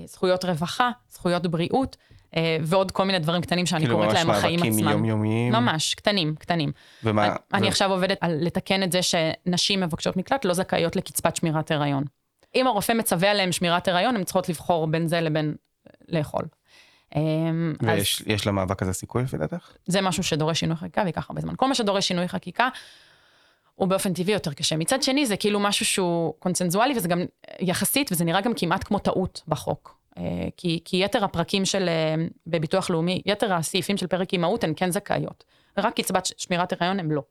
זכויות 0.06 0.44
רווחה, 0.44 0.90
זכויות 1.10 1.46
בריאות, 1.46 1.96
ועוד 2.62 2.90
כל 2.90 3.04
מיני 3.04 3.18
דברים 3.18 3.42
קטנים 3.42 3.66
שאני 3.66 3.80
כאילו 3.80 3.96
קוראת 3.96 4.08
ממש 4.08 4.18
להם 4.18 4.30
החיים 4.30 4.60
מאבקים 4.60 4.78
עצמם. 4.78 4.90
יומיומיים. 4.90 5.52
ממש, 5.52 5.94
קטנים, 5.94 6.34
קטנים. 6.34 6.72
ומה? 7.04 7.26
אני, 7.26 7.34
אני 7.54 7.66
ו- 7.66 7.68
עכשיו 7.68 7.90
עובדת 7.92 8.18
על 8.20 8.38
לתקן 8.40 8.82
את 8.82 8.92
זה 8.92 9.00
שנשים 9.02 9.80
מבקשות 9.80 10.16
מקלט 10.16 10.44
לא 10.44 10.54
זכאיות 10.54 10.96
לקצבת 10.96 11.36
שמירת 11.36 11.70
הריון. 11.70 12.04
אם 12.54 12.66
הרופא 12.66 12.92
מצווה 12.92 13.30
עליהם 13.30 13.52
שמירת 13.52 13.88
הריון, 13.88 14.16
הן 14.16 14.24
צריכות 14.24 14.48
לבחור 14.48 14.86
בין 14.86 15.06
זה 15.06 15.20
לבין 15.20 15.54
לאכול. 16.08 16.44
אז 17.10 17.20
ויש 17.80 18.22
יש 18.26 18.46
למאבק 18.46 18.82
הזה 18.82 18.92
סיכוי 18.92 19.22
לפי 19.22 19.36
דעתך? 19.36 19.70
זה 19.86 20.00
משהו 20.00 20.22
שדורש 20.22 20.60
שינוי 20.60 20.76
חקיקה 20.76 21.02
וייקח 21.02 21.30
הרבה 21.30 21.40
זמן. 21.40 21.54
כל 21.56 21.68
מה 21.68 21.74
שדורש 21.74 22.08
שינוי 22.08 22.28
חקיקה, 22.28 22.68
הוא 23.74 23.88
באופן 23.88 24.12
טבעי 24.12 24.34
יותר 24.34 24.52
קשה. 24.52 24.76
מצד 24.76 25.02
שני, 25.02 25.26
זה 25.26 25.36
כאילו 25.36 25.60
משהו 25.60 25.86
שהוא 25.86 26.34
קונצנזואלי, 26.38 26.94
וזה 26.96 27.08
גם 27.08 27.24
יחסית, 27.60 28.12
וזה 28.12 28.24
נראה 28.24 28.40
גם 28.40 28.52
כמעט 28.56 28.84
כמו 28.84 28.98
טעות 28.98 29.42
בחוק. 29.48 29.98
אה, 30.18 30.22
כי, 30.56 30.80
כי 30.84 31.04
יתר 31.04 31.24
הפרקים 31.24 31.64
של, 31.64 31.88
אה, 31.88 32.14
בביטוח 32.46 32.90
לאומי, 32.90 33.22
יתר 33.26 33.54
הסעיפים 33.54 33.96
של 33.96 34.06
פרק 34.06 34.32
אימהות 34.32 34.64
הן 34.64 34.72
כן 34.76 34.90
זכאיות. 34.90 35.44
רק 35.78 35.96
קצבת 35.96 36.28
שמירת 36.36 36.72
הריון 36.72 37.00
הן 37.00 37.10
לא. 37.10 37.22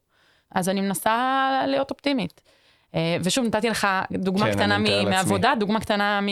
אז 0.52 0.70
אני 0.70 0.82
מנסה 0.82 1.40
להיות 1.68 1.92
אופטימית. 1.92 2.42
אה, 2.96 3.18
ושוב, 3.24 3.46
נתתי 3.46 3.70
לך 3.70 3.88
דוגמה 4.12 4.46
כן, 4.46 4.52
קטנה 4.52 4.78
מ- 4.78 4.84
לעצמי. 4.84 5.10
מהעבודה, 5.10 5.54
דוגמה 5.60 5.80
קטנה 5.80 6.20
מ- 6.22 6.28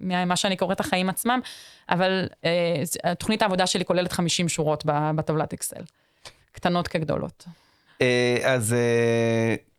ממה 0.00 0.36
שאני 0.36 0.56
קוראת 0.56 0.80
החיים 0.80 1.08
עצמם, 1.08 1.40
אבל 1.88 2.26
תוכנית 3.18 3.42
העבודה 3.42 3.66
שלי 3.66 3.84
כוללת 3.84 4.12
50 4.12 4.48
שורות 4.48 4.82
ב- 4.86 5.10
בטבלת 5.16 5.52
אקסל. 5.52 5.82
קטנות 6.52 6.88
כגדולות. 6.88 7.44
אז 8.44 8.76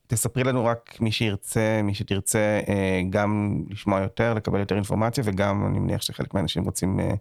תספרי 0.08 0.44
לנו 0.44 0.66
רק 0.66 0.98
מי 1.00 1.12
שירצה, 1.12 1.82
מי 1.84 1.94
שתרצה 1.94 2.60
אה, 2.70 3.02
גם 3.10 3.62
לשמוע 3.70 4.02
יותר, 4.02 4.34
לקבל 4.34 4.60
יותר 4.60 4.76
אינפורמציה, 4.76 5.24
וגם 5.28 5.68
אני 5.68 5.80
מניח 5.80 6.02
שחלק 6.02 6.34
מהאנשים 6.34 6.64
רוצים 6.64 7.00
אה, 7.00 7.14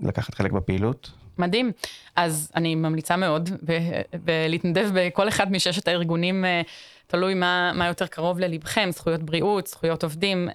לקחת 0.00 0.34
חלק 0.34 0.52
בפעילות. 0.52 1.10
מדהים. 1.38 1.72
אז 2.16 2.52
אני 2.56 2.74
ממליצה 2.74 3.16
מאוד 3.16 3.50
ב- 3.64 4.00
בלהתנדב 4.24 4.90
בכל 4.94 5.28
אחד 5.28 5.52
מששת 5.52 5.88
הארגונים, 5.88 6.44
אה, 6.44 6.62
תלוי 7.06 7.34
מה, 7.34 7.72
מה 7.74 7.86
יותר 7.86 8.06
קרוב 8.06 8.38
ללבכם, 8.38 8.88
זכויות 8.92 9.22
בריאות, 9.22 9.66
זכויות 9.66 10.02
עובדים, 10.02 10.48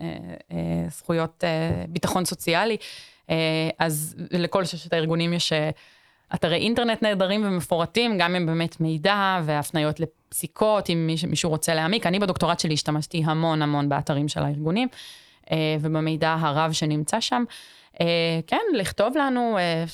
זכויות 0.90 1.44
ביטחון 1.90 2.26
סוציאלי. 2.26 2.78
אז 3.80 4.16
לכל 4.32 4.66
ששת 4.66 4.94
הארגונים 4.94 5.34
יש 5.34 5.54
אתרי 6.34 6.56
אינטרנט 6.56 7.02
נהדרים 7.04 7.42
ומפורטים, 7.46 8.18
גם 8.18 8.36
עם 8.36 8.46
באמת 8.46 8.82
מידע 8.82 9.40
והפניות 9.44 10.00
לפסיקות, 10.00 10.90
אם 10.90 11.10
מיש- 11.10 11.28
מישהו 11.28 11.50
רוצה 11.50 11.74
להעמיק. 11.74 12.06
אני 12.06 12.20
בדוקטורט 12.20 12.60
שלי 12.60 12.74
השתמשתי 12.74 13.24
המון 13.26 13.62
המון 13.62 13.90
באתרים 13.90 14.28
של 14.28 14.44
הארגונים, 14.44 14.88
אה, 15.52 15.58
ובמידע 15.82 16.36
הרב 16.40 16.72
שנמצא 16.72 17.20
שם. 17.20 17.44
אה, 18.02 18.06
כן, 18.48 18.62
לכתוב 18.74 19.18
לנו, 19.18 19.58
אה, 19.58 19.86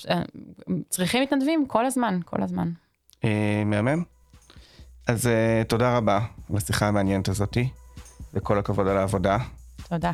צריכים 0.90 1.24
מתנדבים 1.24 1.66
כל 1.68 1.86
הזמן, 1.86 2.20
כל 2.26 2.44
הזמן. 2.44 2.70
מהמם. 3.66 4.04
אז 5.08 5.30
תודה 5.68 5.98
רבה 5.98 6.20
על 6.50 6.58
השיחה 6.58 6.88
המעניינת 6.88 7.28
הזאתי, 7.28 7.70
וכל 8.34 8.60
הכבוד 8.60 8.88
על 8.88 8.98
העבודה. 8.98 9.38
תודה. 9.90 10.12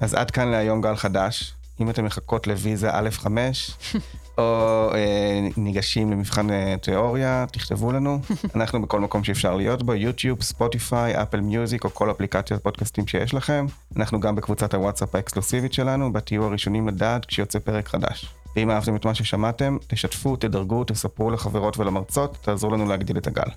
אז 0.00 0.14
עד 0.14 0.30
כאן 0.30 0.48
להיום 0.48 0.80
גל 0.80 0.96
חדש. 0.96 1.54
אם 1.80 1.90
אתם 1.90 2.04
מחכות 2.04 2.46
לוויזה 2.46 2.90
א'5, 2.90 3.26
או 4.38 4.90
אה, 4.94 5.48
ניגשים 5.56 6.10
למבחן 6.10 6.50
אה, 6.50 6.74
תיאוריה, 6.82 7.44
תכתבו 7.52 7.92
לנו. 7.92 8.20
אנחנו 8.56 8.82
בכל 8.82 9.00
מקום 9.00 9.24
שאפשר 9.24 9.54
להיות 9.54 9.82
בו, 9.82 9.94
יוטיוב, 9.94 10.42
ספוטיפיי, 10.42 11.22
אפל 11.22 11.40
מיוזיק, 11.40 11.84
או 11.84 11.90
כל 11.90 12.10
אפליקציות 12.10 12.62
פודקאסטים 12.62 13.06
שיש 13.06 13.34
לכם. 13.34 13.66
אנחנו 13.96 14.20
גם 14.20 14.34
בקבוצת 14.34 14.74
הוואטסאפ 14.74 15.14
האקסקלוסיבית 15.14 15.72
שלנו, 15.72 16.12
בה 16.12 16.20
תהיו 16.20 16.44
הראשונים 16.44 16.88
לדעת 16.88 17.24
כשיוצא 17.24 17.58
פרק 17.58 17.88
חדש. 17.88 18.26
ואם 18.56 18.70
אהבתם 18.70 18.96
את 18.96 19.04
מה 19.04 19.14
ששמעתם, 19.14 19.76
תשתפו, 19.86 20.36
תדרגו, 20.36 20.84
תספרו 20.84 21.30
לחברות 21.30 21.78
ולמרצות, 21.78 22.36
תעזרו 22.40 22.70
לנו 22.70 22.88
להגדיל 22.88 23.18
את 23.18 23.26
הגל. 23.26 23.50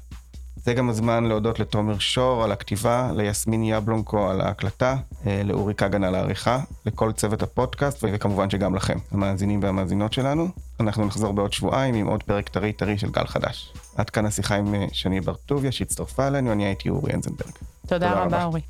זה 0.69 0.73
גם 0.73 0.89
הזמן 0.89 1.23
להודות 1.23 1.59
לתומר 1.59 1.99
שור 1.99 2.43
על 2.43 2.51
הכתיבה, 2.51 3.11
ליסמין 3.15 3.63
יבלונקו 3.63 4.29
על 4.29 4.41
ההקלטה, 4.41 4.95
אה, 5.27 5.41
לאורי 5.45 5.75
כגן 5.75 6.03
על 6.03 6.15
העריכה, 6.15 6.59
לכל 6.85 7.11
צוות 7.11 7.43
הפודקאסט, 7.43 7.97
וכמובן 8.01 8.49
שגם 8.49 8.75
לכם, 8.75 8.97
המאזינים 9.11 9.63
והמאזינות 9.63 10.13
שלנו. 10.13 10.47
אנחנו 10.79 11.05
נחזור 11.05 11.33
בעוד 11.33 11.53
שבועיים 11.53 11.95
עם 11.95 12.07
עוד 12.07 12.23
פרק 12.23 12.49
טרי 12.49 12.73
טרי 12.73 12.97
של 12.97 13.11
גל 13.11 13.25
חדש. 13.27 13.73
עד 13.95 14.09
כאן 14.09 14.25
השיחה 14.25 14.55
עם 14.55 14.75
אה, 14.75 14.85
שני 14.91 15.21
בר 15.21 15.33
טוביה 15.33 15.71
שהצטרפה 15.71 16.27
אלינו, 16.27 16.51
אני 16.51 16.65
הייתי 16.65 16.89
אורי 16.89 17.13
אנזנברג. 17.13 17.51
תודה 17.87 18.09
תודה 18.09 18.11
רבה, 18.11 18.23
רבה. 18.23 18.43
אורי. 18.43 18.61